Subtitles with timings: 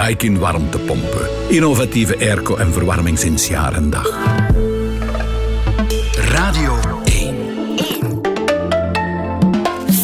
[0.00, 1.28] Daikin warmtepompen.
[1.48, 4.08] Innovatieve airco en verwarming sinds jaar en dag.
[6.14, 7.34] Radio 1.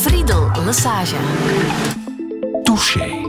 [0.03, 1.17] Friedel Massage.
[2.63, 3.26] Touché.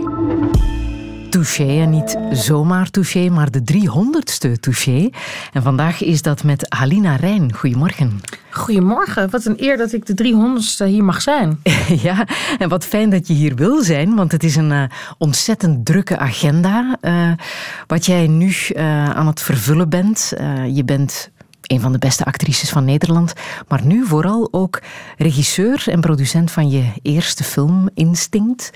[1.38, 5.10] Touché en niet zomaar touché, maar de 300ste touché.
[5.54, 7.54] En vandaag is dat met Halina Rijn.
[7.54, 8.22] Goedemorgen.
[8.50, 11.60] Goedemorgen, wat een eer dat ik de 300ste hier mag zijn.
[12.08, 12.28] ja,
[12.60, 14.84] en wat fijn dat je hier wil zijn, want het is een uh,
[15.18, 17.32] ontzettend drukke agenda uh,
[17.88, 20.34] wat jij nu uh, aan het vervullen bent.
[20.74, 21.32] je bent
[21.62, 23.34] een van de beste actrices van Nederland,
[23.68, 24.82] maar nu vooral ook
[25.18, 28.72] regisseur en producent van je eerste film Instinct.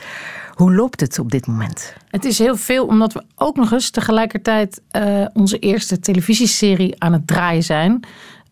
[0.62, 1.94] Hoe loopt het op dit moment?
[2.10, 7.14] Het is heel veel, omdat we ook nog eens tegelijkertijd uh, onze eerste televisieserie aan
[7.14, 8.00] het draaien zijn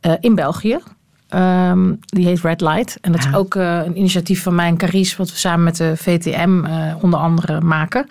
[0.02, 0.80] uh, in België.
[1.35, 2.98] Um, die heet Red Light.
[3.02, 5.76] En dat is ook uh, een initiatief van mij en Carice, wat we samen met
[5.76, 6.66] de VTM
[7.02, 8.08] onder andere maken.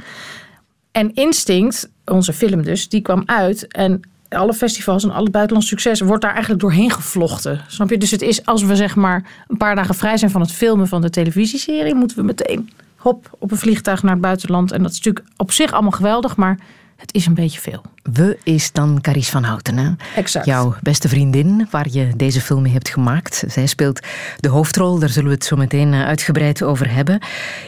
[0.93, 3.66] En Instinct, onze film dus, die kwam uit.
[3.66, 7.60] En alle festivals en alle buitenlandse succes wordt daar eigenlijk doorheen gevlochten.
[7.66, 7.99] Snap je?
[7.99, 10.88] Dus het is als we zeg maar een paar dagen vrij zijn van het filmen
[10.88, 14.73] van de televisieserie, moeten we meteen hop op een vliegtuig naar het buitenland.
[14.73, 16.59] En dat is natuurlijk op zich allemaal geweldig, maar
[16.96, 17.82] het is een beetje veel.
[18.02, 19.90] We is dan Caries van Houten, hè?
[20.16, 20.46] Exact.
[20.46, 23.45] Jouw beste vriendin, waar je deze film mee hebt gemaakt.
[23.46, 24.07] Zij speelt
[24.38, 27.21] de hoofdrol, daar zullen we het zo meteen eh, uitgebreid over hebben.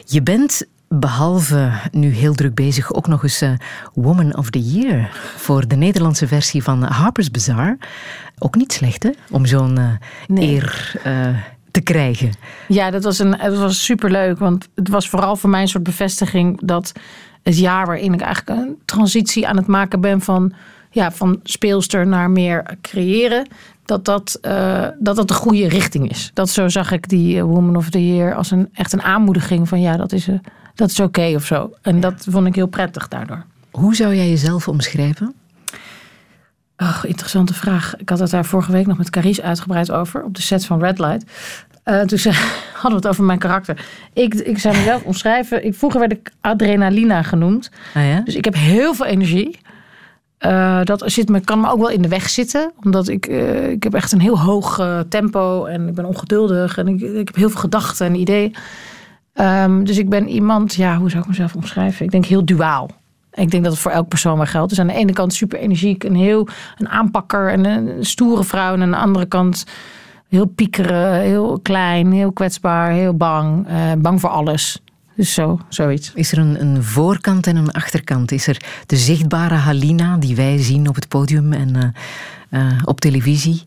[0.05, 3.53] Je bent behalve nu heel druk bezig ook nog eens uh,
[3.94, 7.78] Woman of the Year voor de Nederlandse versie van Harper's Bazaar.
[8.39, 9.11] Ook niet slecht, hè?
[9.31, 9.91] Om zo'n uh,
[10.27, 10.48] nee.
[10.48, 11.00] eer
[11.70, 12.32] te krijgen.
[12.68, 14.38] Ja, dat was, een, dat was superleuk.
[14.38, 16.92] Want het was vooral voor mij een soort bevestiging dat
[17.42, 20.52] het jaar waarin ik eigenlijk een transitie aan het maken ben van,
[20.91, 23.46] ja, van speelster naar meer creëren.
[23.84, 26.30] Dat dat, uh, dat dat de goede richting is.
[26.34, 29.80] Dat zo zag ik die Woman of the Year als een, echt een aanmoediging van
[29.80, 30.38] ja, dat is, uh,
[30.74, 31.70] dat is oké okay of zo.
[31.82, 33.44] En dat vond ik heel prettig daardoor.
[33.70, 35.34] Hoe zou jij jezelf omschrijven?
[36.81, 37.97] Oh, interessante vraag.
[37.97, 40.25] Ik had het daar vorige week nog met Carice uitgebreid over.
[40.25, 41.25] Op de set van Red Light.
[41.84, 42.19] Uh, toen
[42.72, 43.84] hadden we het over mijn karakter.
[44.12, 45.65] Ik, ik zou mezelf omschrijven.
[45.65, 47.71] Ik, vroeger werd ik adrenalina genoemd.
[47.94, 48.21] Ah ja?
[48.21, 49.59] Dus ik heb heel veel energie.
[50.47, 52.72] Uh, dat zit me, kan me ook wel in de weg zitten.
[52.84, 55.65] Omdat ik, uh, ik heb echt een heel hoog tempo.
[55.65, 56.78] En ik ben ongeduldig.
[56.78, 58.54] En ik, ik heb heel veel gedachten en ideeën.
[59.34, 62.04] Um, dus ik ben iemand, ja, hoe zou ik mezelf omschrijven?
[62.04, 62.91] Ik denk heel duaal.
[63.32, 64.68] Ik denk dat het voor elk persoon maar geldt.
[64.68, 66.48] Dus aan de ene kant super energiek, een heel
[66.78, 68.74] een aanpakker en een stoere vrouw.
[68.74, 69.64] En aan de andere kant
[70.28, 73.68] heel piekeren, heel klein, heel kwetsbaar, heel bang.
[73.68, 74.82] Uh, bang voor alles.
[75.16, 76.12] Dus zo, zoiets.
[76.14, 78.32] Is er een, een, voorkant en een achterkant?
[78.32, 83.00] Is er de zichtbare Halina die wij zien op het podium en uh, uh, op
[83.00, 83.62] televisie?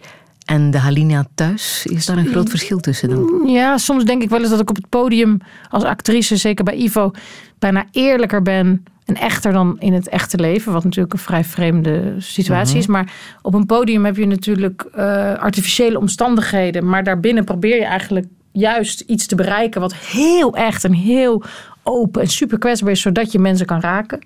[0.46, 3.44] En de Halina thuis, is daar een groot verschil tussen dan?
[3.46, 5.38] Ja, soms denk ik wel eens dat ik op het podium
[5.70, 7.12] als actrice, zeker bij Ivo,
[7.60, 10.74] bijna eerlijker ben en echter dan in het echte leven.
[10.74, 12.88] Wat natuurlijk een vrij vreemde situatie is.
[12.88, 16.90] Maar op een podium heb je natuurlijk uh, artificiële omstandigheden.
[16.90, 21.44] Maar daarbinnen probeer je eigenlijk juist iets te bereiken wat heel echt en heel
[21.84, 24.20] open en super kwetsbaar is, zodat je mensen kan raken.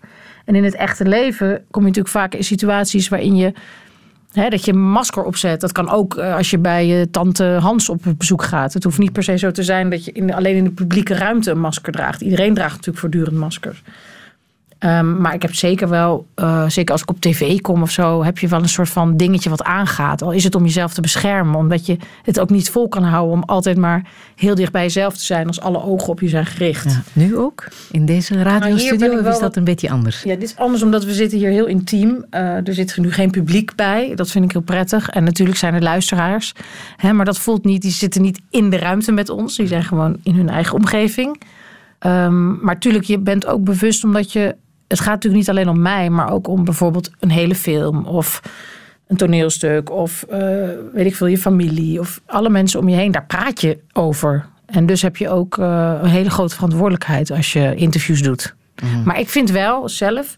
[0.46, 3.54] En in het echte leven kom je natuurlijk vaak in situaties waarin je
[4.32, 5.62] He, dat je een masker opzet.
[5.62, 8.74] Dat kan ook uh, als je bij je tante Hans op bezoek gaat.
[8.74, 11.14] Het hoeft niet per se zo te zijn dat je in, alleen in de publieke
[11.14, 12.22] ruimte een masker draagt.
[12.22, 13.84] Iedereen draagt natuurlijk voortdurend maskers.
[14.80, 18.24] Um, maar ik heb zeker wel, uh, zeker als ik op tv kom of zo,
[18.24, 20.22] heb je wel een soort van dingetje wat aangaat.
[20.22, 23.34] Al is het om jezelf te beschermen, omdat je het ook niet vol kan houden
[23.34, 24.06] om altijd maar
[24.36, 26.84] heel dicht bij jezelf te zijn als alle ogen op je zijn gericht.
[26.84, 27.68] Ja, nu ook?
[27.92, 29.20] In deze radiostudio?
[29.20, 30.24] Of is dat een beetje anders?
[30.24, 32.26] Ja, dit is anders omdat we zitten hier heel intiem.
[32.32, 34.16] Uh, er zit nu geen publiek bij.
[34.16, 35.10] Dat vind ik heel prettig.
[35.10, 36.54] En natuurlijk zijn er luisteraars.
[36.96, 39.56] Hè, maar dat voelt niet, die zitten niet in de ruimte met ons.
[39.56, 41.42] Die zijn gewoon in hun eigen omgeving.
[42.06, 44.56] Um, maar natuurlijk, je bent ook bewust omdat je
[44.88, 48.42] het gaat natuurlijk niet alleen om mij, maar ook om bijvoorbeeld een hele film of
[49.08, 50.38] een toneelstuk of uh,
[50.94, 53.12] weet ik veel, je familie of alle mensen om je heen.
[53.12, 54.46] Daar praat je over.
[54.66, 58.56] En dus heb je ook uh, een hele grote verantwoordelijkheid als je interviews doet.
[58.84, 59.04] Mm.
[59.04, 60.38] Maar ik vind wel zelf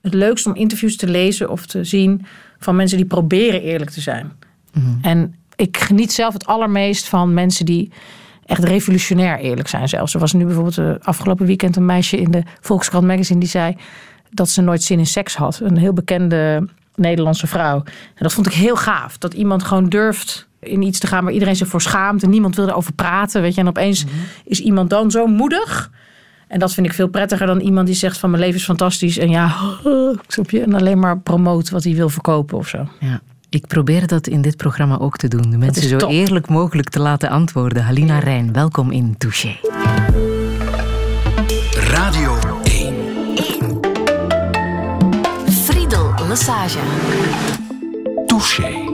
[0.00, 2.26] het leukst om interviews te lezen of te zien
[2.58, 4.32] van mensen die proberen eerlijk te zijn.
[4.72, 4.98] Mm.
[5.02, 7.92] En ik geniet zelf het allermeest van mensen die
[8.46, 10.14] echt revolutionair eerlijk zijn zelfs.
[10.14, 13.76] Er was nu bijvoorbeeld uh, afgelopen weekend een meisje in de Volkskrant magazine die zei
[14.30, 15.60] dat ze nooit zin in seks had.
[15.62, 17.82] Een heel bekende Nederlandse vrouw.
[17.84, 19.18] En dat vond ik heel gaaf.
[19.18, 22.56] Dat iemand gewoon durft in iets te gaan waar iedereen zich voor schaamt en niemand
[22.56, 23.42] wil erover praten.
[23.42, 23.60] Weet je?
[23.60, 24.18] En opeens mm -hmm.
[24.44, 25.90] is iemand dan zo moedig.
[26.48, 29.18] En dat vind ik veel prettiger dan iemand die zegt van mijn leven is fantastisch.
[29.18, 29.56] En ja,
[30.46, 32.88] je, en alleen maar promoot wat hij wil verkopen of zo.
[33.00, 33.20] Ja.
[33.48, 35.50] Ik probeer dat in dit programma ook te doen.
[35.50, 37.84] De mensen zo eerlijk mogelijk te laten antwoorden.
[37.84, 39.56] Halina Rijn, welkom in Touché.
[41.70, 42.94] Radio 1.
[45.48, 46.78] Friedel Massage.
[48.26, 48.85] Touché.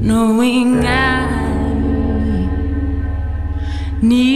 [0.00, 1.28] Knowing I
[4.00, 4.29] need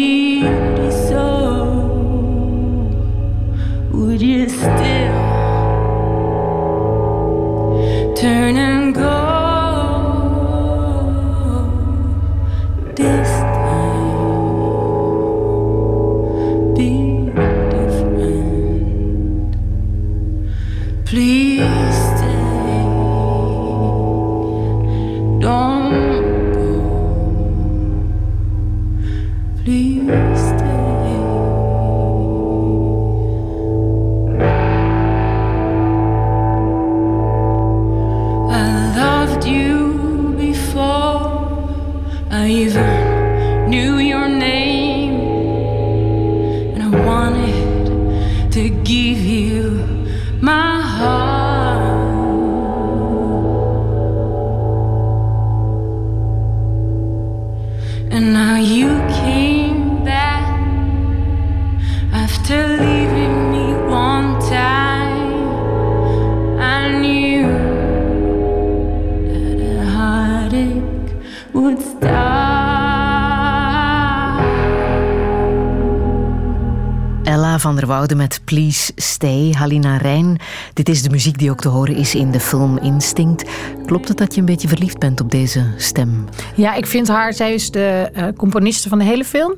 [78.54, 80.38] Please Stay, Halina Rijn.
[80.72, 83.50] Dit is de muziek die ook te horen is in de film Instinct.
[83.86, 86.24] Klopt het dat je een beetje verliefd bent op deze stem?
[86.54, 89.54] Ja, ik vind haar, zij is de uh, componiste van de hele film.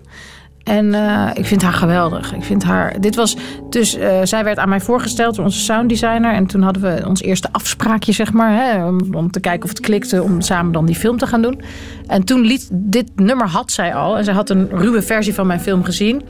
[0.65, 2.35] En uh, ik vind haar geweldig.
[2.35, 3.01] Ik vind haar.
[3.01, 3.37] Dit was
[3.71, 3.97] dus.
[3.97, 6.35] Uh, zij werd aan mij voorgesteld door onze sounddesigner.
[6.35, 8.53] En toen hadden we ons eerste afspraakje, zeg maar.
[8.53, 10.23] Hè, om, om, te kijken of het klikte.
[10.23, 11.63] Om samen dan die film te gaan doen.
[12.07, 12.69] En toen liet.
[12.73, 14.17] Dit nummer had zij al.
[14.17, 16.23] En zij had een ruwe versie van mijn film gezien.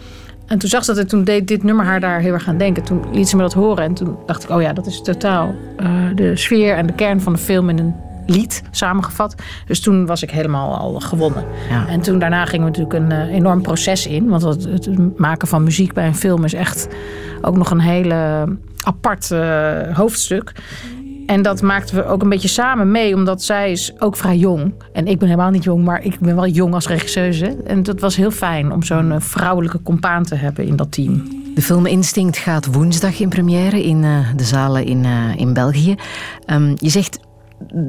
[0.46, 2.58] En toen zag ze dat en toen deed dit nummer haar daar heel erg aan
[2.58, 2.82] denken.
[2.82, 3.84] Toen liet ze me dat horen.
[3.84, 7.20] En toen dacht ik, oh ja, dat is totaal uh, de sfeer en de kern
[7.20, 7.94] van de film in een
[8.26, 9.34] lied samengevat.
[9.66, 11.44] Dus toen was ik helemaal al gewonnen.
[11.68, 11.88] Ja.
[11.88, 14.28] En toen daarna gingen we natuurlijk een uh, enorm proces in.
[14.28, 16.88] Want het, het, maken van muziek bij een film is echt
[17.40, 18.48] ook nog een hele
[18.82, 20.52] apart uh, hoofdstuk.
[21.26, 24.72] En dat maakten we ook een beetje samen mee, omdat zij is ook vrij jong.
[24.92, 27.56] En ik ben helemaal niet jong, maar ik ben wel jong als regisseuse.
[27.66, 31.22] En dat was heel fijn om zo'n uh, vrouwelijke compaan te hebben in dat team.
[31.54, 35.94] De film Instinct gaat woensdag in première in uh, de zalen in, uh, in België.
[36.50, 37.18] Um, je zegt,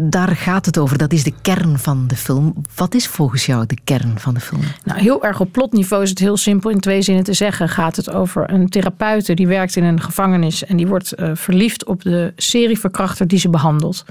[0.09, 0.97] daar gaat het over.
[0.97, 2.53] Dat is de kern van de film.
[2.75, 4.61] Wat is volgens jou de kern van de film?
[4.83, 7.69] Nou, heel erg op plotniveau is het heel simpel in twee zinnen te zeggen.
[7.69, 11.85] Gaat het over een therapeute die werkt in een gevangenis en die wordt uh, verliefd
[11.85, 14.05] op de serieverkrachter die ze behandelt.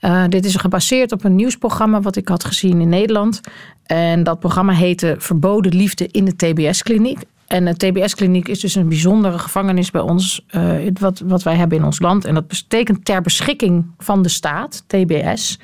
[0.00, 3.40] Uh, dit is gebaseerd op een nieuwsprogramma wat ik had gezien in Nederland.
[3.86, 7.18] En dat programma heette Verboden Liefde in de TBS-kliniek.
[7.48, 11.78] En de TBS-kliniek is dus een bijzondere gevangenis bij ons, uh, wat, wat wij hebben
[11.78, 12.24] in ons land.
[12.24, 15.58] En dat betekent ter beschikking van de staat, TBS.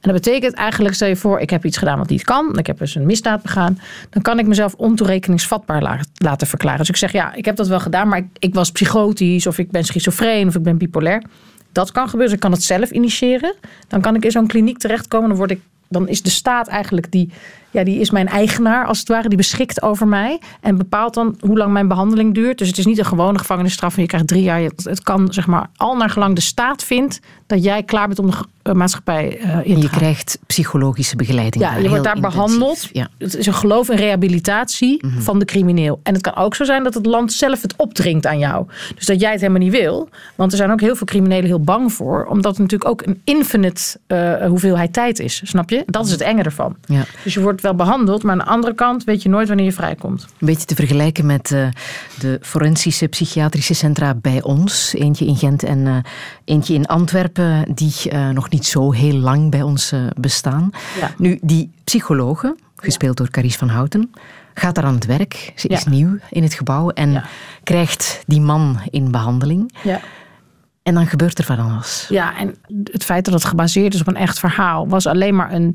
[0.00, 2.58] En dat betekent eigenlijk, stel je voor, ik heb iets gedaan wat niet kan.
[2.58, 3.78] Ik heb dus een misdaad begaan.
[4.10, 6.78] Dan kan ik mezelf ontoerekeningsvatbaar la laten verklaren.
[6.78, 9.58] Dus ik zeg, ja, ik heb dat wel gedaan, maar ik, ik was psychotisch of
[9.58, 11.22] ik ben schizofreen of ik ben bipolair.
[11.72, 12.26] Dat kan gebeuren.
[12.26, 13.54] Dus ik kan het zelf initiëren.
[13.88, 15.28] Dan kan ik in zo'n kliniek terechtkomen.
[15.28, 17.30] Dan, word ik, dan is de staat eigenlijk die
[17.70, 19.28] ja, die is mijn eigenaar als het ware.
[19.28, 22.58] Die beschikt over mij en bepaalt dan hoe lang mijn behandeling duurt.
[22.58, 24.60] Dus het is niet een gewone gevangenisstraf en je krijgt drie jaar.
[24.60, 28.26] Het, kan zeg maar al naar gelang de staat vindt dat jij klaar bent om
[28.30, 28.36] de
[28.74, 31.64] maatschappij eh, in En te je krijgt psychologische begeleiding.
[31.64, 32.38] Ja, je wordt daar intensief.
[32.38, 32.88] behandeld.
[32.92, 33.08] Ja.
[33.18, 36.00] Het is een geloof in rehabilitatie van de crimineel.
[36.02, 38.66] En het kan ook zo zijn dat het land zelf het opdringt aan jou.
[38.94, 40.08] Dus dat jij het helemaal niet wil.
[40.34, 42.24] Want er zijn ook heel veel criminelen heel bang voor.
[42.24, 45.40] Omdat het natuurlijk ook een infinite eh, hoeveelheid tijd is.
[45.44, 45.82] Snap je?
[45.86, 46.76] Dat is het enge ervan.
[46.86, 47.04] Ja.
[47.24, 48.22] Dus je wordt wel behandeld.
[48.22, 50.22] Maar aan de andere kant weet je nooit wanneer je vrijkomt.
[50.22, 51.48] Een beetje te vergelijken met
[52.18, 54.94] de forensische psychiatrische centra bij ons.
[54.94, 56.02] Eentje in Gent en
[56.44, 57.92] eentje in Antwerpen, die
[58.32, 60.70] nog niet zo heel lang bij ons eh, bestaan.
[61.00, 61.10] Ja.
[61.18, 64.10] Nu, die psychologe, gespeeld door Carice van Houten,
[64.54, 65.52] gaat daar aan het werk.
[65.56, 67.24] Ze is nieuw in het gebouw en
[67.62, 69.74] krijgt die man in behandeling.
[69.82, 70.00] Ja.
[70.82, 72.06] En dan gebeurt er van alles.
[72.08, 75.52] Ja, en het feit dat het gebaseerd is op een echt verhaal was alleen maar
[75.52, 75.74] een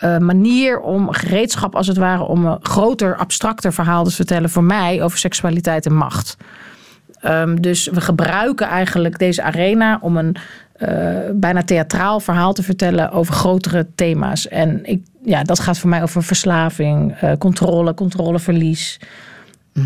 [0.00, 4.64] eh, manier om gereedschap als het ware om een groter, abstracter verhaal te vertellen voor
[4.64, 6.36] mij over seksualiteit en macht.
[7.20, 10.36] Ehm, dus we gebruiken eigenlijk deze arena om een
[10.80, 14.48] eh, bijna theatraal verhaal te vertellen over grotere thema's.
[14.48, 19.00] En ik, ja, dat gaat voor mij over verslaving, eh, controle, controleverlies.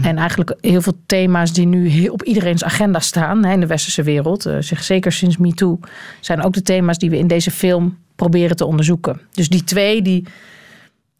[0.02, 3.66] En eigenlijk heel veel thema's die nu heel op iedereen's agenda staan hè, in de
[3.66, 5.78] westerse wereld, eh, zich zeker sinds MeToo,
[6.20, 9.20] zijn ook de thema's die we in deze film proberen te onderzoeken.
[9.30, 10.26] Dus die twee, die,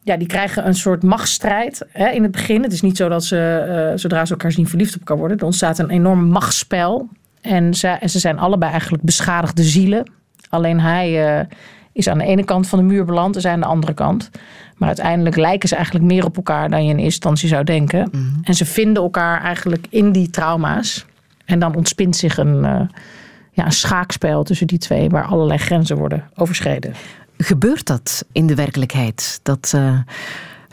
[0.03, 2.63] ja, die krijgen een soort machtsstrijd hè, in het begin.
[2.63, 5.39] Het is niet zo dat ze, zodra ze elkaar zien, verliefd op elkaar worden.
[5.39, 7.09] Er ontstaat een enorm machtsspel.
[7.45, 10.11] En ze, en ze zijn allebei eigenlijk beschadigde zielen.
[10.49, 11.47] Alleen hij eh,
[11.93, 14.31] is aan de ene kant van de muur beland en zij aan de andere kant.
[14.77, 18.11] Maar uiteindelijk lijken ze eigenlijk meer op elkaar dan je in eerste instantie zou denken.
[18.43, 21.07] En ze vinden elkaar eigenlijk in die trauma's.
[21.45, 22.81] En dan ontspint zich een, eh,
[23.53, 26.95] ja, een schaakspel tussen die twee, waar allerlei grenzen worden overschreden.
[27.37, 29.41] Gebeurt dat in de werkelijkheid?
[29.43, 29.99] Dat eh,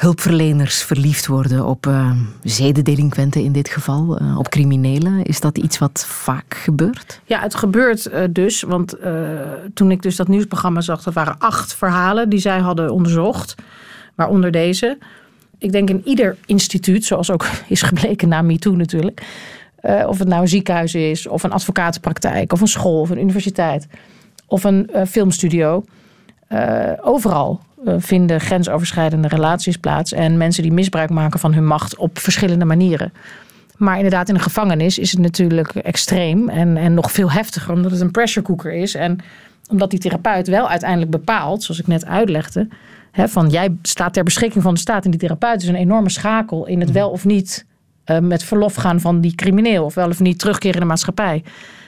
[0.01, 2.11] hulpverleners verliefd worden op eh
[2.43, 5.23] zedendelinquenten in dit geval, eh, op criminelen?
[5.23, 7.21] Is dat iets wat vaak gebeurt?
[7.25, 8.61] Ja, het gebeurt eh, dus.
[8.61, 8.95] Want
[9.73, 13.55] toen ik dus dat nieuwsprogramma zag, dat waren acht verhalen die zij hadden onderzocht.
[14.15, 14.97] Waaronder deze.
[15.57, 19.21] Ik denk in ieder instituut, zoals ook is gebleken na MeToo natuurlijk.
[20.07, 23.87] of het nou een ziekenhuis is, of een advocatenpraktijk, of een school, of een universiteit,
[24.45, 25.83] of een filmstudio.
[27.01, 30.11] Overal vinden grensoverschrijdende relaties plaats.
[30.11, 33.13] En mensen die misbruik maken van hun macht op verschillende manieren.
[33.77, 37.91] Maar inderdaad, in een gevangenis is het natuurlijk extreem en, en nog veel heftiger, omdat
[37.91, 38.95] het een pressure cooker is.
[38.95, 39.19] En
[39.69, 42.67] omdat die therapeut wel uiteindelijk bepaalt, zoals ik net uitlegde,
[43.11, 46.09] hè, van jij staat ter beschikking van de staat en die therapeut is een enorme
[46.09, 47.65] schakel in het wel of niet
[48.03, 51.43] eh, met verlof gaan van die crimineel, of wel of niet terugkeren in de maatschappij.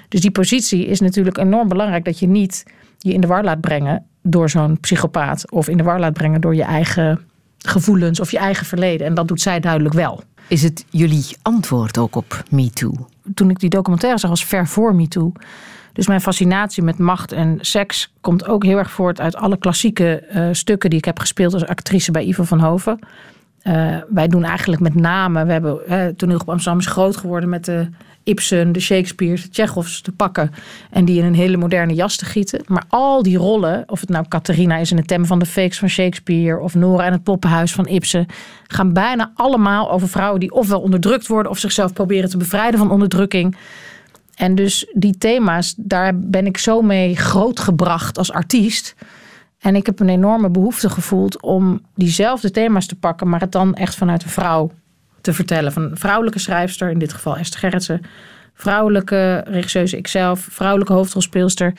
[0.09, 2.63] Dus die positie is natuurlijk enorm belangrijk dat je niet
[2.97, 6.41] je in de war laat brengen door zo'n psychopaat of in de war laat brengen
[6.41, 7.19] door je eigen
[7.57, 9.07] gevoelens of je eigen verleden.
[9.07, 10.23] En dat doet zij duidelijk wel.
[10.47, 13.07] Is het jullie antwoord ook op MeToo?
[13.33, 15.31] toen ik die documentaire zag, was ver voor me toe.
[15.93, 20.15] Dus mijn fascinatie met macht en seks komt ook heel erg voort uit alle klassieke
[20.19, 22.99] eh, stukken die ik heb gespeeld als actrice bij Ivo van Hoven.
[23.59, 27.49] Eh, wij doen eigenlijk met name, we hebben uh, toneel op Amsterdam is groot geworden
[27.49, 27.89] met de
[28.23, 30.51] Ibsen, de Shakespeare, de te pakken
[30.89, 32.61] en die in een hele moderne jas te gieten.
[32.67, 35.79] Maar al die rollen, of het nou Catharina is in het Tem van de Fakes
[35.79, 38.25] van Shakespeare of Nora in het Poppenhuis van Ibsen,
[38.67, 42.91] gaan bijna allemaal over vrouwen die ofwel onderdrukt worden of zichzelf proberen te bevrijden van
[42.91, 43.57] onderdrukking.
[44.35, 48.95] En dus die thema's, daar ben ik zo mee grootgebracht als artiest.
[49.59, 53.75] En ik heb een enorme behoefte gevoeld om diezelfde thema's te pakken, maar het dan
[53.75, 54.71] echt vanuit een vrouw
[55.23, 55.71] te vertellen.
[55.71, 58.01] Van vrouwelijke schrijfster, in dit geval Esther Gerritsen.
[58.53, 61.73] Vrouwelijke regisseuse ikzelf, vrouwelijke hoofdrolspeelster.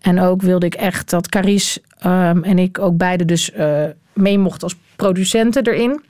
[0.00, 4.38] En ook wilde ik echt dat Carice um, en ik ook beide dus uh, mee
[4.38, 6.04] mochten als producenten erin.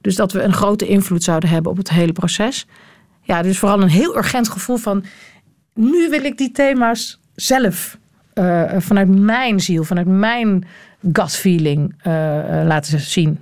[0.00, 2.66] Dus dat we een grote invloed zouden hebben op het hele proces.
[3.22, 5.04] Ja, dus vooral een heel urgent gevoel van...
[5.74, 7.98] nu wil ik die thema's zelf
[8.34, 10.64] uh, vanuit mijn ziel, vanuit mijn
[11.12, 12.12] gut feeling uh,
[12.64, 13.38] laten zien.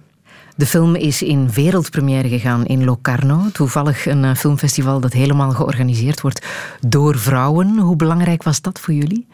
[0.61, 3.51] De film is in wereldpremière gegaan in Locarno.
[3.53, 6.47] Toevallig een uh, filmfestival dat helemaal georganiseerd wordt
[6.87, 7.79] door vrouwen.
[7.79, 9.27] Hoe belangrijk was dat voor jullie?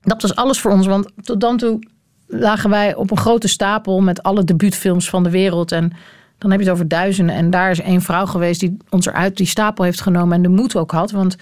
[0.00, 1.78] Dat was alles voor ons, want tot dan toe
[2.26, 5.72] lagen wij op een grote stapel met alle debuutfilms van de wereld.
[5.72, 5.92] En
[6.38, 7.34] dan heb je het over duizenden.
[7.34, 10.48] En daar is één vrouw geweest die ons eruit die stapel heeft genomen en de
[10.48, 11.10] moed ook had.
[11.10, 11.36] Want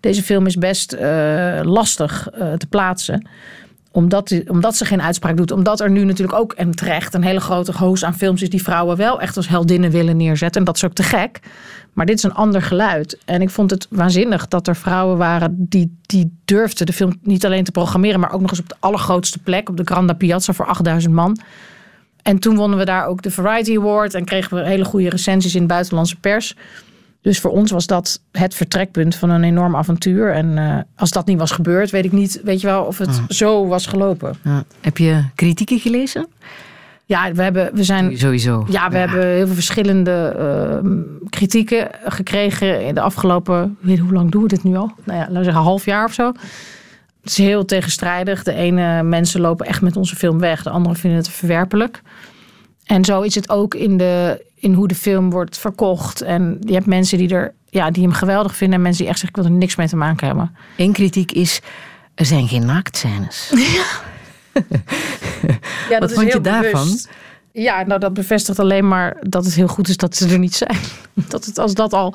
[0.00, 3.28] deze film is best uh, lastig uh, te plaatsen.
[3.92, 5.50] Omdat, omdat ze geen uitspraak doet.
[5.50, 8.62] Omdat er nu natuurlijk ook en terecht een hele grote hoos aan films is die
[8.62, 10.60] vrouwen wel echt als heldinnen willen neerzetten.
[10.60, 11.40] En dat is ook te gek.
[11.92, 13.18] Maar dit is een ander geluid.
[13.24, 17.44] En ik vond het waanzinnig dat er vrouwen waren die, die durfden de film niet
[17.44, 20.52] alleen te programmeren, maar ook nog eens op de allergrootste plek, op de Granda Piazza
[20.52, 21.38] voor 8000 man.
[22.22, 25.54] en toen wonnen we daar ook de Variety Award en kregen we hele goede recensies
[25.54, 26.56] in de buitenlandse pers.
[27.22, 30.32] Dus voor ons was dat het vertrekpunt van een enorm avontuur.
[30.32, 33.20] En eh, als dat niet was gebeurd, weet ik niet, weet je wel, of het
[33.28, 34.36] zo was gelopen.
[34.44, 34.64] Ja.
[34.80, 36.28] Heb je kritieken gelezen?
[37.04, 38.66] Ja, we, hebben, we zijn Sowieso.
[38.68, 40.90] Ja, we hebben heel veel verschillende eh,
[41.28, 44.92] kritieken gekregen in de afgelopen, weet hoe lang doen we dit nu al?
[45.04, 46.26] Nou ja, laten we zeggen half jaar of zo.
[47.20, 48.42] Het is heel tegenstrijdig.
[48.42, 52.02] De ene mensen lopen echt met onze film weg, de anderen vinden het verwerpelijk.
[52.84, 56.20] En zo is het ook in, de, in hoe de film wordt verkocht.
[56.20, 59.20] En je hebt mensen die, er, ja, die hem geweldig vinden en mensen die echt
[59.20, 60.56] zeggen, ik wil er niks mee te maken hebben.
[60.76, 61.60] Eén kritiek is,
[62.14, 63.52] er zijn geen naaktscènes.
[65.90, 66.98] Ja, Wat vond je daarvan?
[67.52, 70.54] Ja, nou dat bevestigt alleen maar dat het heel goed is dat ze er niet
[70.54, 70.76] zijn.
[71.28, 72.14] Dat het als dat al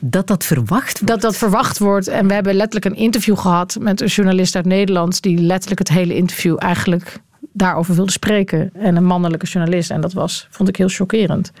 [0.00, 1.06] Dat dat verwacht wordt.
[1.06, 2.08] dat dat verwacht wordt.
[2.08, 5.88] En we hebben letterlijk een interview gehad met een journalist uit Nederland die letterlijk het
[5.88, 7.20] hele interview eigenlijk
[7.56, 8.70] daarover wilde spreken.
[8.74, 9.90] En een mannelijke journalist.
[9.90, 11.52] En dat was, vond ik heel chockerend.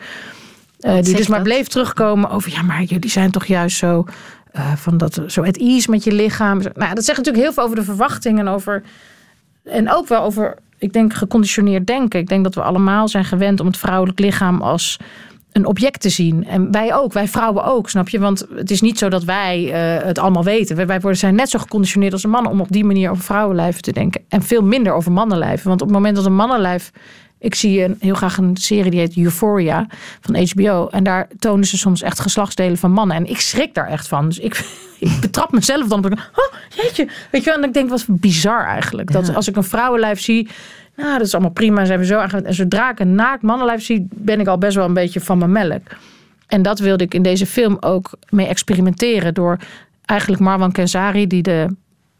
[0.80, 1.48] Eh, die dus maar dat?
[1.48, 4.04] bleef terugkomen over ja, maar jullie zijn toch juist zo
[4.52, 6.62] eh, van dat zo at ease met je lichaam.
[6.74, 8.82] Nou, dat zegt natuurlijk heel veel over de verwachtingen over
[9.64, 12.20] en ook wel over, ik denk, geconditioneerd denken.
[12.20, 14.98] Ik denk dat we allemaal zijn gewend om het vrouwelijk lichaam als
[15.54, 16.46] een object te zien.
[16.46, 18.18] En wij ook, wij vrouwen ook, snap je?
[18.18, 20.76] Want het is niet zo dat wij eh, het allemaal weten.
[20.76, 23.24] Wij, wij worden, zijn net zo geconditioneerd als de mannen om op die manier over
[23.24, 24.24] vrouwenlijven te denken.
[24.28, 25.68] En veel minder over mannenlijven.
[25.68, 26.90] Want op het moment dat een mannenlijf.
[27.38, 29.86] Ik zie een, heel graag een serie die heet Euphoria
[30.20, 30.88] van HBO.
[30.90, 33.16] En daar tonen ze soms echt geslachtsdelen van mannen.
[33.16, 34.28] En ik schrik daar echt van.
[34.28, 34.54] Dus ik,
[34.98, 36.12] ik betrap mezelf dan op.
[36.12, 37.08] Oh, jeetje.
[37.30, 37.62] Weet je wel?
[37.62, 39.12] En ik denk, wat bizar eigenlijk.
[39.12, 40.48] Dat als ik een vrouwenlijf zie.
[40.96, 41.84] Nou, dat is allemaal prima.
[41.84, 42.46] Ze hebben zo aangewend.
[42.46, 45.38] En zodra ik een naakt mannenlijf zie, ben ik al best wel een beetje van
[45.38, 45.82] mijn melk.
[46.46, 49.34] En dat wilde ik in deze film ook mee experimenteren.
[49.34, 49.58] Door
[50.04, 51.66] eigenlijk Marwan Kenzari, die de,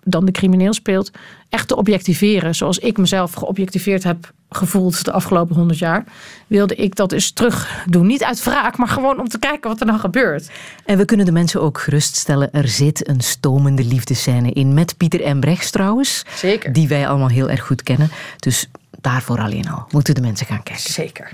[0.03, 1.11] dan de crimineel speelt,
[1.49, 2.55] echt te objectiveren.
[2.55, 6.05] Zoals ik mezelf geobjectiveerd heb gevoeld de afgelopen honderd jaar.
[6.47, 8.07] Wilde ik dat eens terug doen.
[8.07, 10.51] Niet uit wraak, maar gewoon om te kijken wat er dan gebeurt.
[10.85, 12.53] En we kunnen de mensen ook geruststellen.
[12.53, 14.75] Er zit een stomende liefdescène in.
[14.75, 16.25] Met Pieter Embrechts trouwens.
[16.35, 16.73] Zeker.
[16.73, 18.11] Die wij allemaal heel erg goed kennen.
[18.39, 18.69] Dus
[19.01, 20.93] daarvoor alleen al moeten de mensen gaan kijken.
[20.93, 21.33] Zeker.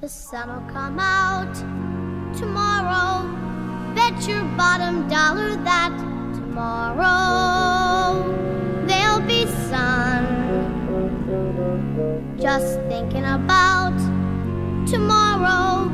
[0.00, 1.56] The sun will come out
[2.38, 3.25] tomorrow.
[4.24, 5.92] Your bottom dollar that
[6.34, 8.24] tomorrow
[8.84, 10.24] there'll be sun.
[12.36, 13.96] Just thinking about
[14.88, 15.88] tomorrow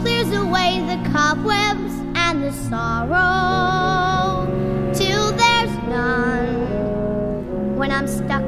[0.00, 4.46] clears away the cobwebs and the sorrow
[4.92, 7.76] till there's none.
[7.76, 8.45] When I'm stuck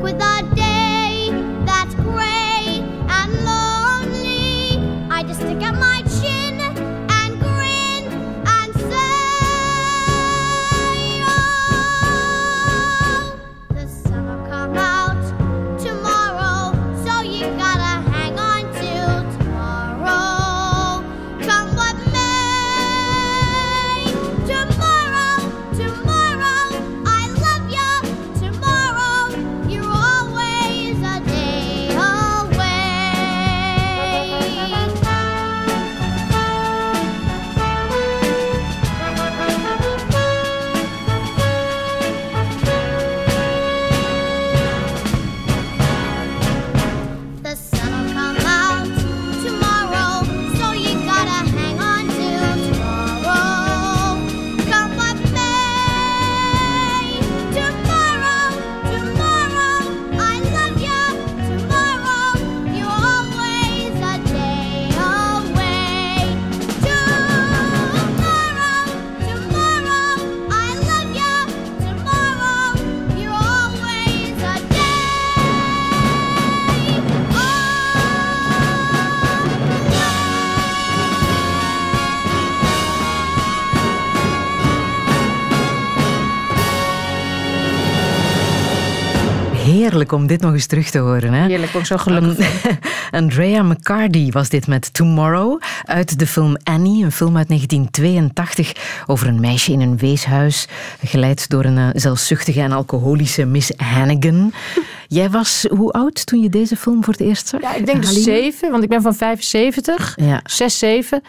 [89.79, 91.33] Heerlijk om dit nog eens terug te horen.
[91.33, 91.47] Hè?
[91.47, 92.67] Heerlijk, ook zo gelukkig.
[93.11, 99.27] Andrea McCarty was dit met Tomorrow uit de film Annie, een film uit 1982 over
[99.27, 100.69] een meisje in een weeshuis,
[101.05, 104.53] geleid door een eh, zelfzuchtige en alcoholische Miss Hannigan.
[105.09, 107.61] Jij was hoe oud toen je deze film voor het eerst zag?
[107.61, 110.15] Ja, ik denk dus zeven, want ik ben van 75.
[110.17, 110.41] Ja.
[110.45, 111.23] Zes, zeven.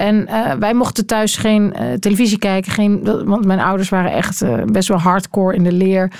[0.00, 2.72] En eh, wij mochten thuis geen eh, televisie kijken.
[2.72, 6.12] Geen, want mijn ouders waren echt eh, best wel hardcore in de leer.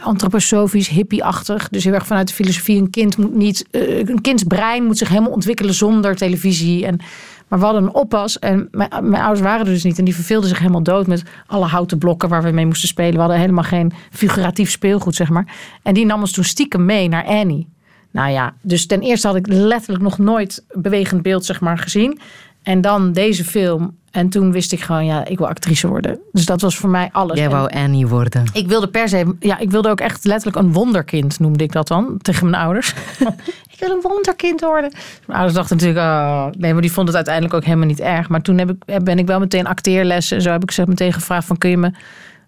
[0.00, 1.68] antroposofisch, hippie-achtig.
[1.68, 2.80] Dus heel erg vanuit de filosofie.
[2.80, 3.66] Een kind moet niet.
[3.70, 6.86] een kinds brein moet zich helemaal ontwikkelen zonder televisie.
[6.86, 7.00] En,
[7.48, 8.38] maar we hadden een oppas.
[8.38, 9.98] En mijn, mijn ouders waren er dus niet.
[9.98, 13.14] En die verveelden zich helemaal dood met alle houten blokken waar we mee moesten spelen.
[13.14, 15.54] We hadden helemaal geen figuratief speelgoed, zeg maar.
[15.82, 17.68] En die nam ons toen stiekem mee naar Annie.
[18.16, 22.20] Nou ja, dus ten eerste had ik letterlijk nog nooit bewegend beeld zeg maar, gezien.
[22.66, 23.96] En dan deze film.
[24.10, 26.18] En toen wist ik gewoon, ja, ik wil actrice worden.
[26.32, 27.38] Dus dat was voor mij alles.
[27.38, 28.44] Jij wou Annie worden.
[28.52, 31.88] Ik wilde per se, ja, ik wilde ook echt letterlijk een wonderkind, noemde ik dat
[31.88, 32.94] dan, tegen mijn ouders.
[33.72, 34.90] ik wil een wonderkind worden.
[35.26, 38.28] Mijn ouders dachten natuurlijk, oh, nee, maar die vonden het uiteindelijk ook helemaal niet erg.
[38.28, 41.12] Maar toen heb ik, ben ik wel meteen acteerlessen en zo heb ik ze meteen
[41.12, 41.90] gevraagd van, kun je me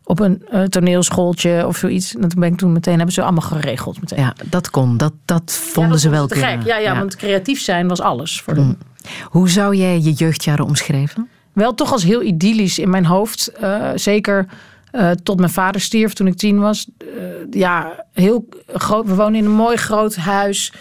[0.05, 2.15] op een eh, toneelschooltje of zoiets.
[2.15, 4.21] En dat ben ik toen meteen, hebben ze allemaal geregeld meteen.
[4.21, 4.97] Ja, dat kon.
[4.97, 6.59] Dat, dat vonden Ja, dat ze wel te kunnen.
[6.59, 6.67] gek.
[6.67, 8.79] Ja, ja, want creatief zijn was alles voor hen.
[9.25, 11.29] Hoe zou jij je jeugdjaren omschrijven?
[11.59, 13.49] Wel toch als heel idyllisch in mijn hoofd.
[13.49, 14.47] Eh, zeker
[14.91, 16.91] eh, tot mijn vader stierf toen ik tien was.
[16.99, 17.07] Eh,
[17.51, 19.07] ja, heel groot.
[19.07, 20.73] We wonen in een mooi groot huis.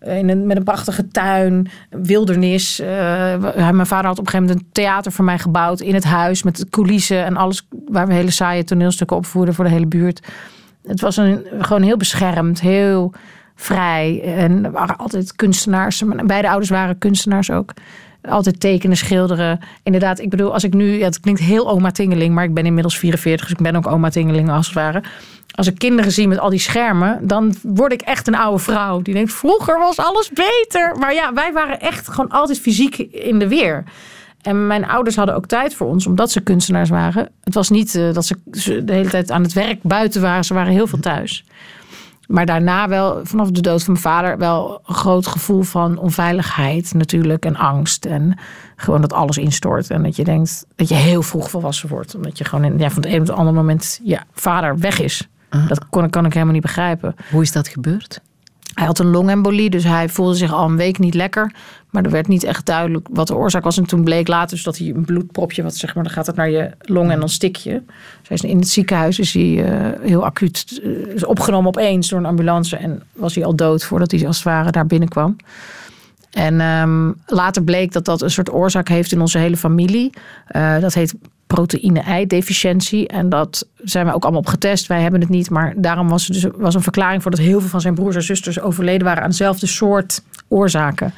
[0.00, 2.78] In een, met een prachtige tuin, wildernis.
[3.56, 6.42] Mijn vader had op een gegeven moment een theater voor mij gebouwd in het huis.
[6.42, 10.26] Met coulissen en alles waar we hele saaie toneelstukken opvoerden voor de hele buurt.
[10.86, 13.12] Het was een, gewoon heel beschermd, heel
[13.56, 14.22] vrij.
[14.36, 16.02] En waren altijd kunstenaars.
[16.24, 17.72] Beide ouders waren kunstenaars ook.
[18.22, 19.60] Altijd tekenen, schilderen.
[19.82, 20.98] Inderdaad, ik bedoel, als ik nu...
[20.98, 23.48] Ja, het klinkt heel oma Tingeling, maar ik ben inmiddels 44...
[23.48, 25.02] dus ik ben ook oma Tingeling als het ware.
[25.54, 27.26] Als ik kinderen zie met al die schermen...
[27.26, 29.02] dan word ik echt een oude vrouw.
[29.02, 30.96] Die denkt, vroeger was alles beter.
[30.98, 33.84] Maar ja, wij waren echt gewoon altijd fysiek in de weer.
[34.46, 37.28] En mijn ouders hadden ook tijd voor ons, omdat ze kunstenaars waren.
[37.42, 40.44] Het was niet eh, dat ze de hele tijd aan het werk buiten waren.
[40.44, 41.44] Ze waren heel veel thuis.
[42.26, 46.94] Maar daarna wel, vanaf de dood van mijn vader, wel een groot gevoel van onveiligheid
[46.94, 47.44] natuurlijk.
[47.44, 48.04] En angst.
[48.04, 48.38] En
[48.76, 49.90] gewoon dat alles instort.
[49.90, 52.14] En dat je denkt dat je heel vroeg volwassen wordt.
[52.14, 55.00] Omdat je gewoon in, ja, van het een op het andere moment, ja, vader weg
[55.00, 55.28] is.
[55.68, 57.14] Dat kon, kan ik helemaal niet begrijpen.
[57.30, 58.20] Hoe is dat gebeurd?
[58.74, 61.54] Hij had een longembolie, dus hij voelde zich al een week niet lekker.
[61.96, 63.78] Maar er werd niet echt duidelijk wat de oorzaak was.
[63.78, 66.36] En toen bleek later dus dat hij een bloedpropje, wat zeg maar, dan gaat het
[66.36, 67.82] naar je long en dan stik je.
[68.20, 72.26] Dus is in het ziekenhuis is hij eh, heel acuut eh, opgenomen opeens door een
[72.26, 72.76] ambulance.
[72.76, 75.36] En was hij al dood voordat hij als het ware daar binnenkwam.
[76.30, 80.10] En ehm, later bleek dat dat een soort oorzaak heeft in onze hele familie.
[80.46, 81.14] Eh, dat heet
[81.46, 83.08] proteïne-ei-deficiëntie.
[83.08, 84.86] En dat zijn we ook allemaal op getest.
[84.86, 87.60] Wij hebben het niet, maar daarom was er dus was een verklaring voor dat heel
[87.60, 91.12] veel van zijn broers en zusters overleden waren aan dezelfde soort oorzaken.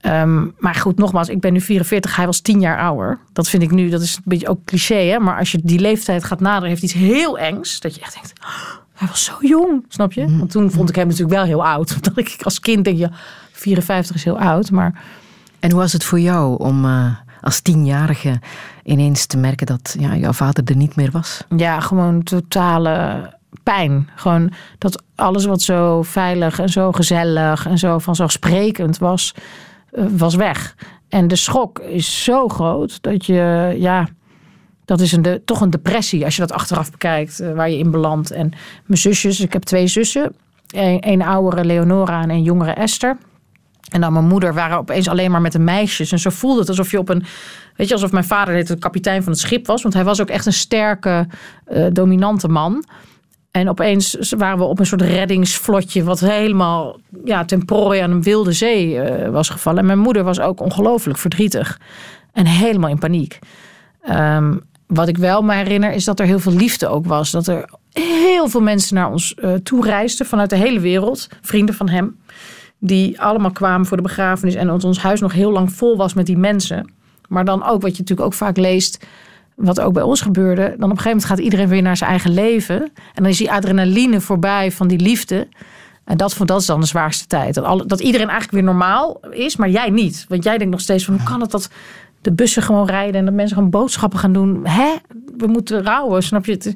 [0.00, 3.18] Ehm, maar goed, nogmaals, ik ben nu 44, hij was 10 jaar ouder.
[3.32, 5.18] Dat vind ik nu, dat is een beetje ook cliché, hè?
[5.18, 7.80] maar als je die leeftijd gaat naderen, heeft iets heel engs.
[7.80, 10.36] Dat je echt denkt, "Oh, hij was zo jong, snap je?
[10.38, 11.94] Want toen vond ik hem natuurlijk wel heel oud.
[11.96, 13.10] Omdat ik als kind denk, ja,
[13.52, 15.02] 54 is heel oud, maar
[15.60, 18.40] En hoe was het voor jou om eh, als tienjarige
[18.84, 21.44] ineens te merken dat ja, jouw vader er niet meer was?
[21.56, 24.08] ja, gewoon totale pijn.
[24.14, 29.34] Gewoon dat alles wat zo veilig en zo gezellig en zo vanzelfsprekend was,
[29.90, 30.76] was weg.
[31.08, 34.08] En de schok is zo groot dat je, ja,
[34.84, 37.78] dat is een de, toch een depressie als je dat achteraf bekijkt, eh, waar je
[37.78, 38.30] in belandt.
[38.30, 38.52] En
[38.86, 40.34] mijn zusjes, ik heb twee zussen,
[40.66, 43.16] een, een oudere Leonora en een jongere Esther.
[43.88, 46.12] En dan mijn moeder waren opeens alleen maar met de meisjes.
[46.12, 47.24] En zo voelde het alsof je op een.
[47.76, 49.82] Weet je, alsof mijn vader de kapitein van het schip was.
[49.82, 51.26] Want hij was ook echt een sterke,
[51.64, 52.84] eh, dominante man.
[53.58, 56.02] En opeens waren we op een soort reddingsvlotje.
[56.04, 59.80] wat helemaal ja, ten prooi aan een wilde zee eh, was gevallen.
[59.80, 61.80] En mijn moeder was ook ongelooflijk verdrietig.
[62.32, 63.38] En helemaal in paniek.
[64.02, 67.30] Ehm, wat ik wel me herinner is dat er heel veel liefde ook was.
[67.30, 71.28] Dat er heel veel mensen naar ons eh, toe reisden vanuit de hele wereld.
[71.40, 72.18] Vrienden van hem.
[72.78, 74.54] Die allemaal kwamen voor de begrafenis.
[74.54, 76.92] En dat ons huis nog heel lang vol was met die mensen.
[77.28, 79.06] Maar dan ook, wat je natuurlijk ook vaak leest.
[79.58, 80.62] Wat ook bij ons gebeurde.
[80.62, 82.80] Dan op een gegeven moment gaat iedereen weer naar zijn eigen leven.
[82.82, 85.48] En dan is die adrenaline voorbij van die liefde.
[86.04, 87.54] En dat, dat is dan de zwaarste tijd.
[87.54, 90.24] Dat, alle, dat iedereen eigenlijk weer normaal is, maar jij niet.
[90.28, 91.70] Want jij denkt nog steeds van hoe kan het dat
[92.20, 93.14] de bussen gewoon rijden.
[93.14, 94.66] En dat mensen gewoon boodschappen gaan doen.
[94.66, 94.94] Hè?
[95.36, 96.74] We moeten rouwen, snap je?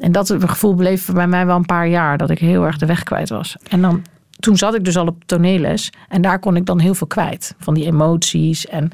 [0.00, 2.18] En dat gevoel bleef bij mij wel een paar jaar.
[2.18, 3.56] Dat ik heel erg de weg kwijt was.
[3.68, 4.02] En dan,
[4.38, 5.92] toen zat ik dus al op toneelles.
[6.08, 7.54] En daar kon ik dan heel veel kwijt.
[7.58, 8.66] Van die emoties.
[8.66, 8.90] En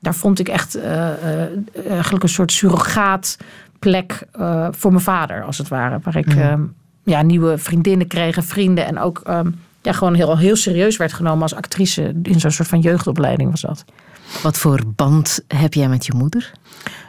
[0.00, 1.50] daar vond ik echt eh, eh,
[1.88, 5.98] eigenlijk een soort surrogaatplek eh, voor mijn vader, als het ware.
[6.02, 6.54] Waar ik eh,
[7.04, 8.86] ja, nieuwe vriendinnen kreeg, en vrienden.
[8.86, 9.40] En ook eh,
[9.82, 12.14] ja, gewoon heel, heel serieus werd genomen als actrice.
[12.22, 13.84] In zo'n soort van jeugdopleiding was dat.
[14.42, 16.52] Wat voor band heb jij met je moeder?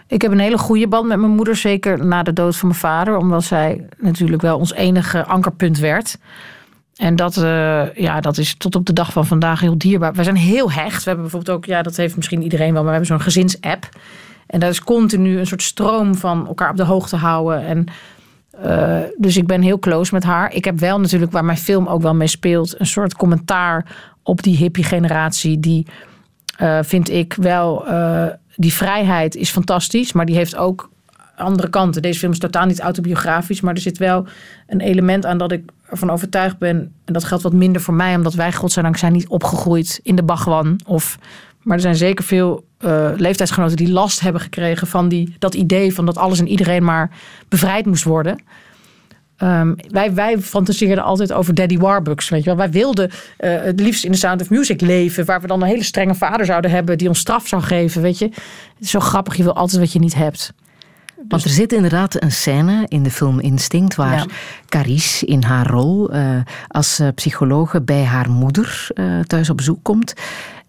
[0.07, 2.79] Ik heb een hele goede band met mijn moeder, zeker na de dood van mijn
[2.79, 6.17] vader, omdat zij natuurlijk wel ons enige ankerpunt werd.
[6.99, 10.13] En dat, eh, ja, dat is tot op de dag van vandaag heel dierbaar.
[10.13, 10.97] We zijn heel hecht.
[11.03, 13.89] We hebben bijvoorbeeld ook, ja, dat heeft misschien iedereen wel, maar we hebben zo'n gezinsapp.
[14.47, 17.65] En dat is continu een soort stroom van elkaar op de hoogte houden.
[17.65, 17.85] En
[18.61, 20.53] eh, dus ik ben heel close met haar.
[20.53, 23.85] Ik heb wel natuurlijk, waar mijn film ook wel mee speelt, een soort commentaar
[24.23, 25.59] op die hippie generatie.
[25.59, 25.87] Die
[26.57, 27.85] eh, vind ik wel,
[28.55, 30.89] die vrijheid is fantastisch, maar die heeft ook
[31.39, 32.01] andere kanten.
[32.01, 34.25] Deze film is totaal niet autobiografisch, maar er zit wel
[34.67, 36.93] een element aan dat ik ervan overtuigd ben.
[37.05, 40.23] En dat geldt wat minder voor mij, omdat wij, godzijdank, zijn niet opgegroeid in de
[40.23, 40.79] Bagwan.
[40.85, 41.17] Of,
[41.61, 45.93] maar er zijn zeker veel eh, leeftijdsgenoten die last hebben gekregen van die, dat idee
[45.93, 47.11] van dat alles en iedereen maar
[47.47, 48.39] bevrijd moest worden.
[49.39, 52.29] Ehm, wij, wij fantaseerden altijd over Daddy Warbucks.
[52.29, 52.57] Weet je wel.
[52.57, 55.25] Wij wilden eh, het liefst in de Sound of Music leven.
[55.25, 56.97] Waar we dan een hele strenge vader zouden hebben.
[56.97, 58.01] Die ons straf zou geven.
[58.01, 58.25] Weet je.
[58.25, 59.35] Het is zo grappig.
[59.35, 60.53] Je wil altijd wat je niet hebt.
[61.27, 64.25] Want er zit inderdaad een scène in de film Instinct waar Ja.
[64.69, 66.29] Carice in haar rol eh,
[66.67, 70.13] als eh, psychologe bij haar moeder eh, thuis op bezoek komt.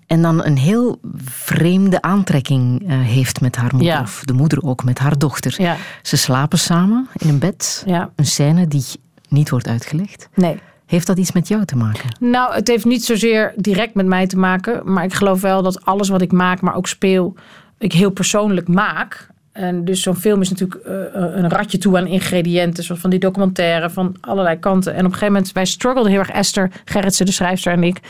[0.06, 3.92] En dan een heel vreemde aantrekking heeft met haar moeder.
[3.92, 4.00] Ja.
[4.00, 5.62] Of de moeder ook met haar dochter.
[5.62, 5.76] Ja.
[6.02, 7.84] Ze slapen samen in een bed.
[8.16, 8.84] Een scène die
[9.28, 10.28] niet wordt uitgelegd.
[10.34, 10.60] Nee.
[10.86, 12.16] Heeft dat iets met jou te maken?
[12.20, 14.92] Nou, het heeft niet zozeer direct met mij te maken.
[14.92, 17.34] Maar ik geloof wel dat alles wat ik maak, maar ook speel,
[17.78, 19.28] ik heel persoonlijk maak.
[19.52, 22.84] En dus zo'n film is natuurlijk eh, een ratje toe aan ingrediënten.
[22.84, 24.92] Zoals van die documentaire, van allerlei kanten.
[24.92, 28.00] En op een gegeven moment, wij struggelden heel erg, Esther Gerritsen, de schrijfster en ik...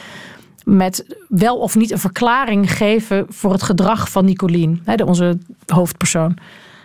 [0.64, 4.82] met wel of niet een verklaring geven voor het gedrag van Nicolien.
[4.84, 6.36] Hè, de, onze hoofdpersoon.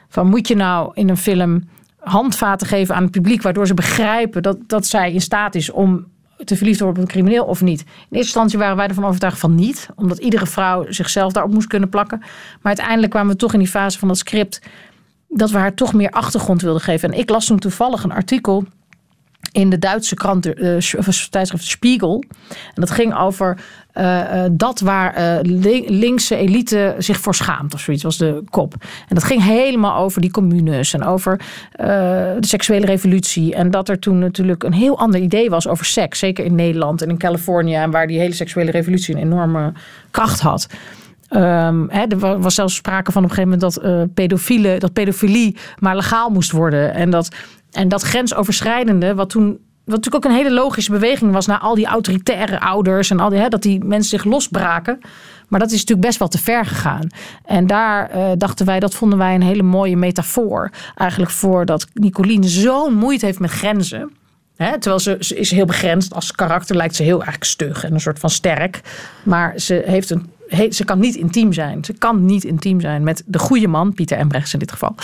[0.09, 1.63] Van moet je nou in een film
[1.99, 3.41] handvaten geven aan het publiek...
[3.41, 6.05] waardoor ze begrijpen dat, dat zij in staat is om
[6.45, 7.79] te verliefd worden op een crimineel of niet.
[7.79, 9.89] In eerste instantie waren wij ervan overtuigd van niet.
[9.95, 12.19] Omdat iedere vrouw zichzelf daarop moest kunnen plakken.
[12.19, 14.61] Maar uiteindelijk kwamen we toch in die fase van dat script...
[15.27, 17.11] dat we haar toch meer achtergrond wilden geven.
[17.11, 18.65] En ik las toen toevallig een artikel
[19.55, 20.47] in de Duitse krant,
[20.97, 22.23] of tijdschrift Spiegel.
[22.49, 23.57] En dat ging over
[23.91, 28.73] eh, eh, dat waar li- linkse elite zich voor schaamt of zoiets was de kop.
[28.81, 31.39] En dat ging helemaal over die communes en over
[32.39, 33.55] de seksuele revolutie.
[33.55, 36.19] En dat er toen natuurlijk een heel ander idee was over seks.
[36.19, 37.73] Zeker in Nederland en in Californië.
[37.75, 39.73] En waar die hele seksuele revolutie een enorme
[40.11, 40.67] kracht had.
[41.29, 44.93] Hè, er wa- was zelfs sprake van op een gegeven moment dat, eh pedofielen, dat
[44.93, 46.93] pedofilie maar legaal moest worden.
[46.93, 47.35] En dat,
[47.75, 49.59] en dat grensoverschrijdende, wat toen.
[49.83, 53.29] Wat natuurlijk ook een hele logische beweging was naar al die autoritaire ouders en al
[53.29, 54.99] die, hè, dat die mensen zich losbraken.
[55.47, 57.07] Maar dat is natuurlijk best wel te ver gegaan.
[57.45, 60.71] En daar eh, dachten wij, dat vonden wij een hele mooie metafoor.
[60.95, 64.11] Eigenlijk voor dat Nicolien zo'n moeite heeft met grenzen.
[64.55, 66.13] Hè, terwijl ze, ze is heel begrensd.
[66.13, 68.81] Als karakter lijkt ze heel eigenlijk stug en een soort van sterk.
[69.23, 70.29] Maar ze, heeft een,
[70.69, 71.83] ze kan niet intiem zijn.
[71.83, 74.95] Ze kan niet intiem zijn met de goede man, Pieter Embrechts in dit geval.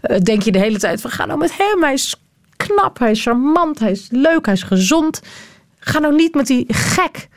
[0.00, 1.82] Eh, denk je de hele tijd van ga nou met hem.
[1.82, 2.14] Hij is
[2.56, 5.22] knap, hij is charmant, hij is leuk, hij is gezond.
[5.78, 7.28] Ga nou niet met die gek.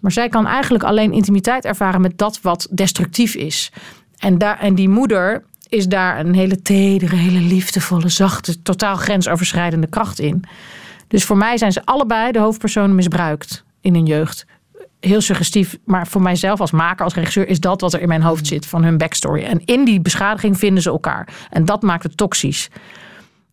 [0.00, 3.72] Maar zij kan eigenlijk alleen intimiteit ervaren met dat wat destructief is.
[4.18, 9.86] En, daar, en die moeder is daar een hele tedere, hele liefdevolle, zachte, totaal grensoverschrijdende
[9.86, 10.44] kracht in.
[11.08, 14.46] Dus voor mij zijn ze allebei de hoofdpersonen misbruikt in hun jeugd.
[15.00, 18.22] Heel suggestief, maar voor mijzelf als maker, als regisseur, is dat wat er in mijn
[18.22, 19.42] hoofd zit van hun backstory.
[19.42, 21.28] En in die beschadiging vinden ze elkaar.
[21.50, 22.68] En dat maakt het toxisch.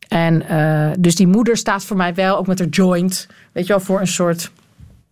[0.07, 3.73] En eh, dus die moeder staat voor mij wel, ook met haar joint, weet je
[3.73, 4.51] wel, voor een soort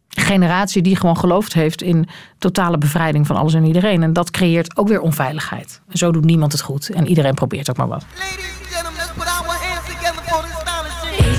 [0.09, 4.03] generatie die gewoon geloofd heeft in totale bevrijding van alles en iedereen.
[4.03, 5.81] En dat creëert ook weer onveiligheid.
[5.89, 6.89] En zo doet niemand het goed.
[6.89, 8.05] En iedereen probeert ook maar wat.
[8.15, 11.33] Ladies and gentlemen, let's put our hands together for this stylish shit.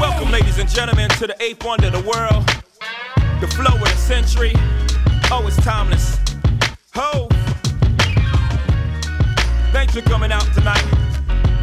[0.00, 2.44] Welcome, ladies and gentlemen, to the eighth wonder of the world,
[3.40, 4.52] the flow of the century.
[5.30, 6.18] Oh, it's timeless.
[6.94, 7.28] Ho!
[9.72, 10.84] Thanks for coming out tonight.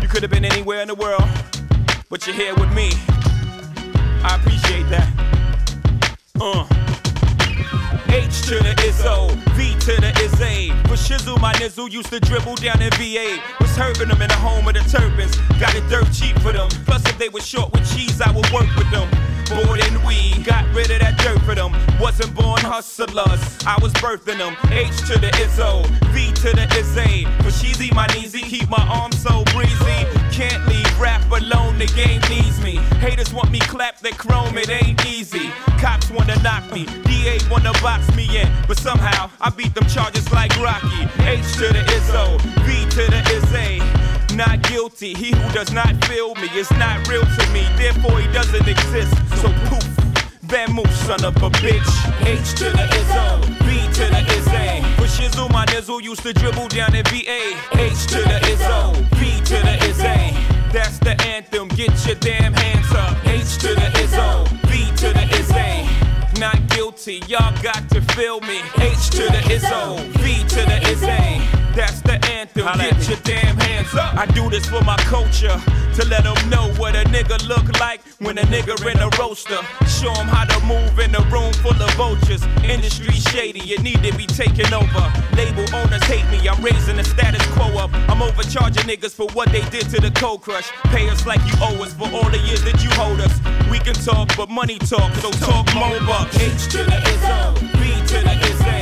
[0.02, 1.28] You could have been anywhere in the world,
[2.10, 2.92] but you're here with me.
[4.24, 5.10] I appreciate that.
[6.40, 6.95] Uh.
[8.10, 10.72] H to the Izzo, V to the Izzy.
[10.88, 13.40] For Shizzle, my nizzle used to dribble down in VA.
[13.60, 15.36] Was hurting them in the home of the turbans.
[15.60, 16.70] Got it dirt cheap for them.
[16.86, 19.10] Plus, if they were short with cheese, I would work with them.
[19.54, 21.72] More than we got rid of that dirt for them.
[22.00, 24.56] Wasn't born hustlers, I was birthing them.
[24.72, 27.26] H to the Izzo, V to the Izzy.
[27.44, 30.25] For Sheezy, my kneesy, keep my arms so breezy.
[30.36, 32.76] Can't leave rap alone, the game needs me.
[33.00, 35.50] Haters want me clap, they chrome, it ain't easy.
[35.80, 38.52] Cops wanna knock me, DA wanna box me in.
[38.68, 41.04] But somehow, I beat them charges like Rocky.
[41.24, 43.80] H to the Izzo, B to the Izzy.
[44.36, 48.28] Not guilty, he who does not feel me is not real to me, therefore he
[48.34, 49.16] doesn't exist.
[49.40, 49.88] So poof,
[50.44, 50.68] Van
[51.08, 51.92] son of a bitch.
[52.28, 54.84] H to the Izzo, B to the Izzy.
[54.98, 57.56] For Shizzle, my nizzle used to dribble down in VA.
[57.74, 60.38] H to the Izzo, B to the Izzy.
[60.72, 61.68] That's the anthem.
[61.70, 63.16] Get your damn hands up.
[63.26, 66.40] H to the Izzo, V to the Izzy.
[66.40, 68.62] Not guilty, y'all got to feel me.
[68.78, 71.55] H to the Izzo, V to the Izzy.
[71.76, 72.64] That's the anthem.
[72.80, 74.16] Get your damn hands up.
[74.16, 75.62] I do this for my culture
[75.96, 79.60] to let them know what a nigga look like when a nigga in a roaster.
[79.86, 82.44] Show them how to move in a room full of vultures.
[82.64, 85.04] Industry shady, you need to be taken over.
[85.36, 87.92] Label owners hate me, I'm raising the status quo up.
[88.10, 90.72] I'm overcharging niggas for what they did to the cold crush.
[90.96, 93.36] Pay us like you owe us for all the years that you hold us.
[93.70, 96.40] We can talk, but money talk, so talk more bucks.
[96.40, 98.75] H to the Izzo, B to the Izzy.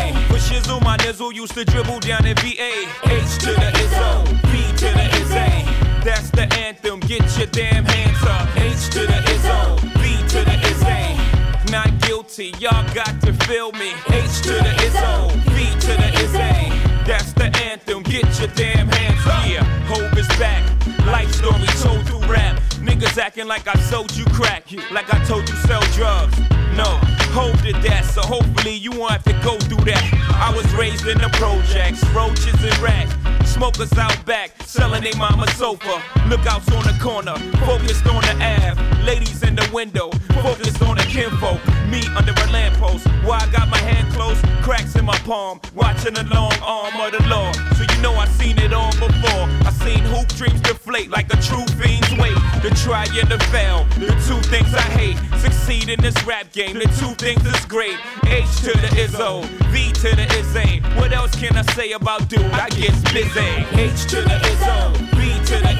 [0.53, 2.85] Shizzle, my nizzle used to dribble down in VA.
[3.05, 5.65] H to the Izzo, B to the Izzy.
[6.05, 8.55] That's the anthem, get your damn hands up.
[8.55, 11.71] H to the ISO, B to the Izzy.
[11.71, 13.93] Not guilty, y'all got to feel me.
[14.09, 16.69] H to the ISO, B to the Izzy.
[17.07, 19.47] That's the anthem, get your damn hands up.
[19.49, 20.61] Yeah, Hope is back.
[21.07, 22.61] Life story told through rap.
[22.79, 26.37] Niggas acting like I sold you crack, like I told you sell drugs.
[26.75, 26.99] No,
[27.33, 30.05] Hope did that, so hopefully you won't have to go through that.
[30.37, 33.09] I was raised in the projects, roaches and rats.
[33.49, 35.97] Smokers out back, selling they mama sofa.
[36.29, 37.33] Lookouts on the corner,
[37.65, 38.77] focused on the Ave.
[39.01, 40.11] Ladies in the window,
[40.45, 41.57] focused on the kinfolk.
[41.89, 45.59] Me under a lamppost, why I got my hand closed, cracks in my palm.
[45.73, 47.51] Watching the long arm of the law.
[47.73, 49.49] So you know I seen it all before.
[49.65, 52.37] I seen hoop dreams deflate like a true fiend's weight.
[52.61, 55.17] The try and the fail, the two things I hate.
[55.39, 57.97] Succeed in this rap game, the two things is great.
[58.25, 60.81] H to the Izzo, V to the Izzy.
[60.99, 62.41] What else can I say about dude?
[62.53, 63.51] I get busy.
[63.75, 65.73] H to the Izzo, V to the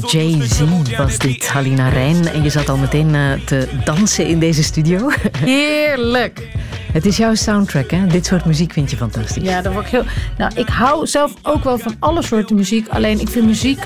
[0.00, 1.48] dribble Jay-Z was dit.
[1.48, 2.28] Halina Rijn.
[2.28, 5.10] En je zat al meteen eh, te dansen in deze studio.
[5.38, 6.48] Heerlijk.
[6.92, 8.06] Het is jouw soundtrack, hè?
[8.06, 9.42] Dit soort muziek vind je fantastisch.
[9.42, 10.04] Ja, daar word ik heel.
[10.38, 12.88] Nou, ik hou zelf ook wel van alle soorten muziek.
[12.88, 13.78] Alleen ik vind muziek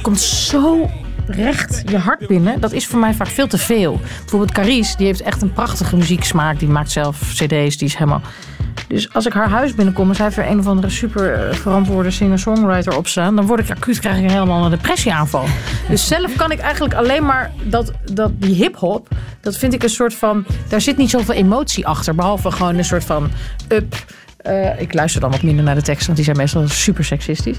[0.00, 0.90] komt zo
[1.26, 2.60] recht je hart binnen.
[2.60, 4.00] Dat is voor mij vaak veel te veel.
[4.20, 6.58] Bijvoorbeeld Carice, die heeft echt een prachtige muzieksmaak.
[6.58, 8.22] Die maakt zelf cd's, die is helemaal...
[8.88, 11.54] Dus als ik haar huis binnenkom en zij heeft er een of andere super eh,
[11.54, 15.44] verantwoorde singer-songwriter op staan, dan word ik acuut, krijg ik helemaal een depressieaanval.
[15.88, 19.08] Dus zelf kan ik eigenlijk alleen maar dat, dat die hip-hop,
[19.40, 20.44] dat vind ik een soort van.
[20.68, 23.30] Daar zit niet zoveel emotie achter, behalve gewoon een soort van
[23.68, 23.94] up.
[24.46, 27.56] Eh, ik luister dan wat minder naar de teksten, want die zijn meestal super seksistisch.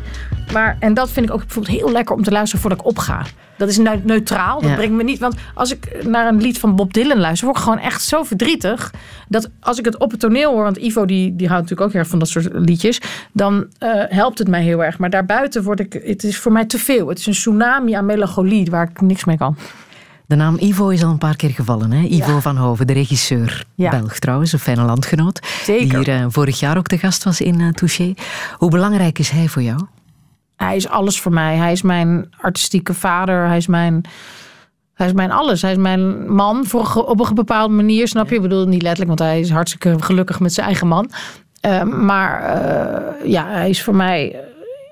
[0.54, 3.22] Maar, en dat vind ik ook bijvoorbeeld heel lekker om te luisteren voordat ik opga.
[3.58, 4.62] Dat is neu- neutraal.
[4.62, 4.76] Dat Ja.
[4.76, 5.20] brengt me niet.
[5.20, 8.24] Want als ik naar een lied van Bob Dylan luister, word ik gewoon echt zo
[8.24, 8.94] verdrietig.
[9.28, 11.92] Dat als ik het op het toneel hoor, want Ivo die, die houdt natuurlijk ook
[11.92, 13.02] heel erg van dat soort liedjes.
[13.32, 14.98] Dan eh, helpt het mij heel erg.
[14.98, 15.94] Maar daarbuiten word ik.
[16.06, 17.08] Het is voor mij te veel.
[17.08, 19.58] Het is een tsunami aan melancholie waar ik niks mee kan.
[20.28, 21.92] De naam Ivo is al een paar keer gevallen.
[21.92, 22.04] Hè?
[22.08, 23.66] Ivo van Hoven, de regisseur.
[23.76, 23.90] Ja.
[23.90, 25.40] Belg trouwens, een fijne landgenoot.
[25.64, 25.88] Zeker.
[25.90, 28.14] Die hier eh, vorig jaar ook te gast was in eh, Touché.
[28.58, 29.80] Hoe belangrijk is hij voor jou?
[30.56, 31.56] Hij is alles voor mij.
[31.56, 33.48] Hij is mijn artistieke vader.
[33.48, 34.02] Hij is mijn,
[34.94, 35.62] hij is mijn alles.
[35.62, 38.36] Hij is mijn man voor, op een bepaalde manier, snap je?
[38.36, 41.10] Ik bedoel niet letterlijk, want hij is hartstikke gelukkig met zijn eigen man.
[41.60, 44.36] Eh, maar eh, ja, hij is voor mij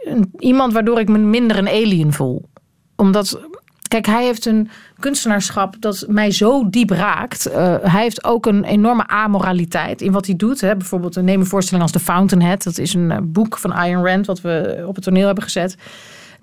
[0.06, 2.50] een- iemand waardoor ik me minder een alien voel.
[2.95, 3.39] Omdat,
[3.88, 4.69] kijk, hij heeft een
[5.00, 7.45] kunstenaarschap dat mij zo diep raakt.
[7.45, 10.62] Eh, hij heeft ook een enorme amoraliteit in wat hij doet.
[10.62, 10.76] Hè.
[10.76, 12.63] Bijvoorbeeld, neem een voorstelling als The Fountainhead.
[12.63, 15.76] Dat is een eh, boek van Ayn Rand wat we op het toneel hebben gezet.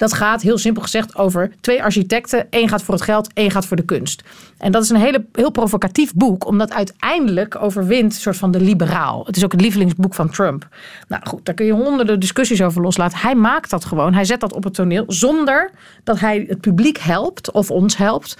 [0.02, 2.46] Dat gaat heel simpel gezegd over twee architecten.
[2.50, 4.22] Eén gaat voor het geld, één gaat voor de kunst.
[4.58, 8.60] En dat is een hele, heel provocatief boek, omdat uiteindelijk overwint een soort van de
[8.60, 9.24] liberaal.
[9.26, 10.68] Het is ook het lievelingsboek van Trump.
[11.08, 13.18] Nou goed, daar kun je honderden discussies over loslaten.
[13.18, 14.14] Hij maakt dat gewoon.
[14.14, 15.70] Hij zet dat op het toneel zonder
[16.04, 18.36] dat hij het publiek helpt of ons helpt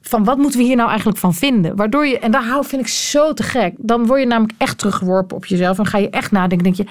[0.00, 1.76] van wat moeten we hier nou eigenlijk van vinden?
[1.76, 3.74] Waardoor je, en daar hou vind ik zo te gek.
[3.76, 5.78] Dan word je namelijk echt teruggeworpen op jezelf.
[5.78, 6.62] En ga je echt nadenken.
[6.62, 6.86] Denk je,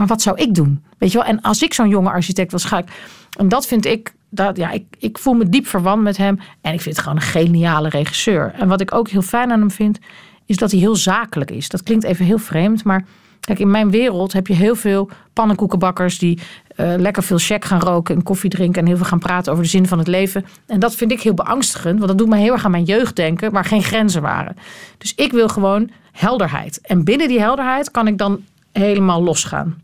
[0.00, 0.84] maar wat zou ik doen?
[0.98, 1.26] Weet je wel?
[1.26, 2.86] En als ik zo'n jonge architect was, ga ik.
[3.38, 4.14] En dat vind ik.
[4.30, 6.38] Dat, ja, ik, ik voel me diep verwant met hem.
[6.60, 8.54] En ik vind het gewoon een geniale regisseur.
[8.54, 9.98] En wat ik ook heel fijn aan hem vind,
[10.46, 11.68] is dat hij heel zakelijk is.
[11.68, 13.04] Dat klinkt even heel vreemd, maar
[13.40, 16.38] kijk, in mijn wereld heb je heel veel pannenkoekenbakkers die
[16.76, 19.64] eh, lekker veel check gaan roken en koffie drinken en heel veel gaan praten over
[19.64, 20.44] de zin van het leven.
[20.66, 23.16] En dat vind ik heel beangstigend, want dat doet me heel erg aan mijn jeugd
[23.16, 24.56] denken, waar geen grenzen waren.
[24.98, 26.80] Dus ik wil gewoon helderheid.
[26.80, 29.78] En binnen die helderheid kan ik dan helemaal losgaan.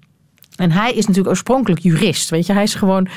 [0.56, 2.52] En hij is natuurlijk oorspronkelijk jurist, weet je.
[2.52, 3.08] Hij is gewoon...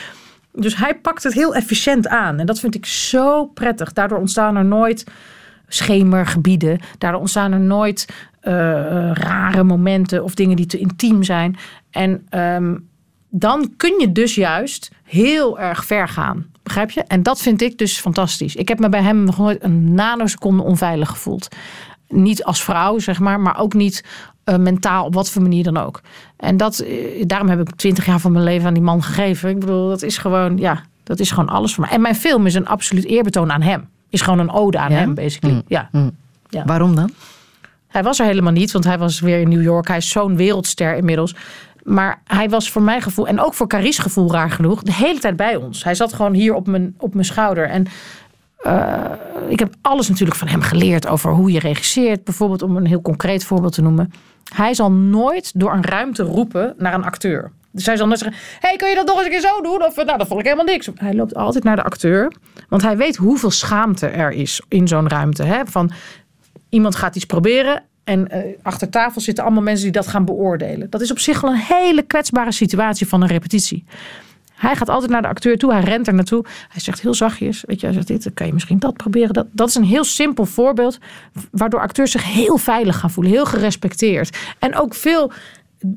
[0.54, 2.39] Dus hij pakt het heel efficiënt aan.
[2.39, 3.93] En dat vind ik zo prettig.
[3.93, 5.04] Daardoor ontstaan er nooit
[5.67, 6.80] schemergebieden.
[6.97, 8.08] Daardoor ontstaan er nooit
[8.39, 8.54] eh,
[9.13, 11.58] rare momenten of dingen die te intiem zijn.
[11.91, 12.75] En ehm,
[13.30, 16.45] dan kun je dus juist heel erg ver gaan.
[16.63, 17.04] Begrijp je?
[17.04, 18.56] En dat vind ik dus fantastisch.
[18.56, 21.47] Ik heb me bij hem nog nooit een nanoseconde onveilig gevoeld.
[22.07, 24.03] Niet als vrouw, zeg maar, maar ook niet
[24.50, 26.02] eh, mentaal, op wat voor manier dan ook.
[26.38, 29.50] En dat, eh, daarom heb ik twintig jaar van mijn leven aan die man gegeven.
[29.50, 31.93] Ik bedoel, dat is gewoon, ja, Dat is gewoon alles voor mij.
[31.93, 33.88] En mijn film is een absoluut eerbetoon aan hem.
[34.10, 34.97] Is gewoon een ode aan Ja?
[34.97, 35.62] hem, basically.
[35.68, 35.89] Ja.
[36.50, 36.66] Ja.
[36.66, 37.12] Waarom dan?
[37.88, 39.88] Hij was er helemaal niet, want hij was weer in New York.
[39.88, 41.36] Hij is zo'n wereldster inmiddels.
[41.84, 45.20] Maar hij was voor mijn gevoel, en ook voor Carice gevoel raar genoeg, de hele
[45.20, 45.84] tijd bij ons.
[45.84, 47.70] Hij zat gewoon hier op mijn, op mijn schouder.
[47.70, 47.86] En
[48.60, 49.05] eh,
[49.47, 52.24] ik heb alles natuurlijk van hem geleerd over hoe je regisseert.
[52.24, 54.12] Bijvoorbeeld om een heel concreet voorbeeld te noemen.
[54.53, 57.51] Hij zal nooit door een ruimte roepen naar een acteur.
[57.72, 59.86] Dus hij zal nooit zeggen, hey, kun je dat nog eens een keer zo doen?
[59.86, 60.89] Of nou, dat vond ik helemaal niks.
[60.95, 62.34] Hij loopt altijd naar de acteur.
[62.70, 65.43] Want hij weet hoeveel schaamte er is in zo'n ruimte.
[65.43, 65.66] Hè?
[65.66, 65.91] Van,
[66.70, 70.89] iemand gaat iets proberen en eh, achter tafel zitten allemaal mensen die dat gaan beoordelen.
[70.89, 73.86] Dat is op zich al een hele kwetsbare situatie van een repetitie.
[74.60, 76.45] Hij gaat altijd naar de acteur toe, hij rent er naartoe.
[76.70, 79.34] Hij zegt heel zachtjes, weet je, hij zegt dit, dan kan je misschien dat proberen.
[79.34, 80.97] Dat, dat is een heel simpel voorbeeld
[81.51, 84.38] waardoor acteurs zich heel veilig gaan voelen, heel gerespecteerd.
[84.60, 85.32] En ook veel,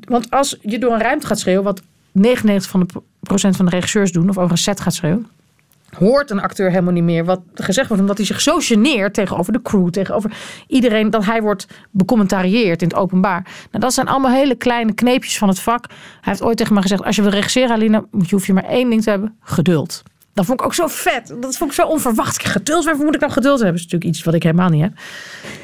[0.07, 3.71] want als je door een ruimte gaat schreeuwen, wat 99 van de procent van de
[3.71, 5.27] regisseurs doen, of over een set gaat schreeuwen,
[5.93, 8.01] hoort een acteur helemaal niet meer wat gezegd wordt.
[8.01, 10.31] Omdat hij zich zo geneert tegenover de crew, tegenover
[10.67, 13.41] iedereen, dat hij wordt becommentarieerd in het openbaar.
[13.43, 15.85] Nou, dat zijn allemaal hele kleine kneepjes van het vak.
[15.89, 18.89] Hij heeft ooit tegen me gezegd, als je wil regisseren, je, hoef je maar één
[18.89, 20.03] ding te hebben, geduld.
[20.33, 21.27] Dat vond ik ook zo vet.
[21.39, 22.45] Dat vond ik zo onverwacht.
[22.45, 23.75] Geduld, waarvoor moet ik nou geduld hebben?
[23.77, 24.93] Dat is natuurlijk iets wat ik helemaal niet heb.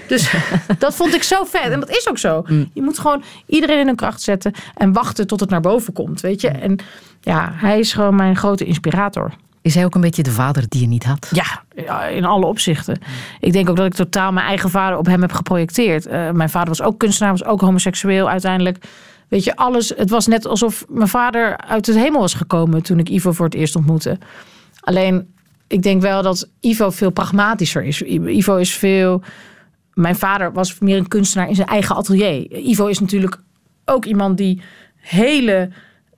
[0.07, 0.33] Dus
[0.79, 1.71] dat vond ik zo vet.
[1.71, 2.45] En dat is ook zo.
[2.73, 6.21] Je moet gewoon iedereen in hun kracht zetten en wachten tot het naar boven komt.
[6.21, 6.47] Weet je?
[6.47, 6.79] En
[7.21, 9.33] ja, hij is gewoon mijn grote inspirator.
[9.69, 11.31] Is hij ook een beetje de vader die je niet had?
[11.33, 12.99] Ja, in alle opzichten.
[13.39, 16.05] Ik denk ook dat ik totaal mijn eigen vader op hem heb geprojecteerd.
[16.05, 18.85] Eh, mijn vader was ook kunstenaar, was ook homoseksueel uiteindelijk.
[19.27, 19.93] Weet je, alles.
[19.95, 23.45] Het was net alsof mijn vader uit het hemel was gekomen toen ik Ivo voor
[23.45, 24.17] het eerst ontmoette.
[24.79, 25.33] Alleen,
[25.67, 28.01] ik denk wel dat Ivo veel pragmatischer is.
[28.01, 29.21] Ivo is veel.
[29.93, 32.51] Mijn vader was meer een kunstenaar in zijn eigen atelier.
[32.51, 33.37] Ivo is natuurlijk
[33.85, 34.61] ook iemand die
[34.95, 35.69] hele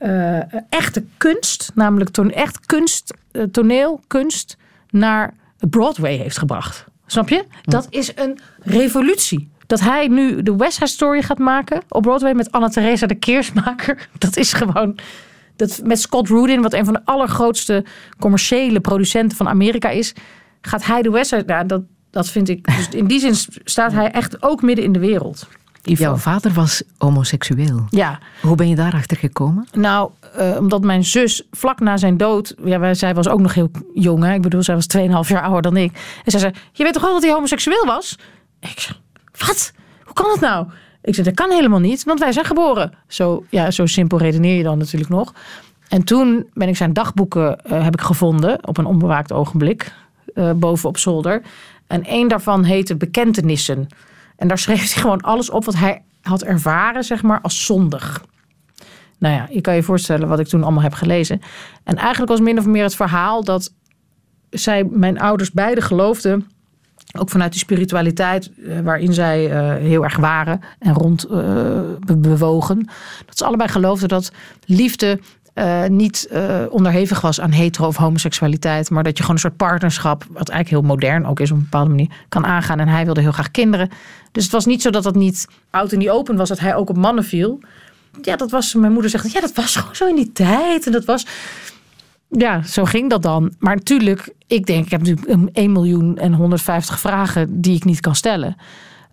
[0.02, 4.58] eh, echte kunst, namelijk toon, echt kunst, eh, toneel, kunst,
[4.90, 5.34] naar
[5.70, 6.86] Broadway heeft gebracht.
[7.06, 7.46] Snap je?
[7.64, 9.50] Dat is een revolutie.
[9.68, 13.16] Dat hij nu de West Side Story gaat maken op Broadway met Anna Theresa de
[13.16, 14.08] Keersmaker.
[14.18, 14.98] Dat is gewoon.
[15.56, 17.86] Dat met Scott Rudin, wat een van de allergrootste
[18.20, 20.14] commerciële producenten van Amerika is,
[20.62, 21.44] gaat hij de West Side.
[21.46, 22.66] Nou, dat, dat vind ik.
[22.78, 25.48] Dus in die zin staat hij echt ook midden in de wereld.
[25.84, 26.04] Ivo.
[26.04, 27.86] Jouw vader was homoseksueel.
[27.90, 29.68] Ja, Hoe ben je daarachter gekomen?
[29.72, 32.56] Nou, eh, omdat mijn zus vlak na zijn dood...
[32.64, 34.24] Ja, wij- zij was ook nog heel jong.
[34.24, 34.34] Hè?
[34.34, 35.92] Ik bedoel, zij was 2,5 jaar ouder dan ik.
[36.26, 38.18] En zij zei, je weet toch wel dat hij homoseksueel was?
[38.60, 38.98] Ik zei,
[39.48, 39.74] wat?
[40.04, 40.68] Hoe kan dat nou?
[41.02, 42.94] Ik zei, dat kan helemaal niet, want wij zijn geboren.
[43.08, 45.34] Zo, ja, zo simpel redeneer je dan natuurlijk nog.
[45.88, 48.68] En toen ben ik zijn dagboeken eh, heb ik gevonden...
[48.68, 49.94] op een onbewaakt ogenblik,
[50.34, 51.42] eh, boven op zolder.
[51.88, 53.88] En één daarvan heette Bekentenissen.
[54.42, 58.26] En daar schreef hij gewoon alles op wat hij had ervaren, zeg maar, als zondig.
[59.20, 61.42] Nou ja, je kan je voorstellen wat ik toen allemaal heb gelezen.
[61.84, 63.74] En eigenlijk was min of meer het verhaal dat
[64.50, 66.48] zij, mijn ouders beide geloofden,
[67.20, 71.32] ook vanuit die spiritualiteit eh, waarin zij eh, heel erg waren en rond eh,
[72.00, 72.90] be- bewogen,
[73.26, 74.32] dat ze allebei geloofden dat
[74.66, 75.20] liefde
[75.54, 79.58] eh, niet eh, onderhevig was aan hetero of homoseksualiteit, maar dat je gewoon een soort
[79.58, 82.80] partnerschap, wat eigenlijk heel modern ook is op een bepaalde manier, kan aangaan.
[82.80, 83.90] En hij wilde heel graag kinderen.
[84.32, 86.76] Dus het was niet zo dat dat niet oud en niet open was, dat hij
[86.76, 87.60] ook op mannen viel.
[88.22, 90.86] Ja, dat was, mijn moeder zegt, ja, dat was gewoon zo in die tijd.
[90.86, 91.26] En dat was,
[92.28, 93.54] ja, zo ging dat dan.
[93.60, 98.00] Maar natuurlijk, ik denk, ik heb een 1 miljoen en 150 vragen die ik niet
[98.00, 98.56] kan stellen.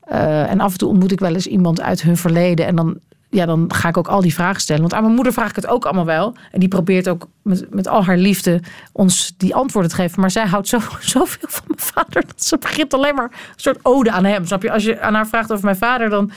[0.01, 2.66] Eh, en af en toe ontmoet ik wel eens iemand uit hun verleden.
[2.66, 2.99] En dan,
[3.31, 4.81] ja, dan ga ik ook al die vragen stellen.
[4.81, 6.35] Want aan mijn moeder vraag ik het ook allemaal wel.
[6.51, 8.61] En die probeert ook met, met al haar liefde
[8.93, 10.20] ons die antwoorden te geven.
[10.20, 12.26] Maar zij houdt zo, zoveel van mijn vader.
[12.26, 14.47] Dat ze begint alleen maar een soort ode aan hem.
[14.47, 14.72] Snap je?
[14.72, 16.31] Als je aan haar vraagt over mijn vader, dan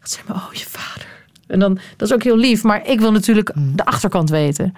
[0.00, 1.06] gaat ze maar, oh, je vader.
[1.46, 2.62] En dan, dat is ook heel lief.
[2.62, 4.74] Maar ik wil natuurlijk de achterkant weten.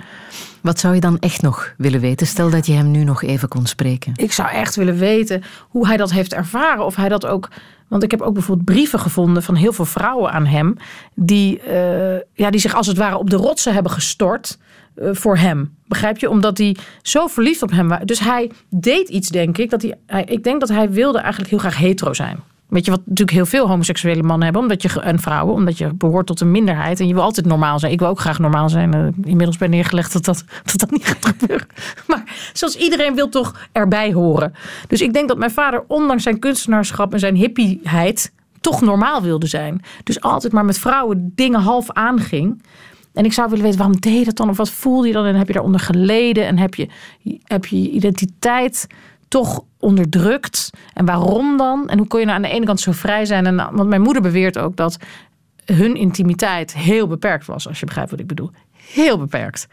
[0.61, 2.27] Wat zou je dan echt nog willen weten?
[2.27, 4.13] Stel dat je hem nu nog even kon spreken.
[4.17, 6.85] Ik zou echt willen weten hoe hij dat heeft ervaren.
[6.85, 7.49] Of hij dat ook.
[7.91, 10.77] Want ik heb ook bijvoorbeeld brieven gevonden van heel veel vrouwen aan hem.
[11.15, 14.59] Die, eh, ja, die zich als het ware op de rotsen hebben gestort
[14.95, 15.77] eh, voor hem.
[15.87, 16.31] Begrijp je?
[16.31, 17.99] Omdat hij zo verliefd op hem was.
[18.05, 19.71] Dus hij deed iets, denk ik.
[19.71, 22.39] Dat hij, hij, ik denk dat hij wilde eigenlijk heel graag hetero zijn.
[22.71, 25.95] Weet je wat natuurlijk heel veel homoseksuele mannen hebben, omdat je, en vrouwen, omdat je
[25.95, 27.93] behoort tot een minderheid en je wil altijd normaal zijn.
[27.93, 28.95] Ik wil ook graag normaal zijn.
[28.95, 31.67] Eh, Inmiddels ben neergelegd dat dat, dat dat niet gaat gebeuren.
[32.07, 34.55] Maar zoals iedereen wil toch erbij horen.
[34.89, 39.47] Dus ik denk dat mijn vader, ondanks zijn kunstenaarschap en zijn hippieheid, toch normaal wilde
[39.47, 39.83] zijn.
[40.05, 42.63] Dus altijd maar met vrouwen dingen half aanging.
[43.13, 44.49] En ik zou willen weten, waarom deed je dat dan?
[44.49, 45.25] Of wat voelde je dan?
[45.25, 46.47] En heb je daaronder geleden?
[46.47, 46.89] En heb je
[47.45, 48.87] heb je identiteit
[49.31, 50.71] toch onderdrukt?
[50.95, 51.89] En waarom dan?
[51.89, 53.47] En hoe kon je nou aan de ene kant zo vrij zijn?
[53.47, 54.97] En, want mijn moeder beweert ook dat
[55.65, 57.69] hun intimiteit heel beperkt was.
[57.69, 58.51] Als je begrijpt wat ik bedoel.
[58.73, 59.67] Heel beperkt.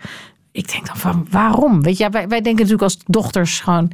[0.52, 1.82] ik denk dan van, waarom?
[1.82, 3.92] Weet je, wij, wij denken natuurlijk als dochters gewoon...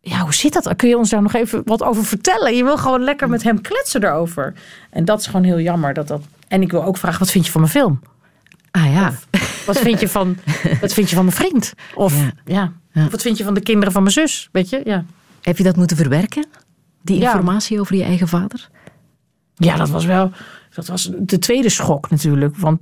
[0.00, 0.76] Ja, hoe zit dat?
[0.76, 2.56] Kun je ons daar nog even wat over vertellen?
[2.56, 4.54] Je wil gewoon lekker met hem kletsen daarover.
[4.90, 5.94] En dat is gewoon heel jammer.
[5.94, 6.22] Dat dat...
[6.48, 8.00] En ik wil ook vragen, wat vind je van mijn film?
[8.74, 9.12] Ah ja.
[9.66, 10.36] Wat vind je van,
[10.80, 11.72] wat vind je van mijn vriend?
[11.94, 12.32] Of, Ja.
[12.44, 12.72] ja.
[12.92, 13.04] Ja.
[13.04, 14.48] Of wat vind je van de kinderen van mijn zus?
[14.52, 15.04] Weet je, ja.
[15.42, 16.46] Heb je dat moeten verwerken?
[17.02, 18.68] Die informatie over je eigen vader?
[19.54, 20.30] Ja, dat was wel.
[20.74, 22.56] Dat was de tweede schok natuurlijk.
[22.56, 22.80] Want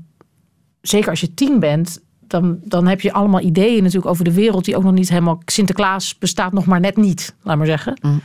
[0.81, 4.65] zeker als je tien bent, dan, dan heb je allemaal ideeën natuurlijk over de wereld
[4.65, 5.43] die ook nog niet helemaal.
[5.45, 7.99] Sinterklaas bestaat nog maar net niet, laat maar zeggen.
[8.03, 8.21] Mm.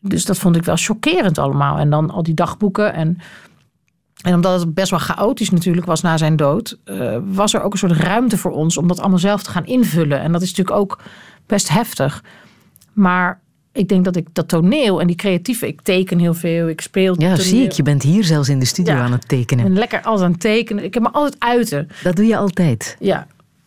[0.00, 1.78] Dus dat vond ik wel chockerend allemaal.
[1.78, 2.94] En dan al die dagboeken.
[2.94, 3.18] En,
[4.24, 7.72] en omdat het best wel chaotisch natuurlijk was na zijn dood, eh, was er ook
[7.72, 10.20] een soort ruimte voor ons om dat allemaal zelf te gaan invullen.
[10.20, 11.00] En dat is natuurlijk ook
[11.46, 12.22] best heftig.
[12.92, 13.40] Maar
[13.72, 17.14] ik denk dat ik dat toneel en die creatieve, ik teken heel veel, ik speel.
[17.18, 17.36] Ja, toneel.
[17.36, 17.72] zie ik.
[17.72, 19.02] Je bent hier zelfs in de studio Ja.
[19.02, 19.64] aan het tekenen.
[19.64, 20.84] ben lekker alles aan het tekenen.
[20.84, 21.88] Ik heb me altijd uiten.
[22.02, 22.96] Dat doe je altijd.
[23.00, 23.26] Ja,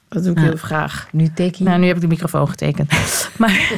[0.09, 1.07] dat doe ik heel graag.
[1.11, 1.63] Nu teken je.
[1.63, 2.91] Nou, nu heb ik de microfoon getekend.
[3.37, 3.71] maar,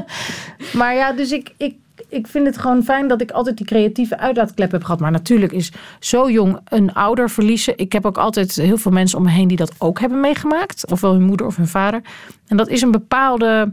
[0.78, 1.74] maar ja, dus ik, ik,
[2.12, 5.00] ik vind het gewoon fijn dat ik altijd die creatieve uitlaatklep heb gehad.
[5.00, 7.78] Maar natuurlijk is zo jong een ouder verliezen.
[7.78, 10.90] Ik heb ook altijd heel veel mensen om me heen die dat ook hebben meegemaakt.
[10.90, 12.02] Ofwel hun moeder of hun vader.
[12.46, 13.72] En dat is een bepaalde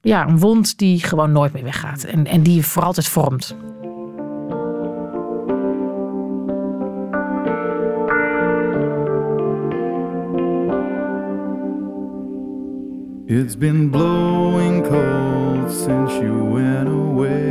[0.00, 2.04] ja, een wond die gewoon nooit meer weggaat.
[2.04, 3.56] En, en die je voor altijd vormt.
[13.26, 15.27] It's been blowing cold
[15.70, 17.50] since you went away.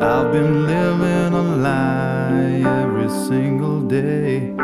[0.00, 4.54] I've been living a lie every single day.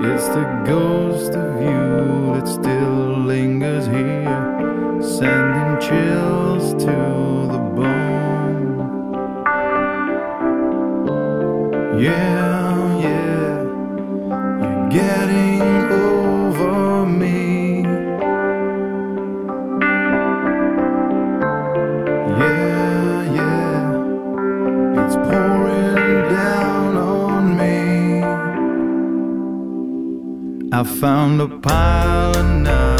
[0.00, 6.94] It's the ghost of you that still lingers here, sending chills to
[7.52, 8.78] the bone.
[12.00, 12.57] Yeah,
[30.78, 32.97] I found a pile of nothing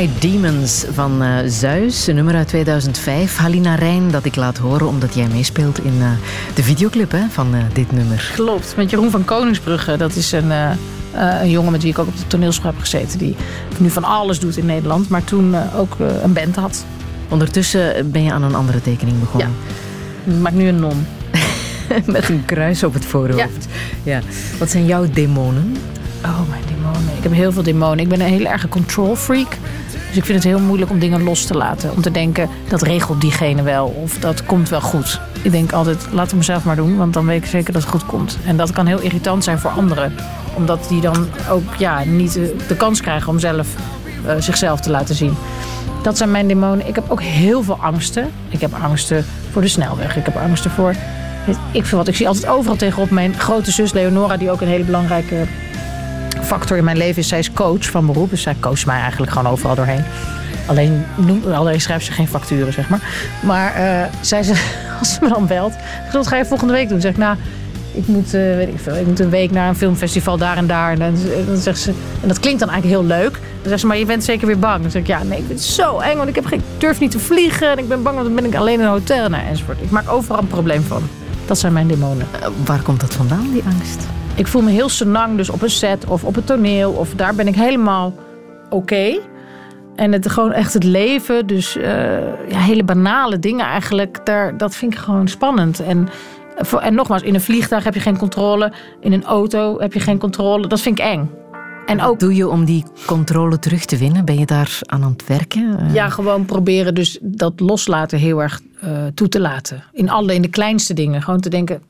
[0.00, 3.36] My Demons van eh, Zeus, een nummer uit 2005.
[3.36, 6.10] Halina Rijn, dat ik laat horen omdat jij meespeelt in eh,
[6.54, 8.30] de videoclip hè, van eh, dit nummer.
[8.34, 9.96] Klopt, met Jeroen van Koningsbrugge.
[9.96, 10.50] Dat is een,
[11.12, 13.18] een jongen met wie ik ook op de toneelschool heb gezeten.
[13.18, 13.36] Die
[13.78, 15.08] nu van alles doet in Nederland.
[15.08, 16.84] Maar toen ook een band had.
[17.28, 19.52] Ondertussen ben je aan een andere tekening begonnen.
[20.24, 21.06] Ik maak nu een non.
[22.06, 23.66] Met een kruis op het voorhoofd.
[24.02, 24.20] Ja.
[24.58, 25.76] Wat zijn jouw demonen?
[26.24, 27.16] Oh, mijn demonen.
[27.16, 27.98] Ik heb heel veel demonen.
[27.98, 29.56] Ik ben een heel erg control freak.
[30.10, 31.92] Dus ik vind het heel moeilijk om dingen los te laten.
[31.92, 33.86] Om te denken, dat regelt diegene wel.
[33.86, 35.20] Of dat komt wel goed.
[35.42, 36.96] Ik denk altijd, laat het mezelf maar doen.
[36.96, 38.38] Want dan weet ik zeker dat het goed komt.
[38.46, 40.14] En dat kan heel irritant zijn voor anderen.
[40.54, 43.68] Omdat die dan ook ja, niet de, de kans krijgen om zelf
[44.26, 45.34] eh, zichzelf te laten zien.
[46.02, 46.88] Dat zijn mijn demonen.
[46.88, 48.30] Ik heb ook heel veel angsten.
[48.48, 50.16] Ik heb angsten voor de snelweg.
[50.16, 50.94] Ik heb angsten voor...
[51.72, 52.08] Ik veel wat.
[52.08, 54.36] Ik zie altijd overal tegenop mijn grote zus Leonora...
[54.36, 55.46] die ook een hele belangrijke
[56.50, 57.28] factor in mijn leven is.
[57.28, 58.30] Zij is coach van beroep.
[58.30, 60.04] Dus zij coacht mij eigenlijk gewoon overal doorheen.
[60.66, 63.00] Alleen, noem, alleen schrijft ze geen facturen, zeg maar.
[63.42, 64.52] Maar eh, zij ze,
[64.98, 65.72] als ze me dan belt...
[66.12, 67.00] Wat ga je volgende week doen?
[67.00, 67.36] Zeg ik, nou...
[67.92, 70.66] Ik moet, eh, weet ik veel, ik moet een week naar een filmfestival daar en
[70.66, 70.92] daar.
[70.92, 70.98] En
[71.46, 71.92] dan, zegt ze,
[72.22, 73.32] en dat klinkt dan eigenlijk heel leuk.
[73.32, 74.82] Dan zegt ze, maar je bent zeker weer bang.
[74.82, 77.10] Dan zeg ik, ja, nee, ik het zo eng, want ik, heb geen, durf niet
[77.10, 77.70] te vliegen.
[77.70, 79.28] En ik ben bang, want dan ben ik alleen in een hotel.
[79.28, 79.80] Nou, enzovoort.
[79.82, 81.02] Ik maak overal een probleem van.
[81.46, 82.26] Dat zijn mijn demonen.
[82.40, 84.19] Eh, waar komt dat vandaan, die angst?
[84.34, 86.90] Ik voel me heel senang, dus op een set of op het toneel.
[86.92, 88.14] Of daar ben ik helemaal
[88.70, 89.18] oké.
[89.96, 91.82] En het gewoon echt het leven, dus eh,
[92.48, 95.80] ja, hele banale dingen eigenlijk, daar, dat vind ik gewoon spannend.
[95.80, 96.08] En,
[96.80, 98.72] en nogmaals, in een vliegtuig heb je geen controle.
[99.00, 100.66] In een auto heb je geen controle.
[100.66, 101.30] Dat vind ik eng.
[101.86, 104.24] En ook Doe je om die controle terug te winnen?
[104.24, 105.78] Ben je daar aan aan het werken?
[105.78, 109.84] Eh, Ja, gewoon proberen dus dat loslaten heel erg eh, toe te laten.
[109.92, 111.22] In alle, in de kleinste dingen.
[111.22, 111.82] Gewoon te denken,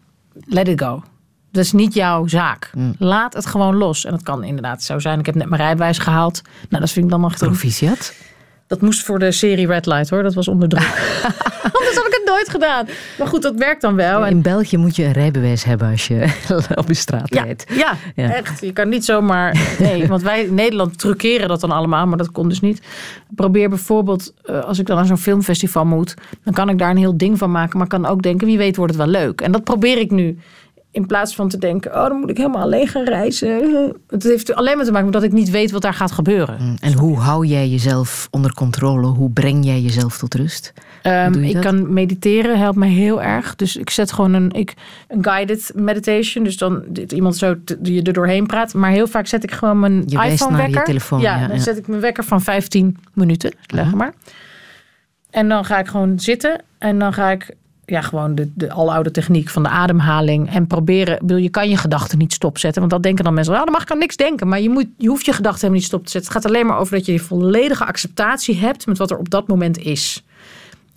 [0.45, 1.03] let it go.
[1.53, 2.70] Dat is niet jouw zaak.
[2.98, 4.05] Laat het gewoon los.
[4.05, 5.18] En dat kan inderdaad zo zijn.
[5.18, 6.42] Ik heb net mijn rijbewijs gehaald.
[6.68, 7.36] Nou, dat vind ik dan nog...
[7.36, 8.14] Proficiat.
[8.66, 10.22] Dat moest voor de serie Red Light hoor.
[10.22, 10.82] Dat was onder druk.
[11.78, 12.86] Anders had ik het nooit gedaan.
[13.18, 14.26] Maar goed, dat werkt dan wel.
[14.26, 16.32] In België moet je een rijbewijs hebben als je
[16.74, 17.64] op de straat ja, rijdt.
[17.72, 18.32] ja, Ja.
[18.34, 18.61] echt.
[18.61, 19.74] Je kan niet zomaar.
[19.78, 22.82] Nee, want wij in Nederland truceren dat dan allemaal, maar dat kon dus niet.
[23.34, 26.96] Probeer bijvoorbeeld, eh, als ik dan naar zo'n filmfestival moet, dan kan ik daar een
[26.96, 29.40] heel ding van maken, maar kan ook denken, wie weet wordt het wel leuk.
[29.40, 30.38] En dat probeer ik nu.
[30.93, 33.93] In plaats van te denken, oh, dan moet ik helemaal alleen gaan reizen.
[34.09, 36.76] Het heeft alleen maar te maken met dat ik niet weet wat daar gaat gebeuren.
[36.80, 39.07] En hoe hou jij jezelf onder controle?
[39.07, 40.72] Hoe breng jij jezelf tot rust?
[41.03, 41.62] Ehm, ik dat?
[41.64, 43.57] kan mediteren, helpt mij heel erg.
[43.57, 44.74] Dus ik zet gewoon een, ik,
[45.09, 46.45] een guided meditation.
[46.45, 48.74] Dus dan dit, iemand zo te- die je er doorheen praat.
[48.74, 50.84] Maar heel vaak zet ik gewoon mijn Je wijst iPhone naar je wekker.
[50.84, 51.62] telefoon, Ja, ja, dan ja.
[51.62, 54.12] zet ik mijn wekker van 15 minuten, zeg maar.
[55.30, 57.55] En dan ga ik gewoon zitten en dan ga ik
[57.91, 61.18] ja, gewoon de, de aloude techniek van de ademhaling en proberen.
[61.20, 63.55] bedoel, Je kan je gedachten niet stopzetten, want dat denken dan mensen.
[63.55, 65.78] Oh, dan mag ik aan niks denken, maar je, moet, je hoeft je gedachten helemaal
[65.80, 66.32] niet stop te zetten.
[66.32, 69.49] Het gaat alleen maar over dat je volledige acceptatie hebt met wat er op dat
[69.49, 70.24] moment is.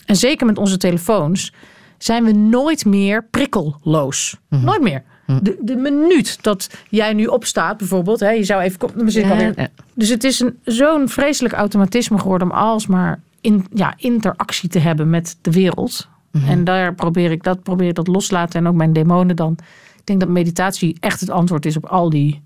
[0.06, 1.54] En zeker met onze telefoons
[1.98, 4.38] zijn we nooit meer prikkelloos.
[4.50, 5.04] Nooit meer.
[5.42, 8.80] De, de minuut dat jij nu opstaat, bijvoorbeeld, hè, je zou even.
[8.80, 9.54] kom- Dan zit ik Ja, alweer.
[9.56, 9.68] ja.
[9.94, 15.38] Dus het is zo'n vreselijk automatisme geworden om alsmaar in, ja, interactie te hebben met
[15.42, 16.08] de wereld.
[16.42, 19.58] En daar probeer ik dat, probeer ik dat loslaten en ook mijn demonen dan.
[19.96, 22.42] Ik denk dat meditatie echt het antwoord is op al die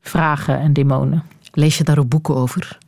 [0.00, 1.22] vragen en demonen.
[1.52, 2.78] Lees je daar ook boeken over?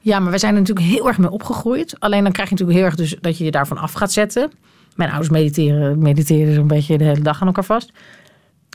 [0.00, 2.00] Ja, maar wij zijn er natuurlijk heel erg mee opgegroeid.
[2.00, 4.52] Alleen dan krijg je natuurlijk heel erg dus dat je je daarvan af gaat zetten.
[4.96, 7.92] Mijn ouders mediteren, mediteren zo'n beetje de hele dag aan elkaar vast.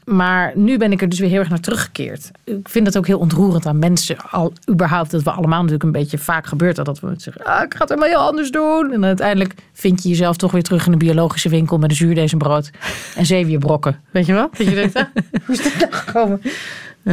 [0.07, 2.31] Maar nu ben ik er dus weer heel erg naar teruggekeerd.
[2.43, 4.17] Ik vind het ook heel ontroerend aan mensen.
[4.31, 7.63] Al überhaupt dat we allemaal natuurlijk een beetje vaak gebeurt dat, dat we zeggen, ah,
[7.63, 8.91] ik ga het helemaal heel anders doen.
[8.91, 12.71] En uiteindelijk vind je jezelf toch weer terug in de biologische winkel met een zuurdezenbrood
[13.15, 13.99] en zeewierbrokken.
[14.11, 14.49] Weet je wel?
[14.57, 14.93] Dat je denkt,
[15.45, 16.41] hoe is dit nou gekomen?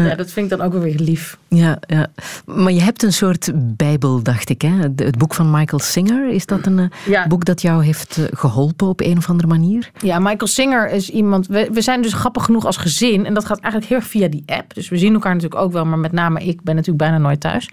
[0.02, 1.38] Ja, dat vind ik dan ook wel weer lief.
[1.48, 2.06] Ja, ja.
[2.46, 4.62] Maar je hebt een soort bijbel, dacht ik.
[4.62, 4.68] Hè?
[4.68, 7.26] Het- boek van Michael Singer, is dat een eh, Ja.
[7.26, 9.90] boek dat jou heeft eh, geholpen op een of andere manier?
[10.00, 11.46] Ja, Michael Singer is iemand.
[11.46, 13.26] We, we zijn dus grappig genoeg als gezin.
[13.26, 14.74] En dat gaat eigenlijk heel erg via die app.
[14.74, 15.84] Dus we zien elkaar natuurlijk ook wel.
[15.84, 17.70] Maar met name ik ben natuurlijk bijna nooit thuis.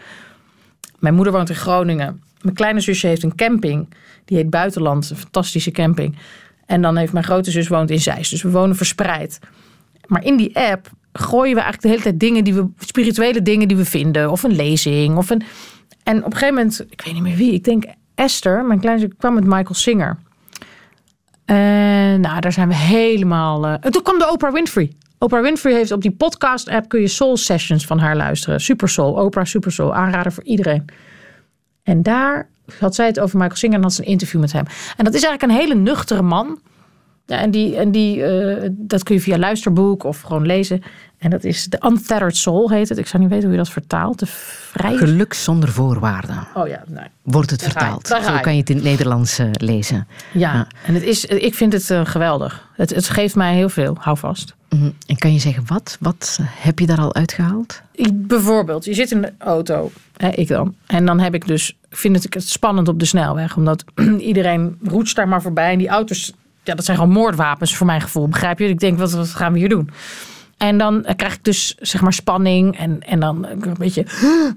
[1.00, 2.22] Mijn moeder woont in Groningen.
[2.42, 3.88] Mijn kleine zusje heeft een camping.
[4.26, 5.10] Die heet Buitenland.
[5.10, 6.18] Een fantastische camping.
[6.66, 8.32] En dan heeft mijn grote zus woont in Zeist.
[8.32, 9.40] Dus we wonen verspreid.
[10.08, 12.68] Maar in die app gooien we eigenlijk de hele tijd dingen die we.
[12.78, 14.32] spirituele dingen die we vinden.
[14.32, 15.18] Of een lezing.
[15.18, 15.44] Of een.
[16.04, 17.54] En op een gegeven moment, ik weet niet meer wie.
[17.54, 17.84] Ik denk
[18.16, 20.18] Esther, mijn kleine zus, kwam met Michael Singer.
[21.46, 23.66] En nou, daar zijn we helemaal.
[23.66, 24.92] eh, En toen kwam de Oprah Winfrey.
[25.18, 28.60] Oprah Winfrey heeft op die podcast-app kun je Soul Sessions van haar luisteren.
[28.60, 30.86] Super Soul, Oprah Super Soul, aanrader voor iedereen.
[31.84, 32.50] En daar
[32.80, 34.66] had zij het over Michael Singer en had ze een interview met hem.
[34.98, 36.60] En dat is eigenlijk een hele nuchtere man.
[37.32, 40.82] Ja, en die, en die, eh, dat kun je via luisterboek of gewoon lezen.
[41.18, 42.98] En dat is de Untethered Soul heet het.
[42.98, 44.20] Ik zou niet weten hoe je dat vertaalt.
[44.20, 44.98] De vrije...
[44.98, 47.06] Geluk zonder voorwaarden, Oh ja, nee.
[47.22, 48.08] wordt het Daar vertaald.
[48.08, 50.08] Zo kan je het in het Nederlands eh, lezen.
[50.32, 52.68] Ja, en het is, ik vind het eh, geweldig.
[52.76, 53.96] Het, het geeft mij heel veel.
[54.00, 54.56] Hou vast.
[54.70, 54.90] Mhm.
[55.06, 55.98] En kan je zeggen, wat?
[56.00, 57.82] Wat heb je daar al uitgehaald?
[57.92, 60.76] Ik- Bijvoorbeeld, je zit in de auto, hè, ik dan.
[60.86, 63.58] En dan heb ik dus, vind het spannend op de snelweg.
[63.58, 63.84] Omdat
[64.20, 65.72] iedereen roetst daar maar voorbij.
[65.72, 68.28] En die auto's, ja, dat zijn gewoon moordwapens voor mijn gevoel.
[68.28, 68.68] Begrijp je?
[68.68, 69.90] Ik denk, wat, wat gaan we hier doen?
[70.58, 74.06] En dan eh, krijg ik dus zeg maar spanning en, en dan een beetje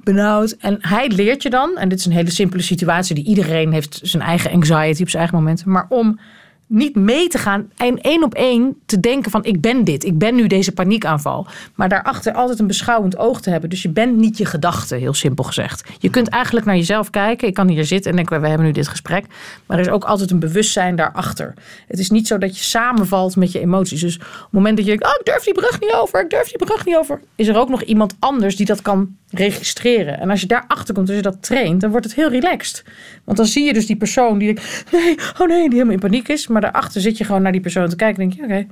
[0.05, 0.51] benauwd.
[0.51, 4.01] En hij leert je dan, en dit is een hele simpele situatie die iedereen heeft
[4.03, 5.71] zijn eigen anxiety op zijn eigen momenten.
[5.71, 6.19] Maar om
[6.67, 10.19] niet mee te gaan en één op één te denken van ik ben dit, ik
[10.19, 11.47] ben nu deze paniekaanval.
[11.75, 13.71] Maar daarachter altijd een beschouwend oog te hebben.
[13.71, 15.89] Dus je bent niet je gedachte, heel simpel gezegd.
[15.99, 17.49] Je kunt eigenlijk naar jezelf kijken.
[17.49, 19.25] Ik kan hier zitten en denken we hebben nu dit gesprek.
[19.67, 21.55] Maar er is ook altijd een bewustzijn daarachter.
[21.89, 24.01] Het is niet zo dat je samenvalt met je emoties.
[24.01, 26.31] Dus op het moment dat je denkt, oh ik durf die brug niet over, ik
[26.31, 27.21] durf die brug niet over.
[27.35, 30.21] Is er ook nog iemand anders die dat kan registreren.
[30.21, 32.85] En als je daarachter komt, als je dat traint, dan wordt het heel relaxed.
[33.25, 35.99] Want dan zie je dus die persoon die denkt, nee, oh nee, die helemaal in
[35.99, 36.47] paniek is.
[36.55, 38.67] Maar daarachter zit je gewoon naar die persoon te kijken en denk je, oké,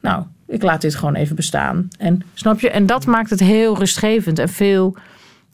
[0.00, 1.88] nou, ik laat dit gewoon even bestaan.
[1.98, 2.70] En snap je?
[2.70, 4.96] En dat maakt het heel rustgevend en veel,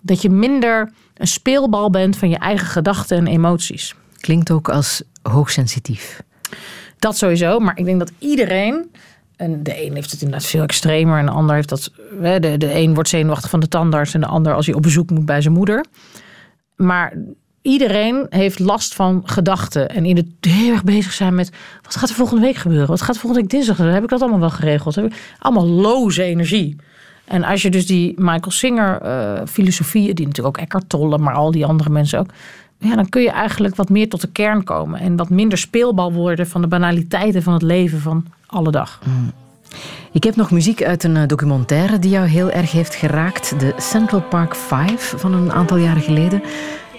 [0.01, 3.95] dat je minder een speelbal bent van je eigen gedachten en emoties.
[4.21, 6.23] Klinkt ook als hoogsensitief.
[6.99, 8.91] Dat sowieso, maar ik denk dat iedereen
[9.37, 11.19] En de een heeft het inderdaad veel extremer.
[11.19, 11.93] En de ander heeft dat.
[12.21, 14.15] De, de een wordt zenuwachtig van de tandarts.
[14.15, 15.85] En de ander als hij op bezoek moet bij zijn moeder.
[16.77, 17.17] Maar
[17.63, 19.89] iedereen heeft last van gedachten.
[19.89, 21.53] En in het heel erg bezig zijn met.
[21.83, 22.87] Wat gaat er volgende week gebeuren?
[22.89, 24.01] Wat gaat volgende week dinsdag gebeuren?
[24.01, 24.95] Heb ik dat allemaal wel geregeld?
[24.95, 26.77] Heb ik, allemaal loze energie.
[27.25, 31.35] En als je dus die Michael Singer eh filosofieën, die natuurlijk ook Eckhart Tolle, maar
[31.35, 32.31] al die andere mensen ook.
[32.79, 35.01] Ja, dan kun je eigenlijk wat meer tot de kern komen.
[35.01, 39.01] En wat minder speelbal worden van de banaliteiten van het leven van alle dag.
[40.13, 43.61] Ik heb nog muziek uit een eh, documentaire die jou heel erg heeft geraakt.
[43.61, 46.43] De Central Park 5 van een aantal jaren geleden.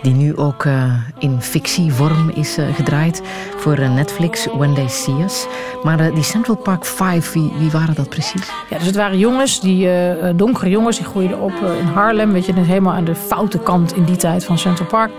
[0.04, 3.22] Die nu ook eh, in fictievorm is eh, gedraaid
[3.58, 5.47] voor eh, Netflix, When They See Us.
[5.84, 8.47] Maar die Central Park 5, wie, wie waren dat precies?
[8.70, 9.89] Ja, dus het waren jongens, die
[10.36, 12.32] donkere jongens, die groeiden op in Haarlem.
[12.32, 15.12] Weet je, net helemaal aan de foute kant in die tijd van Central Park.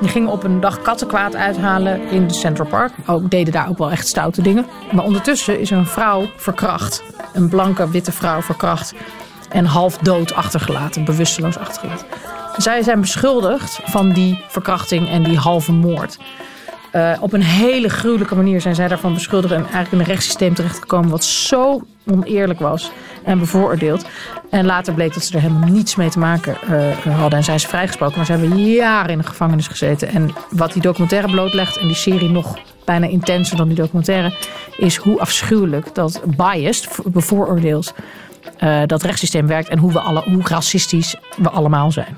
[0.00, 2.92] Die gingen op een dag kattenkwaad uithalen in Central Park.
[3.06, 4.66] Ook, deden daar ook wel echt stoute dingen.
[4.92, 7.02] Maar ondertussen is een vrouw verkracht.
[7.32, 8.94] Een blanke, witte vrouw verkracht.
[9.48, 12.06] En half dood achtergelaten, bewusteloos achtergelaten.
[12.58, 16.18] Zij zijn beschuldigd van die verkrachting en die halve moord.
[16.90, 20.54] Eh, op een hele gruwelijke manier zijn zij daarvan beschuldigd en eigenlijk in een rechtssysteem
[20.54, 22.90] terechtgekomen wat zo oneerlijk was
[23.24, 24.04] en bevooroordeeld.
[24.50, 27.60] En later bleek dat ze er helemaal niets mee te maken eh, hadden en zijn
[27.60, 28.16] ze vrijgesproken.
[28.16, 30.08] Maar ze hebben jaren in de gevangenis gezeten.
[30.08, 34.32] En wat die documentaire blootlegt en die serie nog bijna intenser dan die documentaire,
[34.76, 37.94] is hoe afschuwelijk dat biased, bevooroordeeld,
[38.58, 42.16] eh, dat rechtssysteem werkt en hoe, we alle, hoe racistisch we allemaal zijn.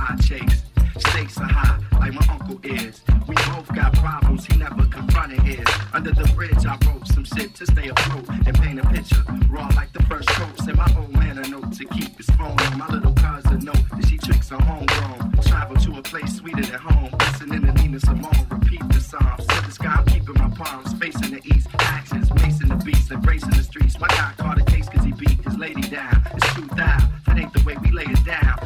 [0.00, 0.62] I chase.
[0.98, 3.02] Stakes are high, like my uncle is.
[3.28, 5.66] We both got problems, he never confronted his.
[5.92, 9.22] Under the bridge, I wrote some shit to stay afloat and paint a picture.
[9.48, 12.56] Raw like the first coats, and my old man a note to keep his phone.
[12.76, 15.32] My little cousin know that she tricks her homegrown.
[15.42, 17.10] Travel to a place sweeter than home.
[17.20, 19.36] Listening to Nina Simone, repeat the song.
[19.38, 21.68] Set the sky, I'm keeping my palms facing the east.
[21.80, 23.98] Actions, macing the beats, embracing the streets.
[24.00, 26.22] My guy caught a case cause he beat his lady down.
[26.34, 28.65] It's true thou, that ain't the way we lay it down.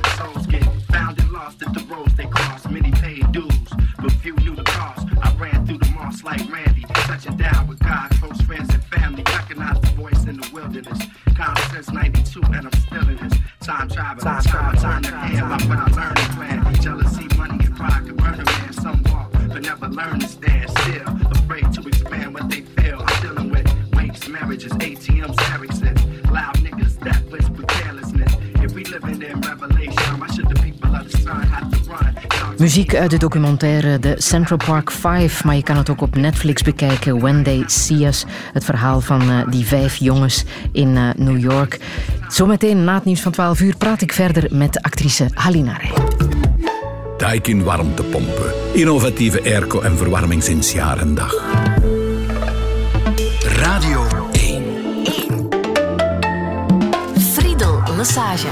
[12.30, 13.38] 92 and I'm still in this.
[13.60, 15.50] Time travel, time travel, time to hand.
[15.50, 16.74] Like when I learned to plan.
[16.80, 18.72] Jealousy, money, and pride can burn a man.
[18.72, 21.08] Some walk, but never learn to stand still.
[21.30, 23.02] Afraid to expand what they feel.
[23.06, 26.30] I'm dealing with wakes, marriages, ATMs, Ericssons.
[26.30, 28.32] Loud niggas that whisper carelessness.
[28.62, 32.20] If we living in revelation, why should the people of the sun have to run?
[32.60, 36.62] Muziek uit de documentaire The Central Park 5, maar je kan het ook op Netflix
[36.62, 37.20] bekijken.
[37.20, 41.78] When They See Us, het verhaal van eh, die vijf jongens in eh, New York.
[42.30, 45.92] Zometeen na het nieuws van 12 uur praat ik verder met actrice Halina Rij.
[47.16, 48.52] Daikin warmtepompen.
[48.72, 51.34] Innovatieve airco en verwarming sinds jaar en dag.
[53.42, 54.62] Radio 1.
[57.32, 58.48] Friedel Lassage.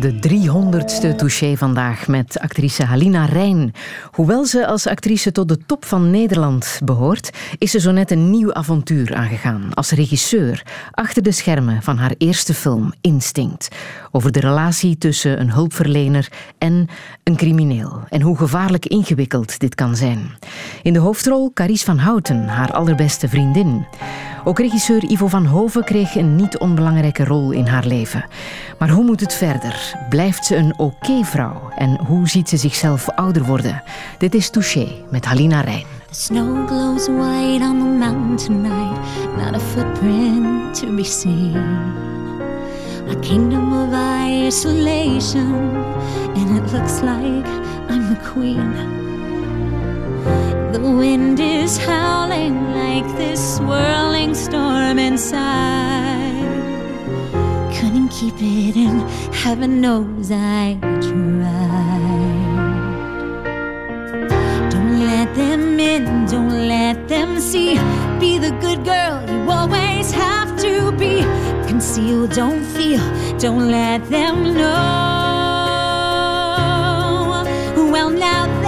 [0.00, 3.72] De 300ste touché vandaag met actrice Halina Rijn.
[4.10, 8.30] Hoewel ze als actrice tot de top van Nederland behoort, is ze zo net een
[8.30, 9.74] nieuw avontuur aangegaan.
[9.74, 13.68] Als regisseur achter de schermen van haar eerste film Instinct.
[14.10, 16.28] Over de relatie tussen een hulpverlener
[16.58, 16.88] en
[17.24, 18.00] een crimineel.
[18.08, 20.30] En hoe gevaarlijk ingewikkeld dit kan zijn.
[20.82, 23.86] In de hoofdrol Carice van Houten, haar allerbeste vriendin.
[24.44, 28.24] Ook regisseur Ivo van Hoven kreeg een niet onbelangrijke rol in haar leven.
[28.78, 29.89] Maar hoe moet het verder?
[30.08, 31.70] Blijft ze een oké vrouw?
[31.76, 33.82] En hoe ziet ze zichzelf ouder worden?
[34.18, 35.84] Dit is Touché met Halina Rijn.
[36.10, 38.98] The snow glows white on the mountain tonight,
[39.36, 41.56] not a footprint to be seen.
[43.10, 43.94] A kingdom of
[44.46, 45.54] isolation,
[46.34, 47.46] and it looks like
[47.88, 48.98] I'm the queen.
[50.72, 56.39] The wind is howling like this swirling storm inside.
[57.90, 59.00] Couldn't keep it in,
[59.32, 61.10] heaven knows I tried.
[64.70, 67.74] Don't let them in, don't let them see.
[68.20, 71.24] Be the good girl you always have to be.
[71.66, 73.02] Conceal, don't feel,
[73.38, 75.40] don't let them know.
[77.90, 78.59] Well, now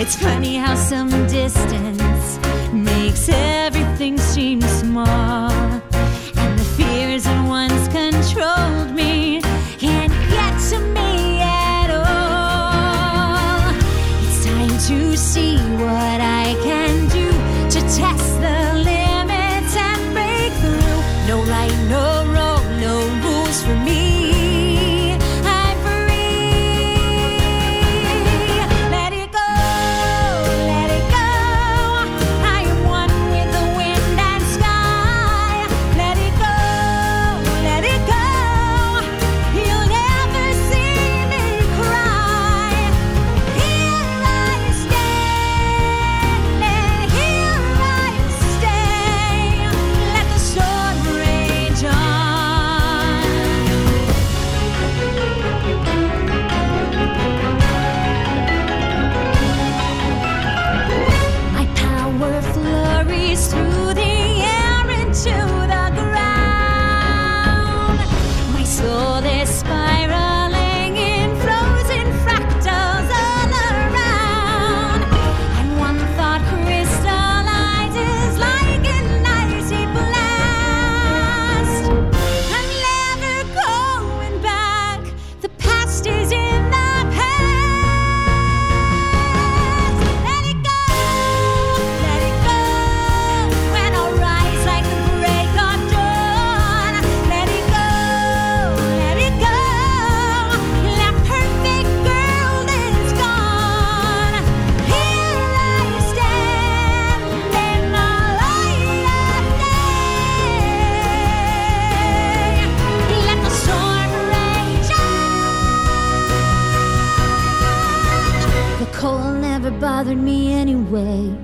[0.00, 2.11] It's funny how some distance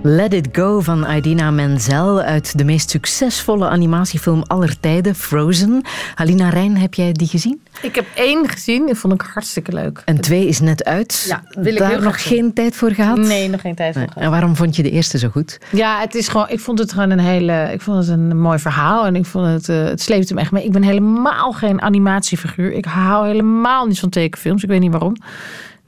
[0.02, 5.82] Let It Go van Idina Menzel uit de meest succesvolle animatiefilm aller tijden, Frozen.
[6.14, 7.60] Halina Rijn, heb jij die gezien?
[7.82, 10.02] Ik heb één gezien, die vond ik hartstikke leuk.
[10.04, 11.24] En twee is net uit.
[11.28, 13.16] Ja, wil ik Daar nog geen tijd voor gehad?
[13.18, 14.08] Nee, nog geen tijd voor Nee.
[14.10, 14.24] gehad.
[14.24, 15.58] En waarom vond je de eerste zo goed?
[15.70, 18.58] Ja, het is gewoon, ik vond het gewoon een hele, ik vond het een mooi
[18.58, 20.64] verhaal en ik vond het, eh, het sleepte me echt mee.
[20.64, 22.72] Ik ben helemaal geen animatiefiguur.
[22.72, 24.62] Ik hou helemaal niet van tekenfilms.
[24.62, 25.16] Ik weet niet waarom.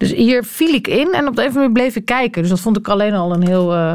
[0.01, 2.41] Dus hier viel ik in en op de een of andere manier bleef ik kijken.
[2.43, 3.93] Dus dat vond ik alleen al een heel, eh,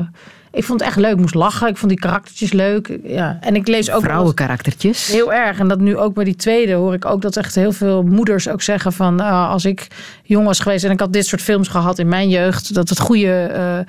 [0.51, 1.11] ik vond het echt leuk.
[1.11, 1.67] Ik moest lachen.
[1.67, 2.99] Ik vond die karaktertjes leuk.
[3.03, 3.37] Ja.
[3.41, 5.07] En ik lees ook Vrouwenkaraktertjes.
[5.07, 5.59] Heel erg.
[5.59, 8.49] En dat nu ook bij die tweede hoor ik ook dat echt heel veel moeders
[8.49, 9.87] ook zeggen van ah, als ik
[10.23, 12.99] jong was geweest en ik had dit soort films gehad in mijn jeugd, dat het
[12.99, 13.79] goede eh,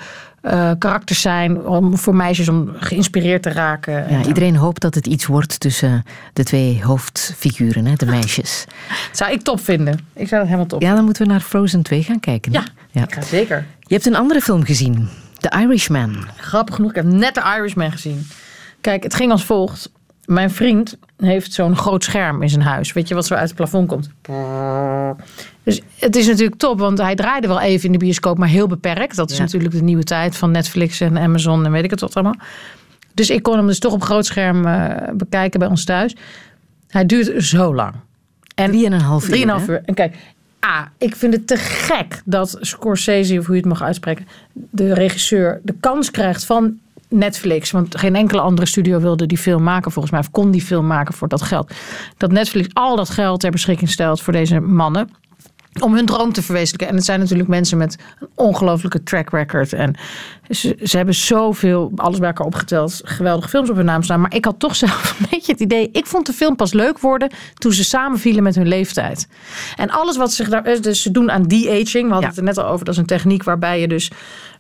[0.46, 4.10] eh, karakters zijn om voor meisjes om geïnspireerd te raken.
[4.10, 8.64] Ja, iedereen hoopt dat het iets wordt tussen de twee hoofdfiguren, hè, de meisjes.
[9.12, 9.98] Zou ik top vinden.
[10.14, 10.82] Ik zou dat helemaal top.
[10.82, 12.52] Ja, dan moeten we naar Frozen 2 gaan kijken.
[12.54, 12.60] hè?
[12.90, 13.66] Ja, ik ga zeker.
[13.80, 16.26] Je hebt een andere film gezien, The Irishman.
[16.36, 18.26] Grappig genoeg, ik heb net de Irishman gezien.
[18.80, 19.90] Kijk, het ging als volgt.
[20.26, 22.92] Mijn vriend heeft zo'n groot scherm in zijn huis.
[22.92, 24.10] Weet je wat zo uit het plafond komt?
[25.62, 28.66] Dus het is natuurlijk top, want hij draaide wel even in de bioscoop, maar heel
[28.66, 29.16] beperkt.
[29.16, 29.42] Dat is Ja.
[29.42, 32.36] natuurlijk de nieuwe tijd van Netflix en Amazon en weet ik het wat allemaal.
[33.14, 36.16] Dus ik kon hem dus toch op groot scherm eh, bekijken bij ons thuis.
[36.88, 37.94] Hij duurt zo lang.
[38.54, 39.30] En Drieënhalf uur.
[39.30, 39.82] Drieënhalf uur.
[39.84, 40.16] En kijk,
[40.66, 44.94] A, ik vind het te gek dat Scorsese, of hoe je het mag uitspreken, de
[44.94, 49.92] regisseur, de kans krijgt van Netflix, want geen enkele andere studio wilde die film maken
[49.92, 51.72] volgens mij, of kon die film maken voor dat geld.
[52.16, 55.10] Dat Netflix al dat geld ter beschikking stelt voor deze mannen
[55.80, 56.88] om hun droom te verwezenlijken.
[56.88, 59.72] En het zijn natuurlijk mensen met een ongelofelijke track record.
[59.72, 59.94] En
[60.50, 64.20] ze, ze hebben zoveel, alles bij elkaar opgeteld, geweldige films op hun naam staan.
[64.20, 66.98] Maar ik had toch zelf een beetje het idee, ik vond de film pas leuk
[66.98, 69.28] worden toen ze samenvielen met hun leeftijd.
[69.76, 72.58] En alles wat zich daar, dus ze doen aan de-aging, we hadden het er net
[72.58, 74.10] al over, dat is een techniek waarbij je dus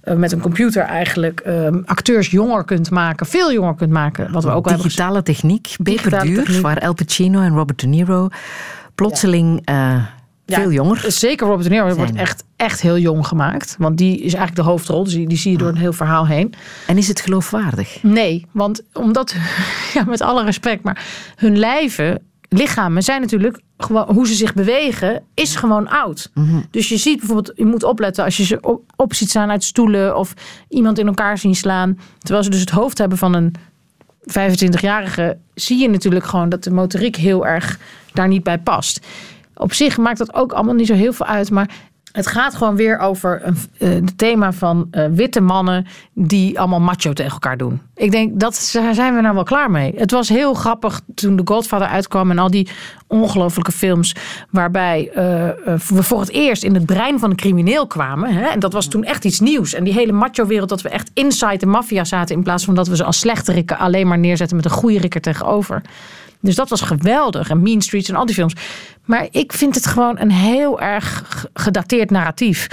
[0.00, 4.32] eh, met een computer eigenlijk ehm, acteurs jonger kunt maken, veel jonger kunt maken.
[4.32, 4.88] Wat we ook al hebben.
[4.88, 6.60] Digitale techniek, Digitale techniek.
[6.60, 8.28] waar El Pacino en Robert De Niro
[8.94, 9.66] plotseling
[10.46, 13.76] veel jonger Zeker Robert De Niro wordt echt, echt heel jong gemaakt.
[13.78, 15.04] Want die is eigenlijk de hoofdrol.
[15.04, 16.54] Dus die, die zie je door een heel verhaal heen.
[16.86, 18.02] En is het geloofwaardig?
[18.02, 19.34] Nee, want omdat,
[19.94, 21.04] ja, met alle respect, maar
[21.36, 26.30] hun lijven, lichamen zijn natuurlijk gewoon, hoe ze zich bewegen, is gewoon oud.
[26.70, 29.64] Dus je ziet bijvoorbeeld, je moet opletten als je ze op, op ziet staan uit
[29.64, 30.34] stoelen of
[30.68, 31.98] iemand in elkaar zien slaan.
[32.18, 33.54] Terwijl ze dus het hoofd hebben van een
[34.26, 37.78] 25-jarige, zie je natuurlijk gewoon dat de motoriek heel erg
[38.12, 39.06] daar niet bij past.
[39.56, 41.70] Op zich maakt dat ook allemaal niet zo heel veel uit, maar
[42.16, 43.52] het gaat gewoon weer over eh,
[43.88, 47.80] het thema van eh, witte mannen die allemaal macho tegen elkaar doen.
[47.94, 49.92] Ik denk, dat, daar zijn we nou wel klaar mee.
[49.96, 52.68] Het was heel grappig toen The Godfather uitkwam en al die
[53.06, 54.14] ongelofelijke films
[54.50, 55.24] waarbij eh,
[55.88, 58.34] we voor het eerst in het brein van een crimineel kwamen.
[58.34, 58.46] Hè?
[58.46, 59.74] En dat was toen echt iets nieuws.
[59.74, 62.88] En die hele macho-wereld, dat we echt inside de maffia zaten in plaats van dat
[62.88, 65.82] we ze als slechterikken alleen maar neerzetten met een goede rikker tegenover.
[66.40, 67.50] Dus dat was geweldig.
[67.50, 68.54] En Mean Streets en al die films.
[69.04, 72.66] Maar ik vind het gewoon een heel erg gedateerd narratief.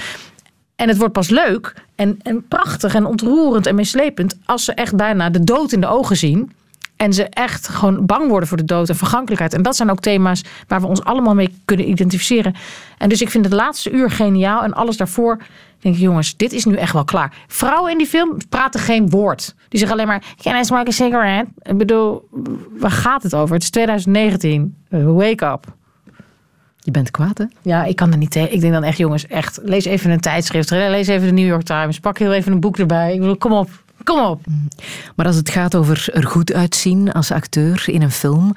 [0.76, 4.38] En het wordt pas leuk en, en prachtig en ontroerend en meeslepend...
[4.45, 6.51] als ze echt bijna de dood in de ogen zien...
[6.96, 9.54] En ze echt gewoon bang worden voor de dood en vergankelijkheid.
[9.54, 12.56] En dat zijn ook thema's waar we ons allemaal mee kunnen identificeren.
[12.98, 14.64] En dus ik vind het laatste uur geniaal.
[14.64, 15.38] En alles daarvoor
[15.80, 17.34] denk ik, jongens, dit is nu echt wel klaar.
[17.48, 19.56] Vrouwen in die film praten geen woord.
[19.70, 21.52] Die zeggen alleen maar, can I smoke a cigarette?
[21.62, 22.28] Ik bedoel,
[22.80, 23.54] waar gaat het over?
[23.54, 24.76] Het is 2019.
[24.89, 25.66] Wake up.
[26.80, 27.46] Je bent kwaad, hè?
[27.62, 28.54] Ja, ik kan er niet tegen.
[28.54, 30.70] Ik denk dan echt, jongens, echt, lees even een tijdschrift.
[30.70, 32.00] Lees even de New York Times.
[32.00, 33.14] Pak heel even een boek erbij.
[33.14, 33.70] Ik bedoel, kom op.
[34.04, 34.41] Kom op.
[35.16, 38.54] Maar als het gaat over er goed uitzien als acteur in een film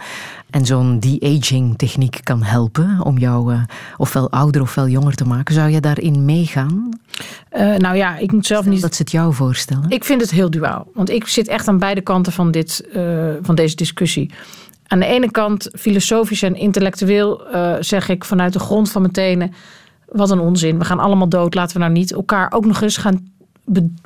[0.51, 3.61] en zo'n de-aging techniek kan helpen om jou eh,
[3.97, 6.89] ofwel ouder ofwel jonger te maken, zou je daarin meegaan?
[7.49, 8.81] Eh, nou ja, ik moet zelf niet...
[8.81, 9.91] Dat ze het jou voorstellen.
[9.91, 10.87] Ik vind het heel duaal.
[10.95, 14.31] Want ik zit echt aan beide kanten van, dit, eh, van deze discussie.
[14.87, 17.43] Aan de ene kant, filosofisch en intellectueel,
[17.81, 19.53] zeg ik vanuit de grond van mijn tenen:
[20.09, 20.79] wat een onzin.
[20.79, 21.55] We gaan allemaal dood.
[21.55, 23.35] Laten we nou niet elkaar ook nog eens gaan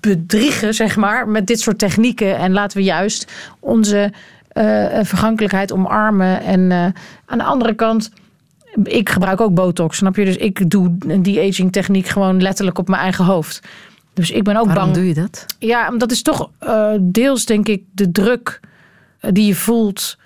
[0.00, 2.36] bedriegen, zeg maar, met dit soort technieken.
[2.36, 4.12] En laten we juist onze
[4.48, 6.42] eh, vergankelijkheid omarmen.
[6.42, 6.84] En eh,
[7.26, 8.11] aan de andere kant.
[8.82, 10.24] Ik gebruik ook botox, snap je?
[10.24, 13.61] Dus ik doe die aging techniek gewoon letterlijk op mijn eigen hoofd.
[14.14, 14.94] Dus ik ben ook Waarom bang.
[14.94, 15.46] doe je dat?
[15.58, 18.61] Ja, omdat dat is toch eh, deels, denk ik, de druk
[19.20, 20.18] eh, die je voelt.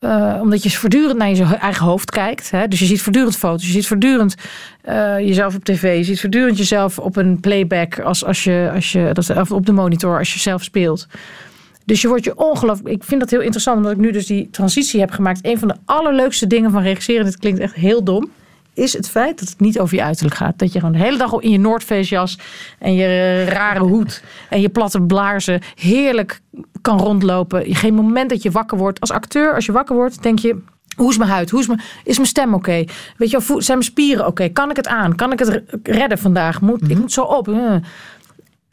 [0.00, 2.50] Eh, omdat je voortdurend naar je eigen hoofd kijkt.
[2.50, 2.68] Hè?
[2.68, 3.66] Dus je ziet voortdurend foto's.
[3.66, 4.34] Je ziet voortdurend
[4.82, 5.96] eh, jezelf op tv.
[5.96, 7.98] Je ziet voortdurend jezelf op een playback.
[7.98, 11.06] Als, als je, als je, dat, of op de monitor als je zelf speelt.
[11.84, 12.88] Dus je wordt je ongelooflijk...
[12.88, 15.38] Ik vind dat heel interessant, omdat ik nu dus die transitie heb gemaakt.
[15.42, 18.30] Een van de allerleukste dingen van regisseren, dit klinkt echt heel dom...
[18.74, 20.58] is het feit dat het niet over je uiterlijk gaat.
[20.58, 22.38] Dat je gewoon de hele dag in je Noordfeestjas
[22.78, 26.40] en je rare hoed en je platte blaarzen heerlijk
[26.82, 27.74] kan rondlopen.
[27.74, 29.00] Geen moment dat je wakker wordt.
[29.00, 30.56] Als acteur, als je wakker wordt, denk je...
[30.96, 31.50] Hoe is mijn huid?
[31.50, 32.84] Hoe is mijn, is mijn stem oké?
[33.16, 34.48] Weet je, zijn mijn spieren oké?
[34.48, 35.14] Kan ik het aan?
[35.16, 36.60] Kan ik het re- redden vandaag?
[36.60, 37.48] Moet, Ik moet zo op.
[37.48, 37.74] Eh.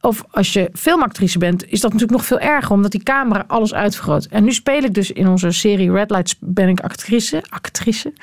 [0.01, 3.73] Of als je filmactrice bent, is dat natuurlijk nog veel erger, omdat die camera alles
[3.73, 4.25] uitvergroot.
[4.25, 7.43] En nu speel ik dus in onze serie Red Lights ben ik actrice.
[7.49, 8.13] actrice.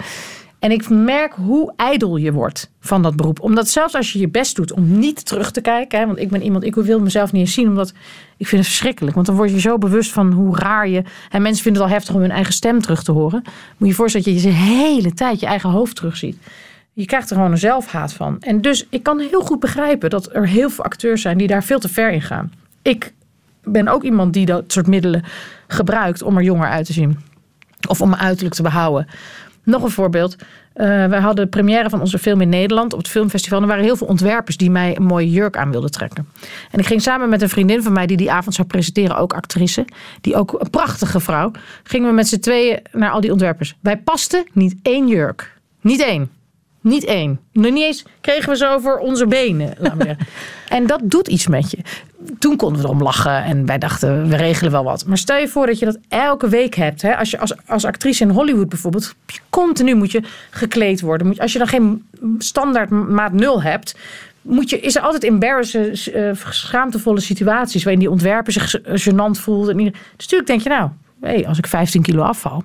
[0.64, 3.40] En ik merk hoe ijdel je wordt van dat beroep.
[3.40, 5.98] Omdat zelfs als je je best doet om niet terug te kijken.
[5.98, 7.68] Hè, want ik ben iemand, ik wil mezelf niet eens zien.
[7.68, 7.92] Omdat
[8.36, 9.14] ik vind het verschrikkelijk.
[9.14, 11.02] Want dan word je zo bewust van hoe raar je...
[11.30, 13.42] En mensen vinden het al heftig om hun eigen stem terug te horen.
[13.76, 16.36] Moet je voorstellen dat je de hele tijd je eigen hoofd terugziet.
[16.92, 18.36] Je krijgt er gewoon een zelfhaat van.
[18.40, 21.64] En dus ik kan heel goed begrijpen dat er heel veel acteurs zijn die daar
[21.64, 22.52] veel te ver in gaan.
[22.82, 23.12] Ik
[23.64, 25.24] ben ook iemand die dat soort middelen
[25.66, 27.18] gebruikt om er jonger uit te zien.
[27.88, 29.06] Of om mijn uiterlijk te behouden.
[29.64, 30.36] Nog een voorbeeld.
[30.72, 33.56] Eh wij hadden de première van onze film in Nederland op het filmfestival.
[33.58, 36.28] En er waren heel veel ontwerpers die mij een mooie jurk aan wilden trekken.
[36.70, 39.32] En ik ging samen met een vriendin van mij die die avond zou presenteren, ook
[39.32, 39.84] actrice.
[40.20, 41.50] Die ook een prachtige vrouw.
[41.82, 43.76] Gingen we met z'n tweeën naar al die ontwerpers.
[43.80, 45.52] Wij pasten niet één jurk.
[45.80, 46.30] Niet één.
[46.84, 47.40] Niet één.
[47.52, 49.74] Nog niet eens kregen we ze over onze benen.
[50.68, 51.78] en dat doet iets met je.
[52.38, 55.06] Toen konden we erom lachen en wij dachten, we regelen wel wat.
[55.06, 57.02] Maar stel je voor dat je dat elke week hebt.
[57.02, 57.16] Hè?
[57.16, 59.14] Als je als, als actrice in Hollywood bijvoorbeeld,
[59.50, 61.26] continu moet je gekleed worden.
[61.26, 62.06] Moet, je- als je dan geen
[62.38, 63.96] standaard maat nul hebt,
[64.42, 69.68] moet je, is er altijd embarrassen, eh, schaamtevolle situaties waarin die ontwerper zich gênant voelt.
[69.68, 72.64] En dus natuurlijk denk je nou, hé, als ik 15 kilo afval,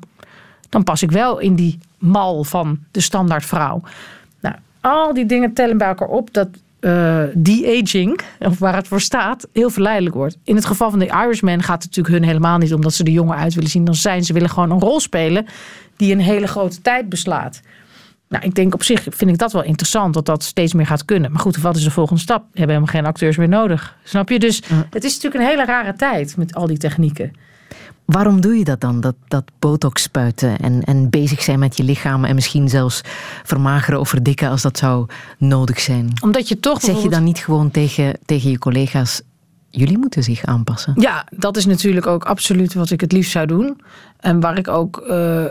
[0.70, 3.82] dan pas ik wel in die mal van de standaard vrouw.
[4.42, 6.48] Nou, al die dingen tellen bij elkaar op dat
[6.80, 10.38] eh de-aging, of waar het voor staat, heel verleidelijk wordt.
[10.44, 13.12] In het geval van de Irishman gaat het natuurlijk hun helemaal niet omdat ze er
[13.12, 14.24] jonger uit willen zien dan zijn.
[14.24, 15.46] Ze willen gewoon een rol spelen
[15.96, 17.62] die een hele grote tijd beslaat.
[18.30, 21.06] Nou, ik denk op zich vind ik dat wel interessant dat dat steeds meer gaat
[21.06, 21.32] kunnen.
[21.32, 22.42] Maar goed, wat is de volgende stap?
[22.42, 23.98] We hebben helemaal geen acteurs meer nodig.
[24.04, 24.40] Snap je?
[24.40, 27.34] Dus het is natuurlijk een hele rare tijd met al die technieken.
[28.10, 29.02] Waarom doe je dat dan?
[29.02, 33.02] Dat, dat botox spuiten en, en bezig zijn met je lichaam en misschien zelfs
[33.44, 35.08] vermageren of verdikken als dat zou
[35.38, 36.12] nodig zijn.
[36.24, 39.22] Omdat je toch Zeg je dan niet gewoon tegen, tegen je collega's,
[39.70, 40.94] jullie moeten zich aanpassen?
[40.98, 43.82] Ja, dat is natuurlijk ook absoluut wat ik het liefst zou doen.
[44.20, 45.46] En waar ik ook, eh,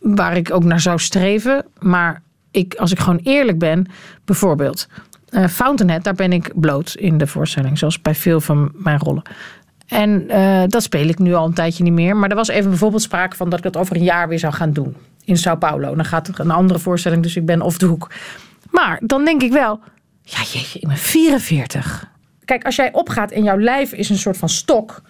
[0.00, 1.64] waar ik ook naar zou streven.
[1.78, 3.86] Maar ik, als ik gewoon eerlijk ben,
[4.24, 4.88] bijvoorbeeld
[5.28, 7.78] eh, Fountainhead, daar ben ik bloot in de voorstelling.
[7.78, 9.22] Zoals bij veel van mijn rollen.
[9.88, 12.16] En eh, dat speel ik nu al een tijdje niet meer.
[12.16, 14.52] Maar er was even bijvoorbeeld sprake van dat ik dat over een jaar weer zou
[14.52, 14.96] gaan doen.
[15.24, 15.94] In Sao Paulo.
[15.94, 18.10] Dan gaat er een andere voorstelling, dus ik ben off de hoek.
[18.70, 19.80] Maar dan denk ik wel,
[20.22, 22.10] ja jeetje, ik ben 44.
[22.44, 25.02] Kijk, als jij opgaat en jouw lijf is een soort van stok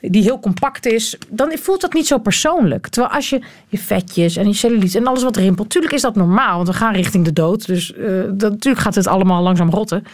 [0.00, 2.88] die heel compact is, dan voelt dat niet zo persoonlijk.
[2.88, 6.14] Terwijl als je je vetjes en je cellulite en alles wat rimpelt, natuurlijk is dat
[6.14, 7.66] normaal, want we gaan richting de dood.
[7.66, 10.04] Dus eh, natuurlijk gaat het allemaal langzaam rotten.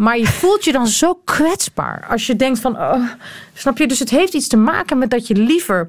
[0.00, 3.08] Maar je voelt je dan zo kwetsbaar als je denkt van, oh,
[3.54, 3.86] snap je?
[3.86, 5.88] Dus het heeft iets te maken met dat je liever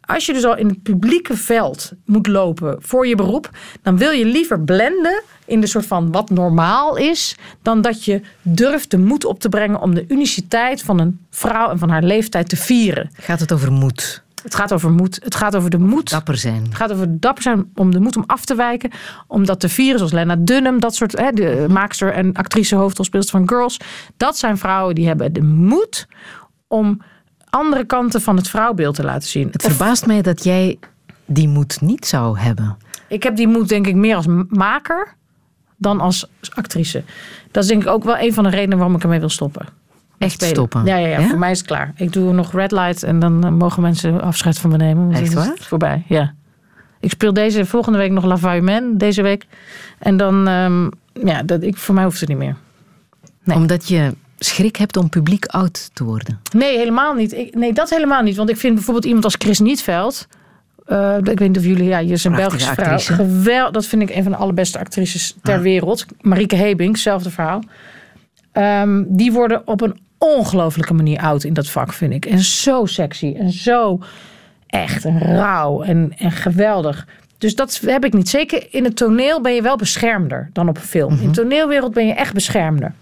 [0.00, 3.50] als je dus al in het publieke veld moet lopen voor je beroep,
[3.82, 8.20] dan wil je liever blenden in de soort van wat normaal is, dan dat je
[8.42, 12.02] durft de moed op te brengen om de uniciteit van een vrouw en van haar
[12.02, 13.10] leeftijd te vieren.
[13.20, 14.22] Gaat het over moed?
[14.42, 15.18] Het gaat over moed.
[15.22, 16.10] Het gaat over de moed.
[16.10, 16.62] Dapper zijn.
[16.64, 18.90] Het gaat over dapper zijn om de moed om af te wijken.
[19.26, 23.38] Om dat te vieren, zoals Lena Dunham, dat soort, hè, de maakster en actrice hoofdrolspeelster
[23.38, 23.80] van Girls.
[24.16, 26.06] Dat zijn vrouwen die hebben de moed
[26.66, 27.02] om
[27.50, 29.48] andere kanten van het vrouwbeeld te laten zien.
[29.50, 30.78] Het verbaast mij dat jij
[31.26, 32.76] die moed niet zou hebben.
[33.08, 35.14] Ik heb die moed denk ik meer als maker
[35.76, 37.04] dan als actrice.
[37.50, 39.66] Dat is denk ik ook wel een van de redenen waarom ik ermee wil stoppen.
[40.22, 40.54] Echt Spelen.
[40.54, 40.84] stoppen?
[40.84, 41.26] Ja, ja, ja, Ja?
[41.28, 41.92] voor mij is het klaar.
[41.96, 45.12] Ik doe nog red light en dan eh, mogen mensen afscheid van me nemen.
[45.12, 45.52] Echt waar?
[45.60, 46.34] voorbij, ja.
[47.00, 49.46] Ik speel deze volgende week nog La Vuilman, deze week.
[49.98, 50.88] En dan, ehm,
[51.26, 52.56] ja, dat, ik, voor mij hoeft het niet meer.
[53.44, 53.56] Nee.
[53.56, 56.40] Omdat je schrik hebt om publiek oud te worden.
[56.56, 57.32] Nee, helemaal niet.
[57.32, 58.36] Ik, nee, dat helemaal niet.
[58.36, 60.26] Want ik vind bijvoorbeeld iemand als Chris Nietveld.
[60.86, 63.70] eh, ik weet niet of jullie, ja, je is een Prachtige Belgische vrouw.
[63.70, 66.06] dat vind ik een van de allerbeste actrices ter wereld.
[66.20, 67.62] Marieke Hebing, hetzelfde verhaal.
[68.52, 72.26] Ehm, die worden op een ongelofelijke manier oud in dat vak, vind ik.
[72.26, 74.00] En zo sexy en zo
[74.66, 77.06] echt en rauw en, en geweldig.
[77.38, 78.28] Dus dat heb ik niet.
[78.28, 81.18] Zeker in het toneel ben je wel beschermder dan op een film.
[81.20, 82.92] In de toneelwereld ben je echt beschermder.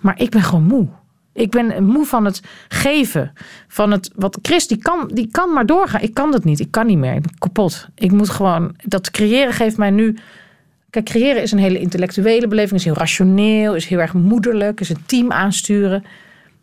[0.00, 0.88] Maar ik ben gewoon moe.
[1.32, 3.32] Ik ben moe van het geven.
[3.68, 6.00] Van het, wat Chris, die kan, die kan maar doorgaan.
[6.00, 6.60] Ik kan dat niet.
[6.60, 7.14] Ik kan niet meer.
[7.14, 7.88] Ik ben kapot.
[7.94, 10.16] Ik moet gewoon, dat creëren geeft mij nu...
[10.90, 12.78] Kijk, creëren is een hele intellectuele beleving.
[12.78, 13.74] Is heel rationeel.
[13.74, 14.80] Is heel erg moederlijk.
[14.80, 16.04] Is een team aansturen.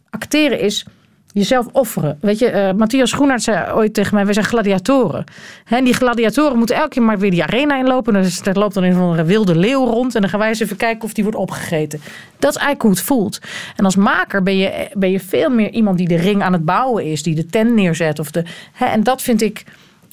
[0.09, 0.85] Acteren is
[1.31, 2.17] jezelf offeren.
[2.21, 4.25] Weet je, eh, Matthias Groenaert zei ooit tegen mij...
[4.25, 5.23] wij zijn gladiatoren.
[5.65, 8.15] En die gladiatoren moeten elke keer maar weer die arena inlopen.
[8.15, 10.15] En er loopt dan een wilde leeuw rond.
[10.15, 11.99] En dan gaan wij eens even kijken of die wordt opgegeten.
[12.39, 13.39] Dat is eigenlijk hoe het voelt.
[13.75, 16.65] En als maker ben je, ben je veel meer iemand die de ring aan het
[16.65, 17.23] bouwen is.
[17.23, 18.19] Die de tent neerzet.
[18.19, 18.43] Of de,
[18.79, 19.63] en dat vind ik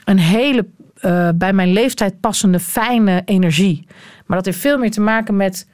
[0.05, 0.67] een hele
[0.97, 3.87] eh, bij mijn leeftijd passende fijne energie.
[4.27, 5.67] Maar dat heeft veel meer te maken met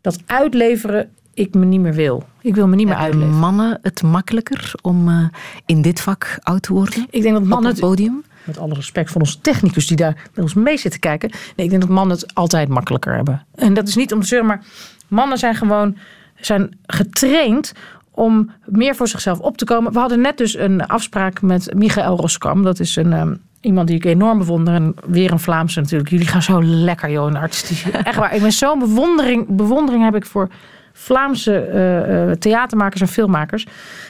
[0.00, 2.24] dat uitleveren ik me niet meer wil.
[2.40, 3.38] Ik wil me niet meer uitleveren.
[3.38, 5.24] mannen het makkelijker om eh,
[5.66, 7.06] in dit vak oud te worden?
[7.10, 8.22] Ik denk dat Op mannen het het podium?
[8.44, 11.30] met alle respect voor onze technicus die daar met ons mee zit te kijken.
[11.30, 13.46] Nee, ik denk dat mannen het altijd makkelijker hebben.
[13.54, 14.64] En dat is niet om te zeggen, maar
[15.08, 15.96] mannen zijn gewoon
[16.36, 17.72] zijn getraind
[18.10, 19.92] om meer voor zichzelf op te komen.
[19.92, 22.62] We hadden net dus een afspraak met Michael Roskam.
[22.62, 24.74] Dat is een, ehm, iemand die ik enorm bewonder.
[24.74, 26.10] En weer een Vlaamse natuurlijk.
[26.10, 27.92] Jullie gaan zo lekker, joh, in de artistiek.
[28.04, 28.34] Echt waar.
[28.34, 30.48] Ik ben zo'n bewondering, bewondering heb ik voor
[30.92, 33.66] Vlaamse eh, eh, theatermakers en filmmakers.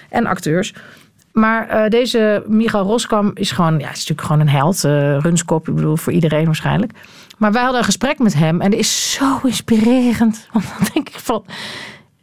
[0.08, 0.74] En acteurs.
[1.32, 4.84] Maar eh, deze Michael Roskam is gewoon, ja, is natuurlijk gewoon een held.
[4.84, 6.92] eh runskop, ik bedoel, voor iedereen waarschijnlijk.
[7.38, 10.46] Maar wij hadden een gesprek met hem en dat is zo inspirerend.
[10.52, 11.44] Want dan denk ik van,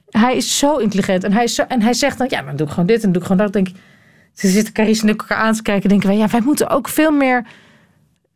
[0.09, 1.23] hij is zo intelligent.
[1.23, 3.03] En hij, is zo, en hij zegt dan, ja, maar dan doe ik gewoon dit
[3.03, 3.53] en doe ik gewoon dat.
[3.53, 3.83] Dan denk ik,
[4.39, 5.89] ze zitten Carice en elkaar aan te kijken.
[5.89, 7.45] denken wij, ja, wij moeten ook veel meer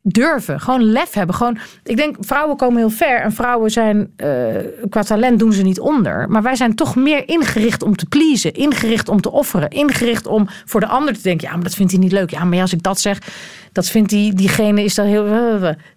[0.04, 0.60] durven.
[0.60, 1.36] Gewoon lef hebben.
[1.36, 3.22] Gewoon, ik denk, vrouwen komen heel ver.
[3.22, 4.28] En vrouwen zijn, eh,
[4.90, 6.30] qua talent doen ze niet onder.
[6.30, 8.54] Maar wij zijn toch meer ingericht om te pleasen.
[8.54, 9.70] Ingericht om te offeren.
[9.70, 11.48] Ingericht om voor de ander te denken.
[11.48, 12.30] Ja, maar dat vindt hij niet leuk.
[12.30, 13.20] Ja, maar als ik dat zeg,
[13.72, 15.26] dat vindt die, diegene is dan heel...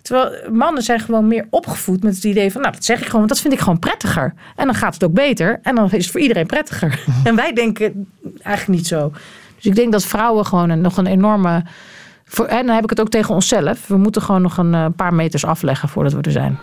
[0.03, 2.61] Terwijl mannen zijn gewoon meer opgevoed met het idee van...
[2.61, 4.35] Nou, dat zeg ik gewoon, want dat vind ik gewoon prettiger.
[4.57, 5.59] En dan gaat het ook beter.
[5.62, 7.05] En dan is het voor iedereen prettiger.
[7.24, 8.09] En wij denken
[8.43, 9.12] eigenlijk niet zo.
[9.57, 11.65] Dus ik denk dat vrouwen gewoon een, nog een enorme...
[12.47, 13.87] En dan heb ik het ook tegen onszelf.
[13.87, 16.59] We moeten gewoon nog een eh, paar meters afleggen voordat we er zijn.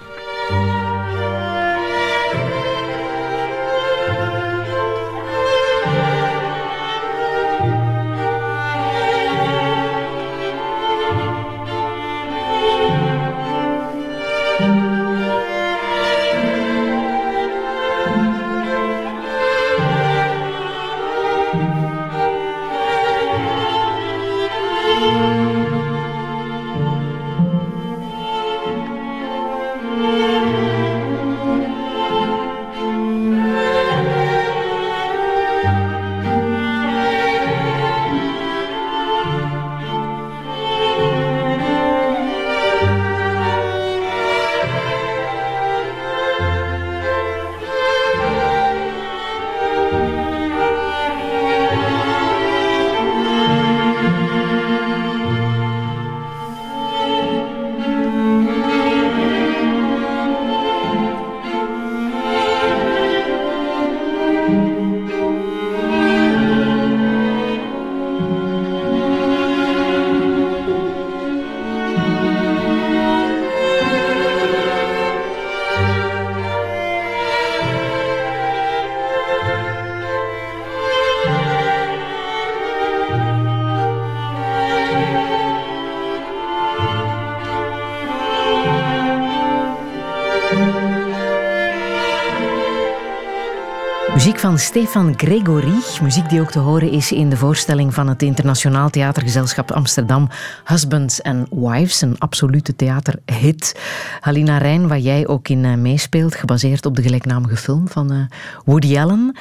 [94.53, 95.73] Van Stefan Gregory.
[96.01, 100.29] Muziek die ook te horen is in de voorstelling van het Internationaal Theatergezelschap Amsterdam.
[100.65, 103.79] Husbands and Wives, een absolute theaterhit.
[104.19, 108.17] Halina Rijn, waar jij ook in eh, meespeelt, gebaseerd op de gelijknamige film van eh,
[108.65, 109.35] Woody Allen.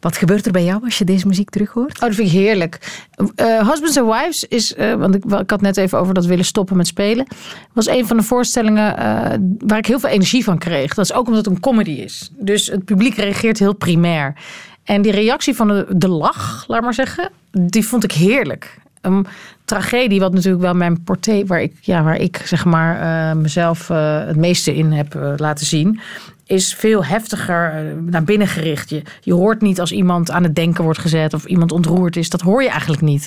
[0.00, 1.94] Wat gebeurt er bij jou als je deze muziek terughoort?
[1.94, 3.02] Oh, dat vind ik heerlijk.
[3.34, 6.44] Eh, Husbands and Wives is, eh, want ik, ik had net even over dat willen
[6.44, 7.26] stoppen met spelen,
[7.72, 10.94] was een van de voorstellingen eh, waar ik heel veel energie van kreeg.
[10.94, 12.30] Dat is ook omdat het een comedy is.
[12.38, 14.34] Dus het publiek reageert heel primair.
[14.84, 18.78] En die reactie van de, lach, laat maar zeggen, die vond ik heerlijk.
[19.00, 19.26] Een
[19.64, 24.36] tragedie, wat natuurlijk wel mijn porté, waar ik, ja, waar ik zeg maar mezelf het
[24.36, 26.00] meeste in heb laten zien,
[26.50, 28.90] is veel heftiger eh, naar binnen gericht.
[28.90, 32.30] Je, je hoort niet als iemand aan het denken wordt gezet of iemand ontroerd is.
[32.30, 33.26] Dat hoor je eigenlijk niet.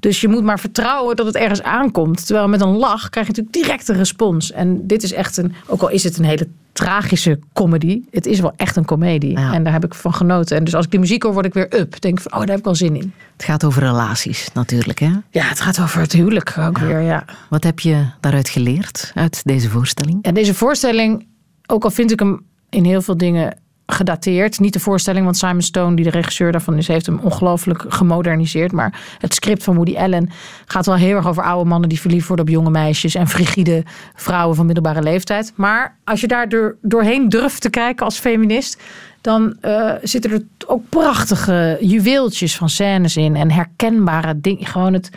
[0.00, 2.26] Dus je moet maar vertrouwen dat het ergens aankomt.
[2.26, 4.52] Terwijl met een lach krijg je natuurlijk direct een respons.
[4.52, 8.02] En dit is echt een, ook al is het een hele tragische comedy.
[8.10, 9.36] Het is wel echt een komedie.
[9.36, 10.56] En daar heb ik van genoten.
[10.56, 12.00] En dus als ik die muziek hoor, word ik weer up.
[12.00, 13.12] Denk van, oh, daar heb ik wel zin in.
[13.32, 15.10] Het gaat over relaties natuurlijk, hè?
[15.30, 17.24] Ja, het gaat over het huwelijk ook weer, ja.
[17.48, 20.22] Wat heb je daaruit geleerd, uit deze voorstelling?
[20.22, 21.26] En deze voorstelling,
[21.66, 22.42] ook al vind ik hem
[22.74, 23.56] in heel veel dingen
[23.86, 24.60] gedateerd.
[24.60, 28.72] Niet de voorstelling, want Simon Stone, die de regisseur daarvan is, heeft hem ongelooflijk gemoderniseerd.
[28.72, 30.30] Maar het script van Woody Allen
[30.66, 33.82] gaat wel heel erg over oude mannen die verliefd worden op jonge meisjes en frigide
[34.14, 35.52] vrouwen van middelbare leeftijd.
[35.54, 38.82] Maar als je daar door, doorheen durft te kijken als feminist,
[39.20, 44.66] dan eh, zitten er ook prachtige juweeltjes van scènes in en herkenbare dingen.
[44.66, 45.10] Gewoon het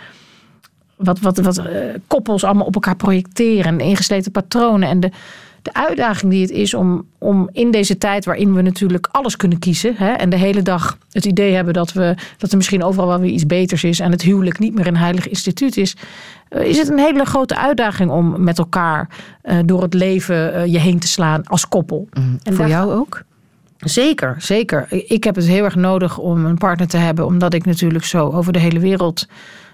[0.95, 1.65] wat, wat, wat eh,
[2.07, 5.11] koppels allemaal op elkaar projecteren en ingesleten patronen en de
[5.73, 9.59] de uitdaging die het is om, om in deze tijd waarin we natuurlijk alles kunnen
[9.59, 9.93] kiezen.
[9.95, 13.19] Hè, en de hele dag het idee hebben dat, we, dat er misschien overal wel
[13.19, 13.99] weer iets beters is.
[13.99, 15.95] En het huwelijk niet meer een heilig instituut is.
[16.49, 19.09] eh, Is het een hele grote uitdaging om met elkaar
[19.41, 22.07] eh, door het leven eh, je heen te slaan als koppel.
[22.43, 23.21] En Voor jou ook?
[23.77, 24.87] Zeker, zeker.
[24.89, 28.29] Ik heb het heel erg nodig om een partner te hebben, omdat ik natuurlijk zo
[28.29, 29.27] over de hele wereld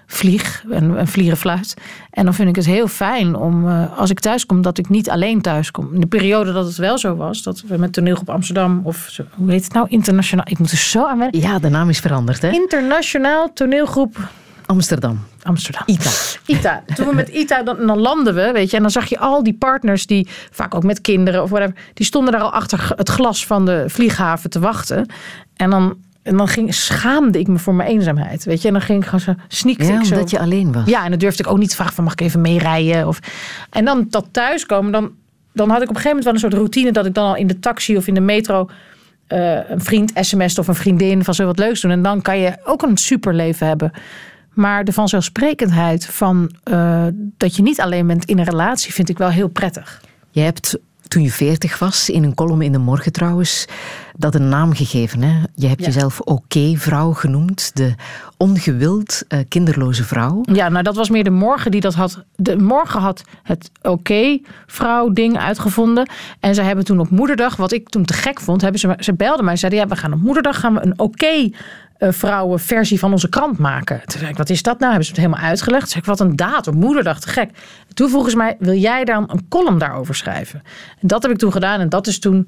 [0.06, 1.74] vlieg en, en vlieren fluit.
[2.10, 4.88] En dan vind ik het heel fijn om, eh, als ik thuis kom, dat ik
[4.88, 5.94] niet alleen thuis kom.
[5.94, 9.24] In de periode dat het wel zo was, dat we met toneelgroep Amsterdam, of zo,
[9.34, 11.40] hoe heet het nou, internationaal, ik moet er zo aan wennen.
[11.40, 12.50] Ja, de naam is veranderd, hè?
[12.50, 14.16] Internationaal toneelgroep
[14.66, 15.26] Amsterdam.
[15.42, 15.82] Amsterdam.
[15.86, 16.10] ITA.
[16.46, 16.82] ITA.
[16.94, 18.76] Toen we met ITA, dan, dan landen we, weet je.
[18.76, 22.06] En dan zag je al die partners die, vaak ook met kinderen of whatever, die
[22.06, 25.06] stonden daar al achter het glas van de vlieghaven te wachten.
[25.56, 28.66] En dan, en dan ging, schaamde ik me voor mijn eenzaamheid, weet je.
[28.68, 30.14] En dan ging ik gewoon zo, sneakte Ja, zo.
[30.14, 30.86] omdat je alleen was.
[30.86, 33.08] Ja, en dan durfde ik ook niet te vragen van, mag ik even meerijden?
[33.08, 33.18] Of,
[33.70, 35.12] en dan dat thuiskomen, dan,
[35.52, 37.36] dan had ik op een gegeven moment wel een soort routine dat ik dan al
[37.36, 38.68] in de taxi of in de metro
[39.26, 41.90] eh, een vriend sms't of een vriendin van zo wat leuks doen.
[41.90, 43.92] En dan kan je ook een superleven hebben.
[44.52, 47.06] Maar de vanzelfsprekendheid van eh,
[47.36, 50.02] dat je niet alleen bent in een relatie, vind ik wel heel prettig.
[50.30, 50.78] Je hebt
[51.08, 53.66] toen je veertig was, in een column in de morgen trouwens,
[54.16, 55.22] dat een naam gegeven.
[55.22, 55.42] Hè?
[55.54, 55.86] Je hebt Ja.
[55.86, 57.94] jezelf oké-vrouw genoemd, de
[58.36, 60.40] ongewild eh, kinderloze vrouw.
[60.42, 62.24] Ja, nou dat was meer de morgen die dat had.
[62.36, 66.08] De morgen had het oké vrouw ding uitgevonden.
[66.40, 69.14] En ze hebben toen op moederdag, wat ik toen te gek vond, hebben ze, ze
[69.14, 71.50] belden mij en zeiden: ja, we gaan op moederdag gaan we een oké
[71.98, 74.00] eh, vrouwenversie van onze krant maken.
[74.06, 74.86] Toen zei ik, wat is dat nou?
[74.86, 75.80] Hebben ze het helemaal uitgelegd?
[75.82, 77.50] Toen zei ik, wat een datum, moederdag, te gek.
[77.94, 80.62] Toen vroegen ze mij, wil jij dan een column daarover schrijven?
[81.00, 82.46] En dat heb ik toen gedaan en dat is toen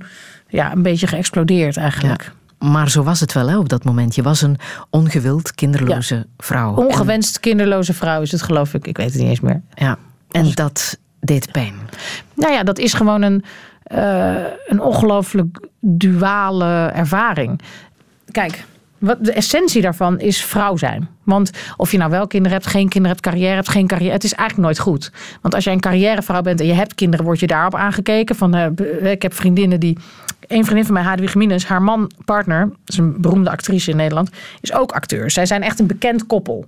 [0.48, 2.32] ja, een beetje geëxplodeerd eigenlijk.
[2.58, 4.14] Maar zo was het wel hè, op dat moment.
[4.14, 4.58] Je was een
[4.90, 6.74] ongewild kinderloze vrouw.
[6.74, 8.86] Ongewenst kinderloze vrouw is het geloof ik.
[8.86, 9.62] Ik weet het niet eens meer.
[9.74, 9.98] Ja,
[10.30, 11.74] en dat deed pijn.
[12.34, 13.44] Nou ja, dat is gewoon een,
[13.82, 14.34] eh,
[14.66, 17.60] een ongelooflijk duale ervaring.
[18.30, 18.64] Kijk,
[18.98, 21.08] wat de essentie daarvan is vrouw zijn.
[21.22, 24.12] Want of je nou wel kinderen hebt, geen kinderen hebt, carrière hebt, geen carrière.
[24.12, 25.12] Het is eigenlijk nooit goed.
[25.42, 28.36] Want als jij een carrièrevrouw bent en je hebt kinderen, word je daarop aangekeken.
[28.36, 29.98] Van, eh, ik heb vriendinnen die.
[30.48, 34.30] Een vriendin van mij, Hadewig Minus, haar man, partner, is een beroemde actrice in Nederland,
[34.60, 35.30] is ook acteur.
[35.30, 36.64] Zij zijn echt een bekend koppel.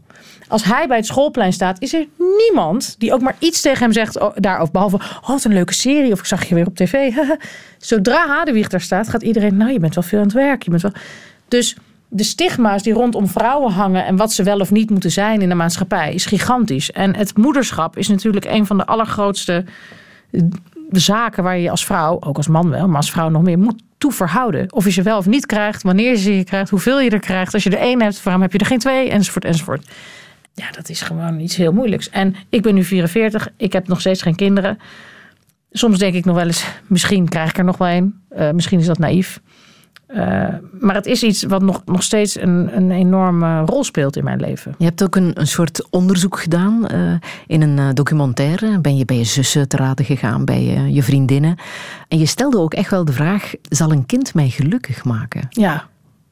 [0.48, 3.92] Als hij bij het schoolplein staat, is er niemand die ook maar iets tegen hem
[3.92, 4.72] zegt o- daarover.
[4.72, 7.12] Behalve, oh, wat een leuke serie, of ik zag je weer op tv.
[7.78, 10.62] Zodra Hadewig daar staat, gaat iedereen, nou, je bent wel veel aan het werk.
[10.62, 10.92] Je bent wel...
[11.48, 11.76] Dus
[12.08, 15.48] de stigma's die rondom vrouwen hangen en wat ze wel of niet moeten zijn in
[15.48, 16.92] de maatschappij, is gigantisch.
[16.92, 19.64] En het moederschap is natuurlijk een van de allergrootste
[20.90, 23.58] eh, zaken waar je als vrouw, ook als man wel, maar als vrouw nog meer,
[23.58, 24.72] moet toe verhouden.
[24.72, 27.54] Of je ze wel of niet krijgt, wanneer je ze krijgt, hoeveel je er krijgt.
[27.54, 29.86] Als je er één hebt, waarom heb je er geen twee, enzovoort, enzovoort.
[30.54, 32.10] Ja, dat is gewoon iets heel moeilijks.
[32.10, 34.78] En ik ben nu 44, ik heb nog steeds geen kinderen.
[35.70, 38.20] Soms denk ik nog wel eens, misschien krijg ik er nog wel een.
[38.28, 39.40] Eh, misschien is dat naïef.
[40.08, 40.48] Eh,
[40.80, 44.40] maar het is iets wat nog, nog steeds een, een enorme rol speelt in mijn
[44.40, 44.74] leven.
[44.78, 47.14] Je hebt ook een, een soort onderzoek gedaan eh,
[47.46, 48.78] in een eh, documentaire.
[48.78, 51.56] Ben je bij je zussen te raden gegaan, bij je, je vriendinnen.
[52.08, 55.46] En je stelde ook echt wel de vraag, zal een kind mij gelukkig maken?
[55.48, 55.74] Ja,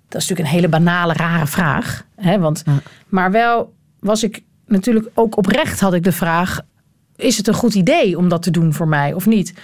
[0.09, 2.05] dat is natuurlijk een hele banale, rare vraag.
[2.17, 2.39] Hè?
[2.39, 2.65] Want,
[3.09, 6.61] Maar wel was ik natuurlijk ook oprecht had ik de vraag...
[7.17, 9.55] is het een goed idee om dat te doen voor mij of niet?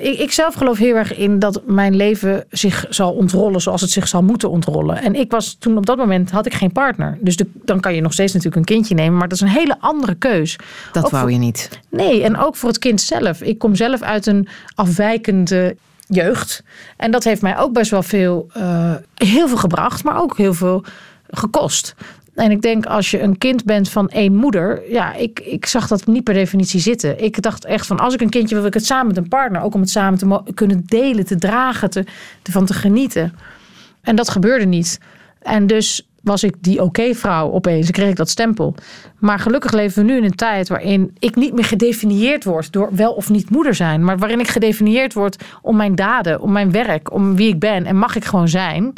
[0.00, 3.90] Ik, ik zelf geloof heel erg in dat mijn leven zich zal ontrollen zoals het
[3.90, 4.96] zich zal moeten ontrollen.
[5.02, 7.18] En ik was toen op dat moment had ik geen partner.
[7.20, 9.48] Dus de- dan kan je nog steeds natuurlijk een kindje nemen, maar dat is een
[9.60, 10.56] hele andere keus.
[10.92, 11.68] Dat Ook wou voor- je niet.
[11.90, 13.42] Nee, en ook voor het kind zelf.
[13.42, 15.76] Ik kom zelf uit een afwijkende
[16.06, 16.62] jeugd.
[16.96, 20.54] En dat heeft mij ook best wel veel, eh, heel veel gebracht, maar ook heel
[20.54, 20.84] veel
[21.30, 21.94] gekost.
[22.38, 25.88] En ik denk als je een kind bent van één moeder, ja, ik, ik zag
[25.88, 27.24] dat niet per definitie zitten.
[27.24, 29.28] Ik dacht echt van als ik een kindje wil, wil ik het samen met een
[29.28, 32.04] partner, ook om het samen te kunnen delen, te dragen, te,
[32.42, 33.34] van te genieten.
[34.00, 35.00] En dat gebeurde niet.
[35.42, 37.84] En dus was ik die oké-vrouw opeens.
[37.84, 38.74] Dan kreeg ik dat stempel.
[39.18, 42.88] Maar gelukkig leven we nu in een tijd waarin ik niet meer gedefinieerd word door
[42.92, 44.04] wel of niet moeder zijn.
[44.04, 47.86] Maar waarin ik gedefinieerd word om mijn daden, om mijn werk, om wie ik ben.
[47.86, 48.92] En mag ik gewoon zijn.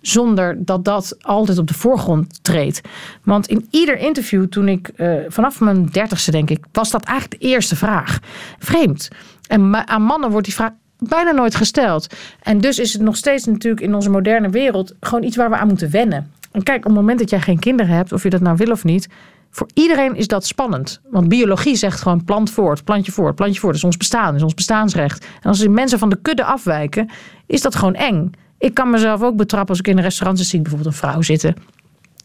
[0.00, 2.80] Zonder dat dat altijd op de voorgrond treedt.
[3.22, 7.40] Want in ieder interview, toen ik eh, vanaf mijn dertigste denk ik, was dat eigenlijk
[7.40, 8.18] de eerste vraag.
[8.58, 9.08] Vreemd.
[9.48, 12.14] En aan mannen wordt die vraag bijna nooit gesteld.
[12.42, 15.56] En dus is het nog steeds natuurlijk in onze moderne wereld gewoon iets waar we
[15.56, 16.32] aan moeten wennen.
[16.52, 18.70] En kijk, op het moment dat jij geen kinderen hebt, of je dat nou wil
[18.70, 19.08] of niet,
[19.50, 21.00] voor iedereen is dat spannend.
[21.10, 23.72] Want biologie zegt gewoon plant voort, plantje voort, plantje voort.
[23.72, 25.26] Dat is ons bestaan, is ons bestaansrecht.
[25.42, 27.10] En als die mensen van de kudde afwijken,
[27.46, 28.32] is dat gewoon eng.
[28.60, 31.00] Ik kan mezelf ook betrappen als ik in een restaurant zit, zie ik bijvoorbeeld een
[31.00, 31.54] vrouw zitten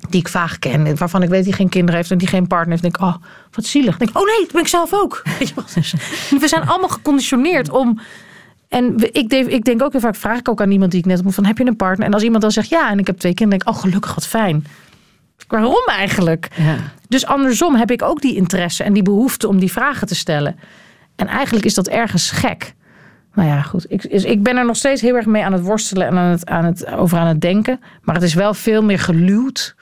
[0.09, 2.69] die ik vaag ken, waarvan ik weet die geen kinderen heeft en die geen partner
[2.69, 2.81] heeft.
[2.81, 3.15] denk ik, oh,
[3.51, 3.97] wat zielig.
[3.97, 5.23] Denk ik, oh nee, dat ben ik zelf ook.
[6.41, 7.99] We zijn allemaal geconditioneerd om.
[8.69, 11.05] En ik denk, ik denk ook heel vaak, vraag ik ook aan iemand die ik
[11.05, 12.07] net ontmoet, van heb je een partner?
[12.07, 14.15] En als iemand dan zegt ja, en ik heb twee kinderen, denk ik, oh gelukkig,
[14.15, 14.65] wat fijn.
[15.47, 16.49] Waarom eigenlijk?
[17.07, 20.55] Dus andersom heb ik ook die interesse en die behoefte om die vragen te stellen.
[21.15, 22.73] En eigenlijk is dat ergens gek.
[23.35, 23.85] Nou ja, goed.
[23.91, 26.31] Ik, is- ik ben er nog steeds heel erg mee aan het worstelen en aan
[26.31, 27.79] het, aan het, over aan het denken.
[28.01, 29.75] Maar het is wel veel meer geluwd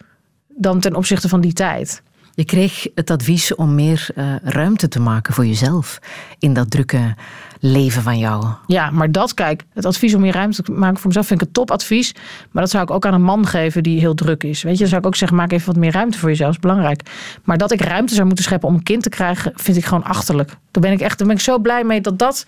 [0.48, 2.02] dan ten opzichte van die tijd.
[2.36, 6.00] Je kreeg het advies om meer eh, ruimte te maken voor jezelf
[6.40, 7.16] in dat drukke
[7.60, 8.46] leven van jou.
[8.68, 11.48] Ja, maar dat, kijk, het advies om meer ruimte te maken voor mezelf vind ik
[11.48, 12.14] een topadvies.
[12.52, 14.64] Maar dat zou ik ook aan een man geven die heel druk is.
[14.64, 16.60] Weet je, dan zou ik ook zeggen, maak even wat meer ruimte voor jezelf, is
[16.60, 17.02] belangrijk.
[17.44, 20.04] Maar dat ik ruimte zou moeten scheppen om een kind te krijgen, vind ik gewoon
[20.04, 20.50] achterlijk.
[20.50, 22.46] Daar ben ik echt, daar ben ik zo blij mee dat dat,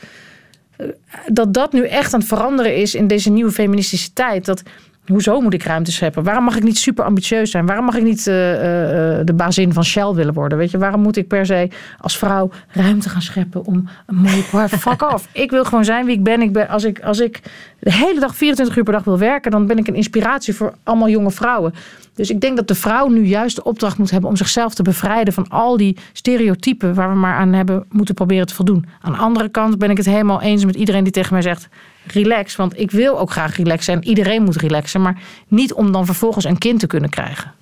[1.28, 4.46] dat dat nu echt aan het veranderen is in deze nieuwe feministische tijd.
[4.46, 4.64] Dat
[5.08, 6.24] Hoezo moet ik ruimte scheppen?
[6.24, 7.66] Waarom mag ik niet super ambitieus zijn?
[7.66, 10.58] Waarom mag ik niet eh, eh, eh, de bazin van Shell willen worden?
[10.58, 11.70] Weet je, waarom moet ik per se
[12.00, 15.28] als vrouw ruimte gaan scheppen om een mooie fuck off?
[15.32, 16.42] Ik wil gewoon zijn wie ik ben.
[16.42, 17.42] Ik ben als, ik, als ik
[17.80, 20.74] de hele dag 24 uur per dag wil werken, dan ben ik een inspiratie voor
[20.84, 21.74] allemaal jonge vrouwen.
[22.16, 24.84] Dus ik denk dat de vrouw nu juist de opdracht moet hebben om zichzelf te
[24.84, 28.86] bevrijden van al die stereotypen waar we maar aan hebben moeten proberen te voldoen.
[29.02, 31.68] Aan de andere kant ben ik het helemaal eens met iedereen die tegen mij zegt:
[32.08, 36.06] relax, want ik wil ook graag relaxen en iedereen moet relaxen, maar niet om dan
[36.06, 37.54] vervolgens een kind te kunnen krijgen.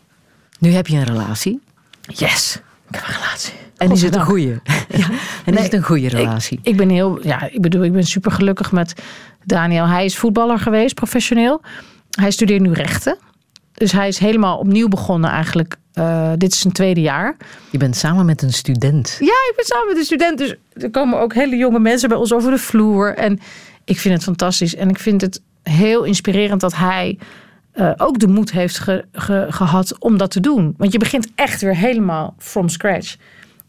[0.60, 1.60] Nu heb je een relatie.
[2.02, 3.54] Yes, ik heb een relatie.
[3.78, 4.62] En is het een goede?
[5.46, 6.60] En is het een goede relatie?
[6.62, 8.94] Ik ben heel, ja, ik bedoel, ik ben super gelukkig met
[9.44, 9.88] Daniel.
[9.88, 11.62] Hij is voetballer geweest, professioneel.
[12.10, 13.18] Hij studeert nu rechten.
[13.74, 15.76] Dus hij is helemaal opnieuw begonnen eigenlijk.
[15.94, 17.38] Eh, dit is zijn tweede jaar.
[17.70, 19.18] Je bent samen met een student.
[19.20, 20.38] Ja, ik ben samen met een student.
[20.38, 23.16] Dus er komen ook hele jonge mensen bij ons over de vloer.
[23.16, 23.40] En
[23.86, 24.76] ik vind het fantastisch.
[24.76, 27.18] En ik vind het heel inspirerend dat hij
[27.72, 30.74] eh, ook de moed heeft ge- ge- gehad om dat te doen.
[30.78, 33.16] Want je begint echt weer helemaal from scratch.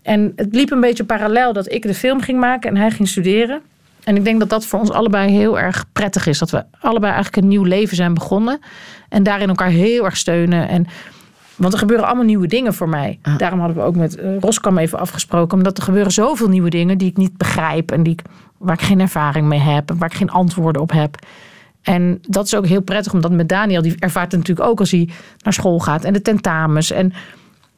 [0.02, 3.08] En het liep een beetje parallel dat ik de film ging maken en hij ging
[3.08, 3.60] studeren.
[4.04, 6.38] En ik denk dat dat voor ons allebei heel erg prettig is.
[6.38, 8.60] Dat we allebei eigenlijk een nieuw leven zijn begonnen.
[9.08, 10.68] En daarin elkaar heel erg steunen.
[10.68, 10.86] En,
[11.56, 13.18] want er gebeuren allemaal nieuwe dingen voor mij.
[13.36, 15.56] Daarom hadden we ook met eh, Roskam even afgesproken.
[15.56, 17.90] Omdat er gebeuren zoveel nieuwe dingen die ik niet begrijp.
[17.90, 18.22] En die ik,
[18.58, 19.90] waar ik geen ervaring mee heb.
[19.90, 21.16] En waar ik geen antwoorden op heb.
[21.82, 23.12] En dat is ook heel prettig.
[23.12, 25.08] Omdat met Daniel, die ervaart het natuurlijk ook als hij
[25.42, 26.04] naar school gaat.
[26.04, 26.90] En de tentamens.
[26.90, 27.12] En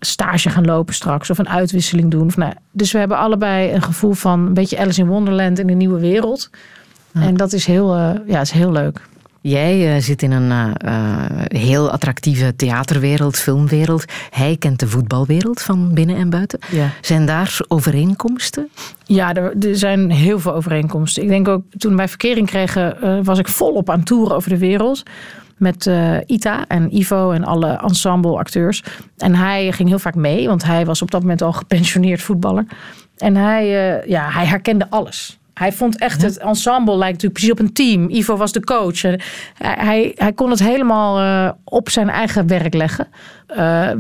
[0.01, 1.31] stage gaan lopen straks.
[1.31, 2.27] Of een uitwisseling doen.
[2.27, 5.69] Of nou, dus we hebben allebei een gevoel van een beetje Alice in Wonderland in
[5.69, 6.51] een nieuwe wereld.
[7.13, 9.01] En dat is heel, eh, ja, is heel leuk.
[9.41, 11.01] Jij eh, zit in een eh,
[11.47, 14.05] heel attractieve theaterwereld, filmwereld.
[14.31, 16.59] Hij kent de voetbalwereld van binnen en buiten.
[16.71, 16.91] Ja.
[17.01, 18.69] Zijn daar overeenkomsten?
[19.05, 21.23] Ja, er, er zijn heel veel overeenkomsten.
[21.23, 25.03] Ik denk ook, toen wij verkering kregen, was ik volop aan toeren over de wereld.
[25.57, 28.83] Met eh, Ita en Ivo en alle ensembleacteurs.
[29.17, 32.67] En hij ging heel vaak mee, want hij was op dat moment al gepensioneerd voetballer.
[33.17, 35.39] En hij, eh, ja, hij herkende alles.
[35.55, 38.11] Hij vond echt het ensemble lijkt natuurlijk precies op een team.
[38.11, 39.03] Ivo was de coach.
[39.03, 39.21] Hij,
[39.59, 43.09] hij, hij kon het helemaal eh, op zijn eigen werk leggen.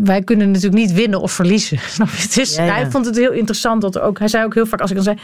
[0.02, 1.78] Wij kunnen natuurlijk niet winnen of verliezen.
[1.88, 2.22] Snap je?
[2.22, 2.72] Het is, Ja, ja.
[2.74, 4.18] Hij vond het heel interessant dat er ook.
[4.18, 5.18] Hij zei ook heel vaak als ik dan zei.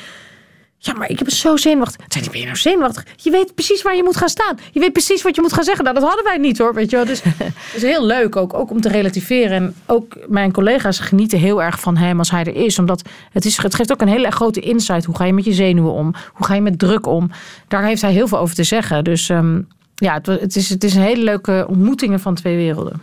[0.85, 2.07] Ja, maar ik heb zo zenuwachtig.
[2.09, 3.07] Zei ben je nou zenuwachtig?
[3.17, 4.59] Je weet precies waar je moet gaan staan.
[4.73, 5.85] Je weet precies wat je moet gaan zeggen.
[5.85, 7.05] Nou, dat hadden wij niet hoor, weet je wel.
[7.05, 9.57] Dus het is heel leuk ook, ook om te relativeren.
[9.57, 12.79] En ook mijn collega's genieten heel erg van hem als hij er is.
[12.79, 13.03] Omdat
[13.33, 15.05] het, is, het geeft ook een hele grote insight.
[15.05, 16.15] Hoe ga je met je zenuwen om?
[16.33, 17.31] Hoe ga je met druk om?
[17.69, 19.05] Daar heeft hij heel veel over te zeggen.
[19.05, 19.61] Dus ehm,
[19.95, 23.01] ja, het, het, is, het is een hele leuke ontmoetingen van twee werelden.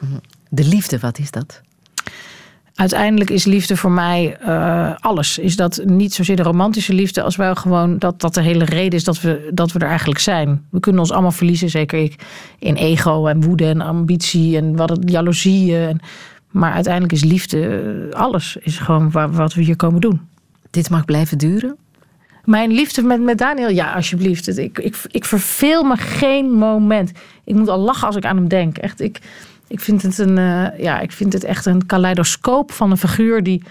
[0.50, 1.62] De liefde, wat is dat?
[2.80, 5.38] Uiteindelijk is liefde voor mij eh, alles.
[5.38, 9.00] Is dat niet zozeer de romantische liefde, als wel gewoon dat dat de hele reden
[9.00, 10.66] is dat we, dat we er eigenlijk zijn.
[10.72, 12.16] We kunnen ons allemaal verliezen, zeker ik,
[12.60, 15.78] in ego en woede en ambitie en wat het, jaloezie.
[15.78, 16.00] En,
[16.52, 17.82] maar uiteindelijk is liefde
[18.12, 18.58] eh, alles.
[18.62, 20.22] Is gewoon wa- wat we hier komen doen.
[20.70, 21.76] Dit mag blijven duren?
[22.46, 24.58] Mijn liefde met, met Daniel, ja, alsjeblieft.
[24.58, 27.12] Ik, ik, ik verveel me geen moment.
[27.44, 28.78] Ik moet al lachen als ik aan hem denk.
[28.78, 29.20] Echt, ik,
[29.70, 33.44] ik, vind het een, eh, ja, ik vind het echt een kaleidoscoop van een figuur
[33.44, 33.64] die,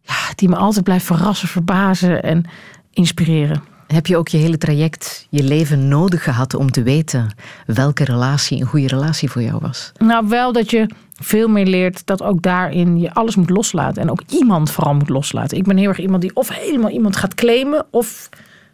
[0.00, 2.44] ja, die me altijd blijft verrassen, verbazen en
[2.92, 3.62] inspireren.
[3.86, 7.34] Heb je ook je hele traject, je leven nodig gehad om te weten
[7.66, 9.92] welke relatie een goede relatie voor jou was?
[9.98, 10.90] Nou, wel dat je
[11.20, 14.02] veel meer leert dat ook daarin je alles moet loslaten.
[14.02, 15.58] En ook iemand vooral moet loslaten.
[15.58, 18.28] Ik ben heel erg iemand die of helemaal iemand gaat claimen of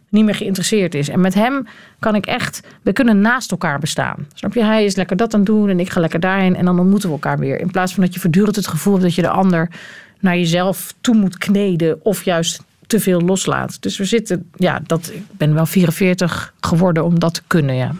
[0.09, 1.09] niet meer geïnteresseerd is.
[1.09, 1.67] En met hem
[1.99, 4.27] kan ik echt, we kunnen naast elkaar bestaan.
[4.33, 4.63] Snap je?
[4.63, 6.55] Hij is lekker dat aan het doen en ik ga lekker daarheen.
[6.55, 7.59] En dan ontmoeten we elkaar weer.
[7.59, 9.69] In plaats van dat je voortdurend het gevoel hebt dat je de ander
[10.19, 12.05] naar jezelf toe moet kneden.
[12.05, 13.81] Of juist te veel loslaat.
[13.81, 17.91] Dus we zitten, ja, dat, ik ben wel 44 geworden om dat te kunnen, ja.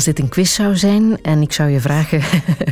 [0.00, 2.22] Als dit een quiz zou zijn en ik zou je vragen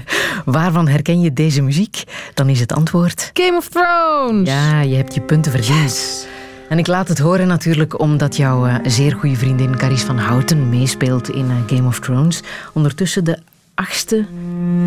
[0.45, 4.49] waarvan herken je deze muziek, dan is het antwoord Game of Thrones!
[4.49, 6.27] ja, je hebt je punten verdiend.
[6.69, 10.69] En ik laat het horen natuurlijk omdat jouw eh, zeer goede vriendin Caries van Houten
[10.69, 12.43] meespeelt in eh, Game of Thrones.
[12.73, 13.39] Ondertussen de
[13.75, 14.27] achtste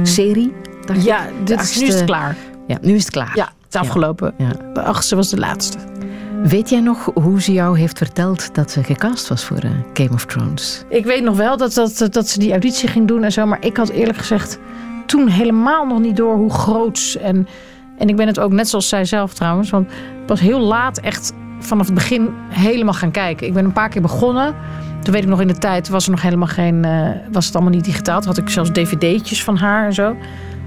[0.04, 0.54] serie.
[0.94, 2.38] Ja, dit is, nu is het klaar.
[2.68, 3.32] Ja, nu is het klaar.
[3.36, 4.34] Ja, het is afgelopen.
[4.38, 4.52] Ja.
[4.74, 5.78] De achtste was de laatste.
[6.44, 10.14] Weet jij nog hoe ze jou heeft verteld dat ze gecast was voor eh, Game
[10.14, 10.84] of Thrones?
[10.90, 13.46] Ik weet nog wel dat, dat, dat ze die auditie ging doen en zo.
[13.46, 14.60] Maar ik had eerlijk gezegd
[15.06, 17.18] toen helemaal nog niet door hoe groots.
[17.18, 17.48] En,
[17.98, 19.70] en ik ben het ook net zoals zij zelf trouwens.
[19.70, 19.92] Want
[20.28, 23.48] was heel laat echt vanaf het begin helemaal gaan kijken.
[23.48, 24.56] Ik ben een paar keer begonnen.
[25.02, 26.86] Toen weet ik nog in de tijd was er nog helemaal geen.
[26.86, 28.20] eh, was het allemaal niet digitaal.
[28.20, 30.16] Toen had ik zelfs dvd'tjes van haar en zo.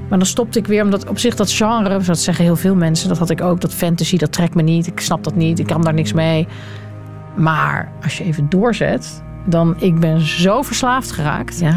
[0.09, 3.09] Maar dan stopte ik weer, omdat op zich dat genre, dat zeggen heel veel mensen,
[3.09, 4.86] dat had ik ook, dat fantasy, dat trekt me niet.
[4.86, 6.47] Ik snap dat niet, ik kan daar niks mee.
[7.36, 11.59] Maar als je even doorzet, dan ik ben zo verslaafd geraakt.
[11.60, 11.76] Ja.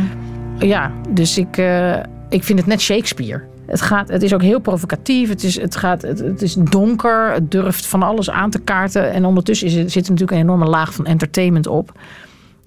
[0.60, 1.96] Ja, dus ik, eh,
[2.30, 3.42] ik vind het net Shakespeare.
[3.66, 5.30] Het, gaat, het is ook heel provocatief.
[5.30, 7.32] Het is, het, gaat, het, het is donker.
[7.34, 9.12] Het durft van alles aan te kaarten.
[9.14, 11.92] En ondertussen is, er- zit er natuurlijk een enorme laag van entertainment op.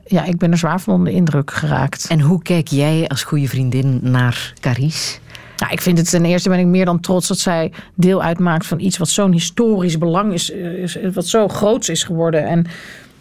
[0.06, 2.06] Ja, ik ben er zwaar van onder de indruk geraakt.
[2.08, 5.20] En hoe kijk jij als goede vriendin naar Caries?
[5.60, 8.66] Nou, ik vind het ten eerste ben ik meer dan trots dat zij deel uitmaakt
[8.66, 12.66] van iets wat zo'n historisch belang is, is wat zo groots is geworden en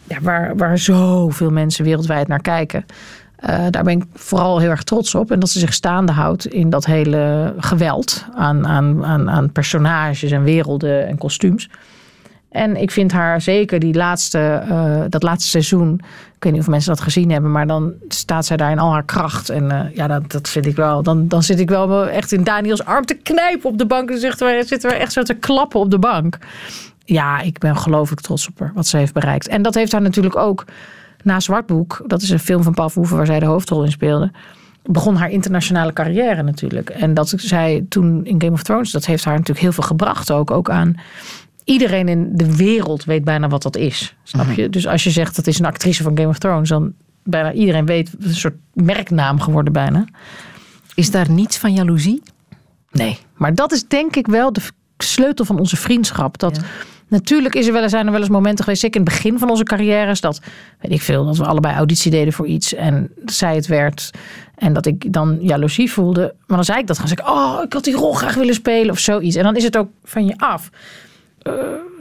[0.04, 2.86] ja, waar, waar zoveel mensen wereldwijd naar kijken.
[3.36, 5.32] Eh, daar ben ik vooral heel erg trots op.
[5.32, 10.32] En dat ze zich staande houdt in dat hele geweld aan, aan, aan, aan personages
[10.32, 11.70] en werelden en kostuums.
[12.50, 15.94] En ik vind haar zeker die laatste, eh, dat laatste seizoen.
[16.36, 18.92] Ik weet niet of mensen dat gezien hebben, maar dan staat zij daar in al
[18.92, 19.50] haar kracht.
[19.50, 21.04] En eh, ja, dat, dat vind ik wel.
[21.04, 24.10] Dan, dan zit ik wel echt in Daniels arm te knijpen op de bank.
[24.10, 26.38] En zitten we, zitten we echt zo te klappen op de bank.
[27.06, 29.48] Ja, ik ben ongelooflijk trots op haar, wat ze heeft bereikt.
[29.48, 30.66] En dat heeft haar natuurlijk ook
[31.24, 32.04] na Zwartboek.
[32.08, 34.32] Dat is een film van Paul Verhoeven waar zij de hoofdrol in speelde.
[34.84, 36.90] Begon haar internationale carrière natuurlijk.
[36.90, 40.32] En dat zij toen in Game of Thrones, dat heeft haar natuurlijk heel veel gebracht
[40.32, 40.52] ook.
[40.52, 40.96] Ook aan
[41.70, 44.16] iedereen in de wereld weet bijna wat dat is.
[44.24, 44.70] Snap je?
[44.70, 46.94] Dus als je zegt dat is een actrice van Game of Thrones, dan
[47.24, 50.06] bijna iedereen weet een soort merknaam geworden bijna.
[50.96, 52.22] Is daar niets van jaloezie?
[52.92, 54.62] Nee, maar dat is denk ik wel de
[54.98, 56.38] sleutel van onze vriendschap.
[56.38, 56.60] Dat
[57.08, 59.50] natuurlijk is er wel, zijn er wel eens momenten geweest, zeker in het begin van
[59.50, 60.42] onze carrières, dat
[60.80, 64.12] weet ik veel, dat we allebei auditie deden voor iets en zij het werd
[64.56, 66.34] en dat ik dan jaloezie voelde.
[66.48, 68.54] Maar dan zei ik dat gewoon, zeg ik, oh, ik had die rol graag willen
[68.54, 69.36] spelen of zoiets.
[69.36, 70.70] En dan is het ook van je af.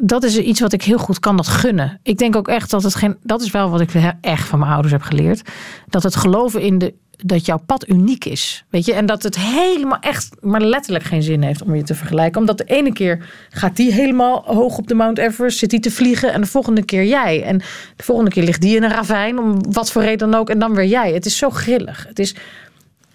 [0.01, 2.01] Dat is iets wat ik heel goed kan, dat gunnen.
[2.03, 3.17] Ik denk ook echt dat het geen.
[3.23, 3.91] Dat is wel wat ik
[4.21, 5.43] echt van mijn ouders heb geleerd.
[5.89, 6.95] Dat het geloven in de.
[7.25, 8.65] Dat jouw pad uniek is.
[8.71, 8.93] Weet je?
[8.93, 12.41] En dat het helemaal echt, maar letterlijk geen zin heeft om je te vergelijken.
[12.41, 15.91] Omdat de ene keer gaat die helemaal hoog op de Mount Everest, zit die te
[15.91, 16.33] vliegen.
[16.33, 17.43] En de volgende keer jij.
[17.43, 17.59] En
[17.97, 20.51] de volgende keer ligt die in een ravijn, om wat voor reden dan ook.
[20.51, 21.13] En dan weer jij.
[21.13, 22.05] Het is zo grillig.
[22.09, 22.35] Het is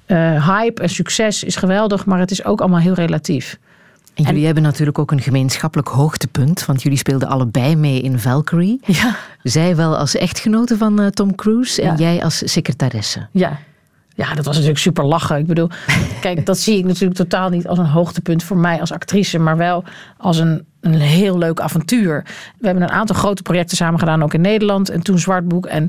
[0.06, 3.60] eh, hype en succes is geweldig, maar het is ook allemaal heel relatief.
[4.14, 8.80] En jullie hebben natuurlijk ook een gemeenschappelijk hoogtepunt, want jullie speelden allebei mee in Valkyrie.
[8.86, 9.16] Ja.
[9.44, 13.28] Zij wel als echtgenote van eh, Tom Cruise en jij als secretaresse.
[13.32, 13.60] Ja.
[14.16, 15.38] Ja, dat was natuurlijk super lachen.
[15.38, 15.70] Ik bedoel,
[16.22, 19.58] kijk, dat zie ik natuurlijk totaal niet als een hoogtepunt voor mij als actrice, maar
[19.58, 19.84] wel
[20.18, 22.24] als een, een heel leuk avontuur.
[22.60, 24.90] We hebben een aantal grote projecten samen gedaan, ook in Nederland.
[24.90, 25.66] En toen Zwartboek.
[25.66, 25.88] En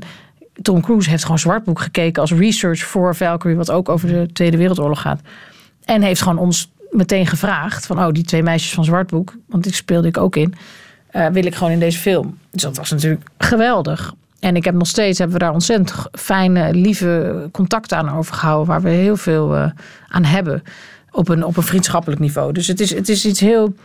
[0.61, 4.57] Tom Cruise heeft gewoon Zwartboek gekeken als research voor Valkyrie, wat ook over de Tweede
[4.57, 5.21] Wereldoorlog gaat.
[5.83, 9.73] En heeft gewoon ons meteen gevraagd van, oh, die twee meisjes van Zwartboek, want die
[9.73, 10.53] speelde ik ook in,
[11.07, 12.37] eh, wil ik gewoon in deze film.
[12.51, 14.13] Dus dat was natuurlijk geweldig.
[14.39, 18.81] En ik heb nog steeds, hebben we daar ontzettend fijne, lieve contacten aan overgehouden, waar
[18.81, 19.69] we heel veel eh,
[20.07, 20.63] aan hebben
[21.11, 22.51] op een, op een vriendschappelijk niveau.
[22.51, 23.75] Dus het is, het is iets heel,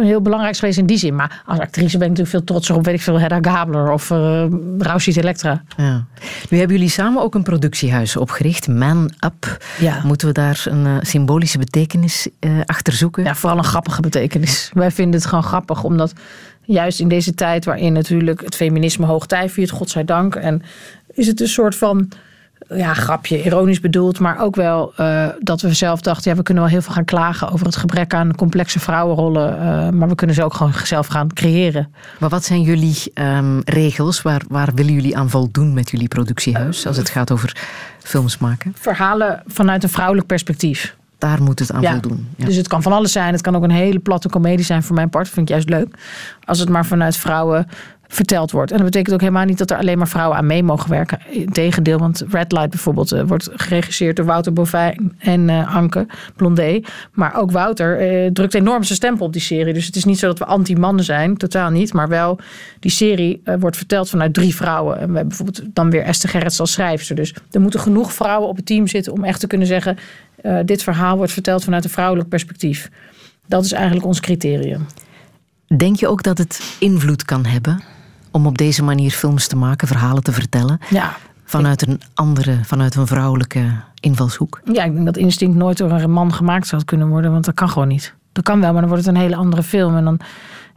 [0.00, 1.14] heel belangrijks geweest in die zin.
[1.14, 4.10] Maar als actrice ben ik natuurlijk veel trotser op, weet ik veel, Hedda Gabler of
[4.10, 4.44] uh,
[5.04, 5.62] Elektra.
[5.76, 6.04] Ja.
[6.48, 9.64] Nu hebben jullie samen ook een productiehuis opgericht, Man Up.
[9.78, 10.00] Ja.
[10.04, 13.24] Moeten we daar een eh, symbolische betekenis eh, achter zoeken?
[13.24, 14.70] Ja, vooral een grappige betekenis.
[14.72, 16.12] Wij vinden het gewoon grappig, omdat
[16.64, 20.34] juist in deze tijd waarin natuurlijk het feminisme hoogtij viert, godzijdank.
[20.34, 20.62] En
[21.12, 22.08] is het een soort van
[22.68, 26.62] ja, grapje, ironisch bedoeld, maar ook wel uh, dat we zelf dachten, ja, we kunnen
[26.62, 30.36] wel heel veel gaan klagen over het gebrek aan complexe vrouwenrollen, uh, maar we kunnen
[30.36, 31.94] ze ook gewoon zelf gaan creëren.
[32.18, 34.22] Maar wat zijn jullie um, regels?
[34.22, 37.56] Waar, waar willen jullie aan voldoen met jullie productiehuis als het gaat over
[37.98, 38.74] films maken?
[38.78, 40.96] Verhalen vanuit een vrouwelijk perspectief.
[41.18, 41.90] Daar moet het aan ja.
[41.90, 42.28] voldoen.
[42.36, 42.44] Ja.
[42.44, 43.32] Dus het kan van alles zijn.
[43.32, 45.28] Het kan ook een hele platte komedie zijn voor mijn part.
[45.28, 45.94] Vind ik juist leuk.
[46.44, 47.66] Als het maar vanuit vrouwen
[48.14, 48.70] verteld wordt.
[48.70, 51.18] En dat betekent ook helemaal niet dat er alleen maar vrouwen aan mee mogen werken.
[51.30, 56.06] Integendeel, want Red Light bijvoorbeeld eh, wordt geregisseerd door Wouter Bovijn en eh, Anke
[56.36, 56.80] Blondé.
[57.12, 59.74] Maar ook Wouter eh, drukt enorm zijn stempel op die serie.
[59.74, 61.92] Dus het is niet zo dat we anti-mannen zijn, totaal niet.
[61.92, 62.38] Maar wel,
[62.80, 64.94] die serie wordt verteld vanuit drie vrouwen.
[64.94, 67.16] En we hebben bijvoorbeeld dan weer Esther Gerrits als schrijfster.
[67.16, 69.96] Dus er moeten genoeg vrouwen op het team zitten om echt te kunnen zeggen...
[70.64, 72.90] dit verhaal wordt verteld vanuit een vrouwelijk perspectief.
[73.46, 74.86] Dat is eigenlijk ons criterium.
[75.76, 77.91] Denk je ook dat het invloed kan hebben
[78.32, 80.78] om op deze manier films te maken, verhalen te vertellen?
[80.90, 81.16] Ja.
[81.44, 83.64] Vanuit een andere, vanuit een vrouwelijke
[84.00, 84.60] invalshoek?
[84.72, 87.54] Ja, ik denk dat Instinct nooit door een man gemaakt zou kunnen worden, want dat
[87.54, 88.14] kan gewoon niet.
[88.32, 89.96] Dat kan wel, maar dan wordt het een hele andere film.
[89.96, 90.20] En dan,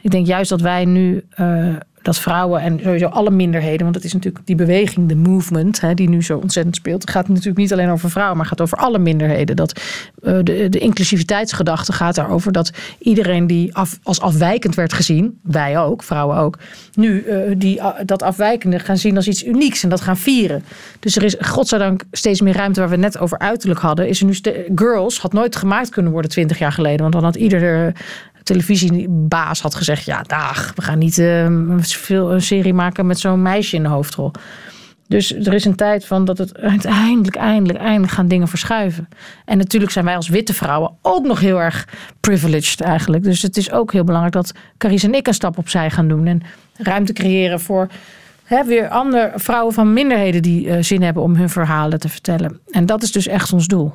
[0.01, 1.67] ik denk juist dat wij nu, eh,
[2.05, 5.93] dat vrouwen en sowieso alle minderheden, want het is natuurlijk die beweging, de movement, hè,
[5.93, 7.09] die nu zo ontzettend speelt.
[7.09, 9.55] Gaat natuurlijk niet alleen over vrouwen, maar gaat over alle minderheden.
[9.55, 9.81] Dat,
[10.23, 15.79] eh, de, de inclusiviteitsgedachte gaat daarover dat iedereen die af, als afwijkend werd gezien, wij
[15.79, 16.57] ook, vrouwen ook,
[16.93, 20.63] nu eh, die, a- dat afwijkende gaan zien als iets unieks en dat gaan vieren.
[20.99, 24.07] Dus er is godzijdank steeds meer ruimte waar we net over uiterlijk hadden.
[24.07, 24.35] Is er nu
[24.75, 27.93] Girls had nooit gemaakt kunnen worden twintig jaar geleden, want dan had ieder
[28.45, 31.47] televisiebaas had gezegd: ja, dag, we gaan niet eh,
[31.79, 34.31] veel een serie maken met zo'n meisje in de hoofdrol.
[35.07, 39.07] Dus er is een tijd van dat het uiteindelijk, eindelijk, eindelijk gaan dingen verschuiven.
[39.45, 41.87] En natuurlijk zijn wij als witte vrouwen ook nog heel erg
[42.19, 43.23] privileged eigenlijk.
[43.23, 46.25] Dus het is ook heel belangrijk dat Carice en ik een stap opzij gaan doen.
[46.25, 46.41] En
[46.77, 47.87] ruimte creëren voor
[48.43, 52.59] hè, weer andere vrouwen van minderheden die eh, zin hebben om hun verhalen te vertellen.
[52.69, 53.93] En dat is dus echt ons doel.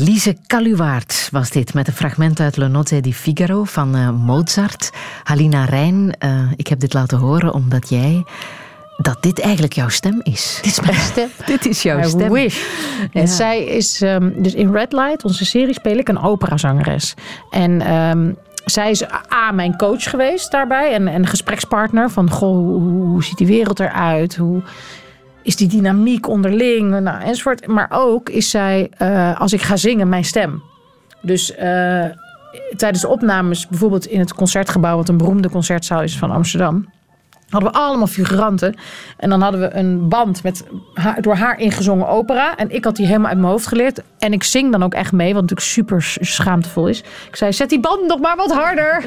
[0.00, 4.90] Elise Caluwaert was dit met een fragment uit Le Notte di Figaro van eh, Mozart.
[5.24, 8.24] Halina Rijn, eh, ik heb dit laten horen omdat jij
[8.96, 10.58] dat dit eigenlijk jouw stem is.
[10.62, 11.28] Dit is mijn stem.
[11.46, 12.32] dit is jouw I stem.
[12.32, 12.58] wish.
[13.12, 13.26] En Ja.
[13.26, 17.14] zij is, ehm, dus in Red Light, onze serie, speel ik een operazangeres.
[17.50, 18.32] En ehm,
[18.64, 19.02] zij is
[19.32, 20.92] A, mijn coach geweest daarbij.
[20.92, 24.36] En, en gesprekspartner van, goh, hoe, hoe ziet die wereld eruit?
[24.36, 24.62] Hoe
[25.48, 27.00] is die dynamiek onderling?
[27.00, 27.66] Nou, enzovoort.
[27.66, 30.62] Maar ook is zij, eh, als ik ga zingen, mijn stem.
[31.22, 32.04] Dus eh,
[32.76, 34.96] tijdens de opnames, bijvoorbeeld in het concertgebouw...
[34.96, 36.96] wat een beroemde concertzaal is van Amsterdam...
[37.48, 38.74] Hadden we allemaal figuranten.
[39.16, 40.64] En dan hadden we een band met
[40.94, 42.56] haar, door haar ingezongen opera.
[42.56, 44.02] En ik had die helemaal uit mijn hoofd geleerd.
[44.18, 46.98] En ik zing dan ook echt mee, wat natuurlijk super schaamtevol is.
[47.28, 49.04] Ik zei, zet die band nog maar wat harder.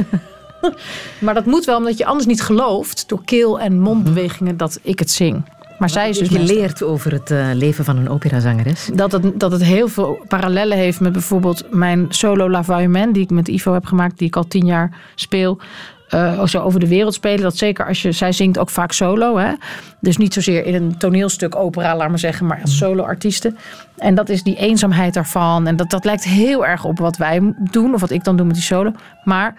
[1.20, 3.10] maar dat moet wel, omdat je anders niet gelooft...
[3.10, 5.44] door keel- en mondbewegingen dat ik het zing.
[5.82, 8.90] Maar zij is dus geleerd over het eh, leven van een operazangeres.
[8.94, 12.64] dat het, dat het heel veel parallellen heeft met bijvoorbeeld mijn solo La
[13.12, 15.60] die ik met Ivo heb gemaakt, die ik al tien jaar speel.
[16.10, 17.42] eh, zo over de wereld spelen.
[17.42, 19.38] Dat zeker als je, zij zingt ook vaak solo.
[19.38, 19.54] Hè?
[20.00, 23.58] Dus niet zozeer in een toneelstuk, opera, laat maar zeggen, maar als solo-artiesten.
[23.98, 25.68] En dat is die eenzaamheid daarvan.
[25.68, 28.46] En dat, dat lijkt heel erg op wat wij doen, of wat ik dan doe
[28.46, 28.92] met die solo.
[29.24, 29.56] Maar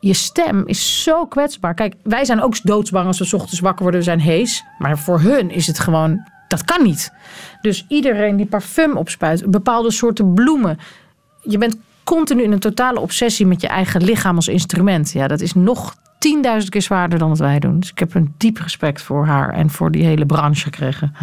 [0.00, 1.74] je stem is zo kwetsbaar.
[1.74, 4.64] Kijk, wij zijn ook doodsbang als we 's ochtends wakker worden, we zijn hees.
[4.78, 7.12] Maar voor hun is het gewoon, dat kan niet.
[7.60, 10.78] Dus iedereen die parfum opspuit, bepaalde soorten bloemen.
[11.42, 15.12] Je bent continu in een totale obsessie met je eigen lichaam als instrument.
[15.12, 17.80] Ja, dat is nog tienduizend keer zwaarder dan wat wij doen.
[17.80, 21.14] Dus ik heb een diep respect voor haar en voor die hele branche gekregen.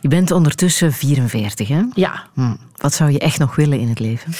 [0.00, 1.82] Je bent ondertussen 44, hè?
[1.94, 2.22] Ja.
[2.34, 2.54] Hm.
[2.76, 4.32] Wat zou je echt nog willen in het leven?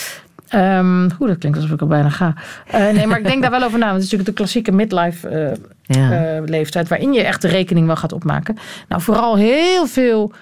[0.52, 2.35] Oeh, dat klinkt alsof ik al bijna ga.
[2.66, 3.85] Eh, nee, maar ik denk daar wel over na.
[3.85, 5.52] Want het is natuurlijk de klassieke midlife eh,
[5.82, 6.36] Ja.
[6.36, 6.89] eh, leeftijd...
[6.89, 8.56] waarin je echt de rekening wel gaat opmaken.
[8.89, 10.32] Nou, vooral heel veel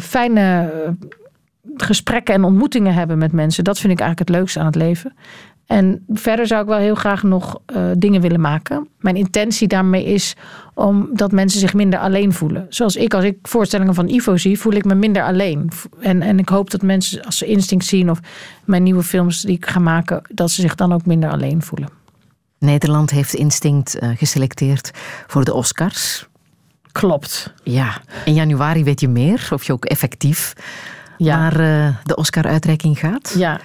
[0.00, 0.70] fijne
[1.76, 3.64] gesprekken en ontmoetingen hebben met mensen.
[3.64, 5.12] Dat vind ik eigenlijk het leukste aan het leven.
[5.68, 8.88] En verder zou ik wel heel graag nog eh, dingen willen maken.
[8.98, 10.34] Mijn intentie daarmee is
[10.74, 12.66] om dat mensen zich minder alleen voelen.
[12.68, 15.70] Zoals ik, als ik voorstellingen van Ivo zie, voel ik me minder alleen.
[16.00, 18.20] En, en ik hoop dat mensen, als ze Instinct zien of
[18.64, 21.88] mijn nieuwe films die ik ga maken, dat ze zich dan ook minder alleen voelen.
[22.58, 24.90] Nederland heeft Instinct eh, geselecteerd
[25.26, 26.26] voor de Oscars.
[26.92, 27.54] Klopt.
[27.62, 30.52] Ja, in januari weet je meer, of je ook effectief
[31.18, 33.34] naar eh, de Oscar-uitreiking gaat.
[33.36, 33.60] Ja,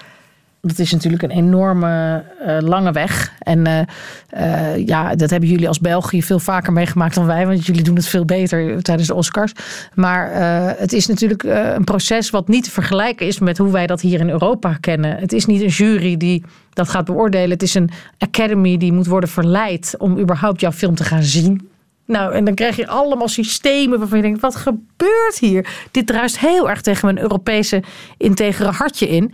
[0.67, 3.33] dat is natuurlijk een enorme eh, lange weg.
[3.39, 3.81] En eh,
[4.29, 7.47] eh, ja, dat hebben jullie als België veel vaker meegemaakt dan wij.
[7.47, 9.51] Want jullie doen het veel beter tijdens de Oscars.
[9.93, 10.31] Maar
[10.77, 14.19] het is natuurlijk een proces wat niet te vergelijken is met hoe wij dat hier
[14.19, 15.17] in Europa kennen.
[15.17, 17.49] Het is niet een jury die dat gaat beoordelen.
[17.49, 21.69] Het is een academy die moet worden verleid om überhaupt jouw film te gaan zien.
[22.05, 25.67] Nou, en dan krijg je allemaal systemen waarvan je denkt: wat gebeurt hier?
[25.91, 27.83] Dit druist heel erg tegen mijn Europese
[28.17, 29.33] integere hartje in.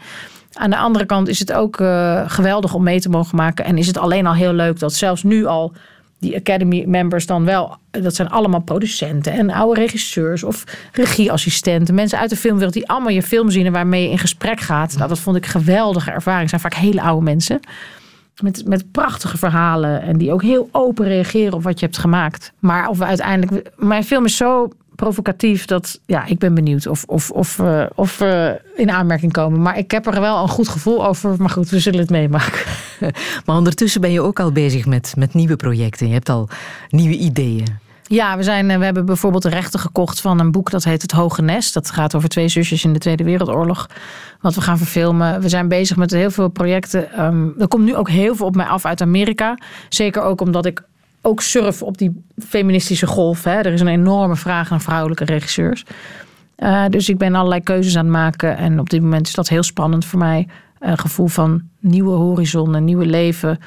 [0.54, 3.66] Aan de andere kant is het ook eh, geweldig om mee te mogen maken.
[3.66, 5.74] En is het alleen al heel leuk dat zelfs nu al
[6.20, 12.20] die Academy members dan wel, dat zijn allemaal producenten en oude regisseurs of regieassistenten, mensen
[12.20, 14.96] uit de filmwereld die allemaal je film zien en waarmee je in gesprek gaat.
[14.98, 16.52] Nou, dat vond ik een geweldige ervaring.
[16.52, 17.60] Het zijn vaak hele oude mensen.
[18.42, 22.52] Met, met prachtige verhalen en die ook heel open reageren op wat je hebt gemaakt.
[22.60, 23.72] Maar of we uiteindelijk.
[23.76, 24.70] Mijn film is zo
[25.00, 29.62] provocatief dat ja, ik ben benieuwd of, of, of, eh, of we in aanmerking komen.
[29.62, 31.36] Maar ik heb er wel een goed gevoel over.
[31.38, 32.66] Maar goed, we zullen het meemaken.
[33.46, 36.08] Maar ondertussen ben je ook al bezig met, met nieuwe projecten.
[36.08, 36.50] Je hebt al
[36.90, 37.68] nieuwe ideeën.
[38.04, 41.02] Ja, we, zijn, eh, we hebben bijvoorbeeld de rechten gekocht van een boek dat heet
[41.02, 41.74] Het Hoge Nest.
[41.74, 43.90] Dat gaat over twee zusjes in de Tweede Wereldoorlog.
[44.42, 45.42] Wat we gaan verfilmen.
[45.42, 47.12] We zijn bezig met heel veel projecten.
[47.12, 49.58] Ehm, er komt nu ook heel veel op mij af uit Amerika.
[49.90, 50.84] Zeker ook omdat ik
[51.22, 53.44] ook surf op die feministische golf.
[53.44, 53.52] Hè.
[53.52, 55.86] Er is een enorme vraag naar vrouwelijke regisseurs.
[56.58, 58.58] Uh, dus ik ben allerlei keuzes aan het maken.
[58.58, 60.48] En op dit moment is dat heel spannend voor mij.
[60.80, 63.60] Een gevoel van nieuwe horizon, een nieuwe leven.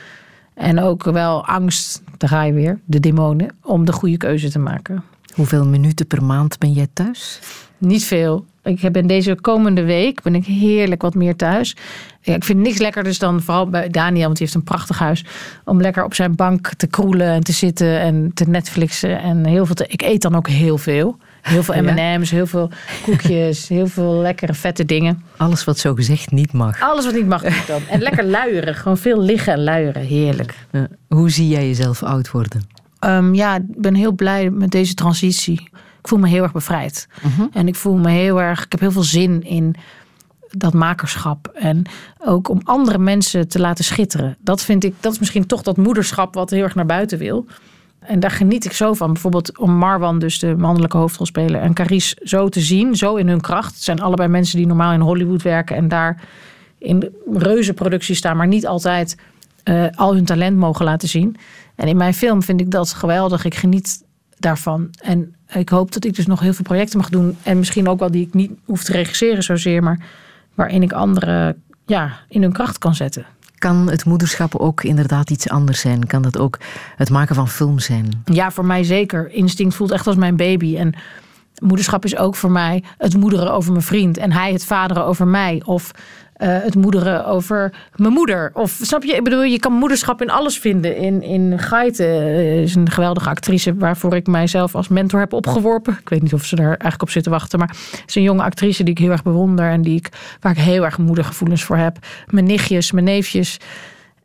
[0.54, 4.58] En ook wel angst, daar ga je weer, de demonen, om de goede keuze te
[4.58, 5.04] maken.
[5.34, 7.40] Hoeveel minuten per maand ben jij thuis?
[7.78, 8.44] Niet veel.
[8.64, 11.76] Ik ben deze komende week ben ik heerlijk wat meer thuis.
[12.20, 15.24] Ja, ik vind niks lekkerder dan vooral bij Daniel, want die heeft een prachtig huis.
[15.64, 19.20] Om lekker op zijn bank te kroelen en te zitten en te Netflixen.
[19.20, 21.16] En heel veel te, ik eet dan ook heel veel.
[21.42, 22.16] Heel veel Ja.
[22.16, 22.70] M&M's, heel veel
[23.02, 25.22] koekjes, heel veel lekkere vette dingen.
[25.36, 26.80] Alles wat zo gezegd niet mag.
[26.82, 27.82] Alles wat niet mag doe ik dan.
[27.90, 28.74] En lekker luieren.
[28.74, 30.02] Gewoon veel liggen en luieren.
[30.02, 30.54] Heerlijk.
[30.70, 30.88] Ja.
[31.08, 32.62] Hoe zie jij jezelf oud worden?
[32.98, 35.68] Ehm, ja, ik ben heel blij met deze transitie.
[36.02, 37.08] Ik voel me heel erg bevrijd.
[37.52, 39.74] En ik voel me heel erg, ik heb heel veel zin in
[40.50, 41.46] dat makerschap.
[41.54, 41.82] En
[42.18, 44.36] ook om andere mensen te laten schitteren.
[44.40, 47.46] Dat vind ik, dat is misschien toch dat moederschap wat heel erg naar buiten wil.
[47.98, 49.12] En daar geniet ik zo van.
[49.12, 53.40] Bijvoorbeeld om Marwan, dus de mannelijke hoofdrolspeler, en Carice zo te zien, zo in hun
[53.40, 53.74] kracht.
[53.74, 56.22] Het zijn allebei mensen die normaal in Hollywood werken en daar
[56.78, 59.16] in reuzenproducties staan, maar niet altijd
[59.62, 61.36] eh, al hun talent mogen laten zien.
[61.74, 63.44] En in mijn film vind ik dat geweldig.
[63.44, 64.04] Ik geniet
[64.38, 64.90] daarvan.
[65.02, 67.36] En ik hoop dat ik dus nog heel veel projecten mag doen.
[67.42, 69.98] En misschien ook wel die ik niet hoef te regisseren zozeer, maar
[70.54, 73.26] waarin ik anderen ja, in hun kracht kan zetten.
[73.58, 76.06] Kan het moederschap ook inderdaad iets anders zijn?
[76.06, 76.58] Kan dat ook
[76.96, 78.22] het maken van film zijn?
[78.24, 79.30] Ja, voor mij zeker.
[79.30, 80.76] Instinct voelt echt als mijn baby.
[80.76, 80.94] En
[81.62, 85.26] Moederschap is ook voor mij het moederen over mijn vriend en hij het vaderen over
[85.26, 85.62] mij.
[85.64, 85.90] Of
[86.48, 88.50] het moederen over mijn moeder.
[88.54, 89.14] Of snap je?
[89.14, 90.96] Ik bedoel, je kan moederschap in alles vinden.
[90.96, 95.96] In, in Gaite eh, is een geweldige actrice waarvoor ik mijzelf als mentor heb opgeworpen.
[96.00, 97.58] Ik weet niet of ze daar eigenlijk op zit te wachten.
[97.58, 100.08] Maar het is een jonge actrice die ik heel erg bewonder en die ik,
[100.40, 101.98] waar ik heel erg moedergevoelens voor heb.
[102.26, 103.58] Mijn nichtjes, mijn neefjes.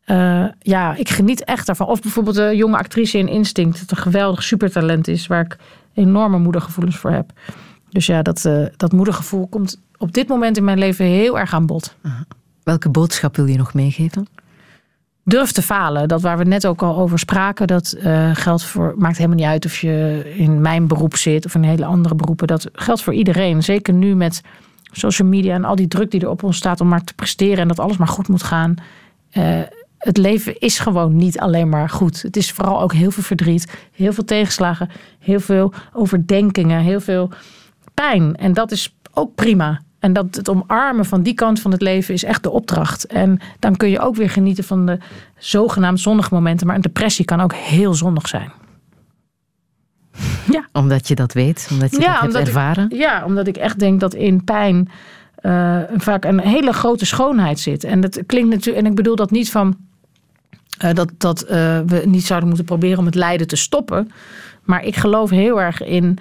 [0.03, 1.87] Eh, ja, ik geniet echt daarvan.
[1.87, 5.57] Of bijvoorbeeld de jonge actrice in Instinct, dat een geweldig supertalent is, waar ik
[5.93, 7.31] enorme moedergevoelens voor heb.
[7.89, 11.53] Dus ja, dat, eh, dat moedergevoel komt op dit moment in mijn leven heel erg
[11.53, 11.95] aan bod.
[12.63, 14.27] Welke boodschap wil je nog meegeven?
[15.23, 16.07] Durf te falen.
[16.07, 18.93] Dat waar we net ook al over spraken, dat eh, geldt voor.
[18.97, 22.47] Maakt helemaal niet uit of je in mijn beroep zit of in hele andere beroepen.
[22.47, 23.63] Dat geldt voor iedereen.
[23.63, 24.41] Zeker nu met
[24.91, 27.57] social media en al die druk die er op ons staat om maar te presteren
[27.57, 28.75] en dat alles maar goed moet gaan.
[29.29, 29.59] Eh,
[29.97, 32.21] het leven is gewoon niet alleen maar goed.
[32.21, 37.29] Het is vooral ook heel veel verdriet, heel veel tegenslagen, heel veel overdenkingen, heel veel
[37.93, 38.35] pijn.
[38.35, 39.81] En dat is ook prima.
[39.99, 43.05] En dat het omarmen van die kant van het leven is echt de opdracht.
[43.05, 44.97] En dan kun je ook weer genieten van de
[45.37, 46.67] zogenaamd zonnige momenten.
[46.67, 48.51] Maar een depressie kan ook heel zonnig zijn.
[50.73, 52.89] Omdat je dat weet, omdat je dat hebt ik- ervaren.
[52.89, 54.89] ja, omdat ik echt denk dat in pijn
[55.35, 57.83] eh, vaak een hele grote schoonheid zit.
[57.83, 59.77] En dat klinkt natuurlijk, en ik bedoel dat niet van
[60.77, 64.11] eh, dat, dat eh, we niet zouden moeten proberen om het lijden te stoppen.
[64.63, 66.17] Maar ik geloof heel erg in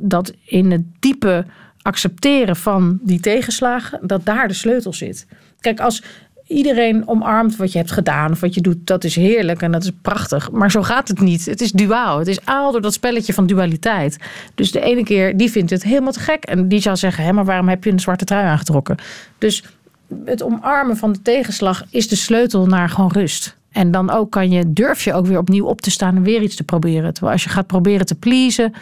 [0.00, 1.46] dat in het diepe
[1.84, 5.26] accepteren van die tegenslagen, dat daar de sleutel zit.
[5.60, 6.02] Kijk, als
[6.46, 9.82] iedereen omarmt wat je hebt gedaan of wat je doet, dat is heerlijk en dat
[9.82, 10.50] is prachtig.
[10.50, 11.46] Maar zo gaat het niet.
[11.46, 12.18] Het is duaal.
[12.18, 14.16] Het is aal door dat spelletje van dualiteit.
[14.54, 17.32] Dus de ene keer die vindt het helemaal te gek en die zou zeggen: hé,
[17.32, 18.96] maar waarom heb je een zwarte trui aangetrokken?
[19.38, 19.64] Dus
[20.24, 23.56] het omarmen van de tegenslag is de sleutel naar gewoon rust.
[23.70, 26.42] En dan ook kan je, durf je ook weer opnieuw op te staan en weer
[26.42, 27.12] iets te proberen.
[27.12, 28.72] Terwijl als je gaat proberen te pleasen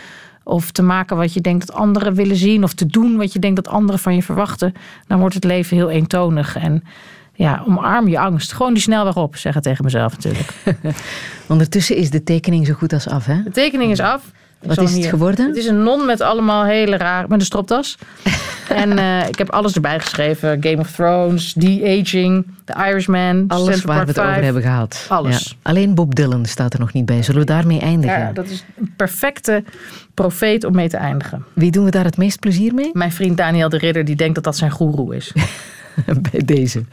[0.44, 3.38] of te maken wat je denkt dat anderen willen zien of te doen wat je
[3.38, 4.74] denkt dat anderen van je verwachten,
[5.06, 6.56] dan wordt het leven heel eentonig.
[6.56, 6.84] En
[7.34, 8.52] ja, omarm je angst.
[8.52, 10.52] Gewoon die snelweg op, zeg het tegen mezelf natuurlijk.
[11.48, 13.42] Ondertussen is de tekening zo goed als af, hè?
[13.42, 14.30] De tekening is af.
[14.62, 15.46] Wat is het hier- geworden?
[15.46, 17.98] Het is een non met allemaal hele raar, met een stropdas.
[18.68, 23.66] en eh, ik heb alles erbij geschreven: Game of Thrones, The Aging, The Irishman, Alles
[23.66, 24.44] Central waar we het over 5.
[24.44, 25.06] hebben gehad.
[25.08, 25.48] Alles.
[25.48, 25.70] Ja.
[25.70, 27.22] Alleen Bob Dylan staat er nog niet bij.
[27.22, 28.18] Zullen we daarmee eindigen?
[28.18, 29.64] Ja, dat is een perfecte
[30.14, 31.44] profeet om mee te eindigen.
[31.52, 32.90] Wie doen we daar het meest plezier mee?
[32.92, 35.32] Mijn vriend Daniel de Ridder, die denkt dat dat zijn goeroe is.
[36.30, 36.84] bij deze.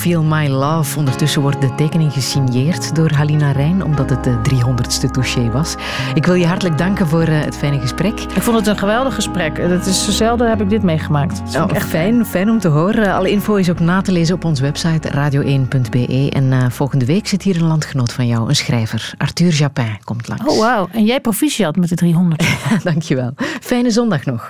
[0.00, 0.98] Feel My Love.
[0.98, 5.74] Ondertussen wordt de tekening gesigneerd door Halina Rijn, omdat het de 300ste touché was.
[6.14, 8.20] Ik wil je hartelijk danken voor eh, het fijne gesprek.
[8.20, 9.56] Ik vond het een geweldig gesprek.
[9.56, 11.56] Het is zelden heb ik dit meegemaakt.
[11.56, 13.14] Oh, echt fijn, fijn om te horen.
[13.14, 16.30] Alle info is ook na te lezen op onze website radio1.be.
[16.32, 19.14] En eh, volgende week zit hier een landgenoot van jou, een schrijver.
[19.16, 20.44] Arthur Japin komt langs.
[20.44, 20.88] Oh, wauw.
[20.92, 22.46] En jij proficiat met de 300.
[22.82, 23.32] Dankjewel.
[23.60, 24.48] Fijne zondag nog.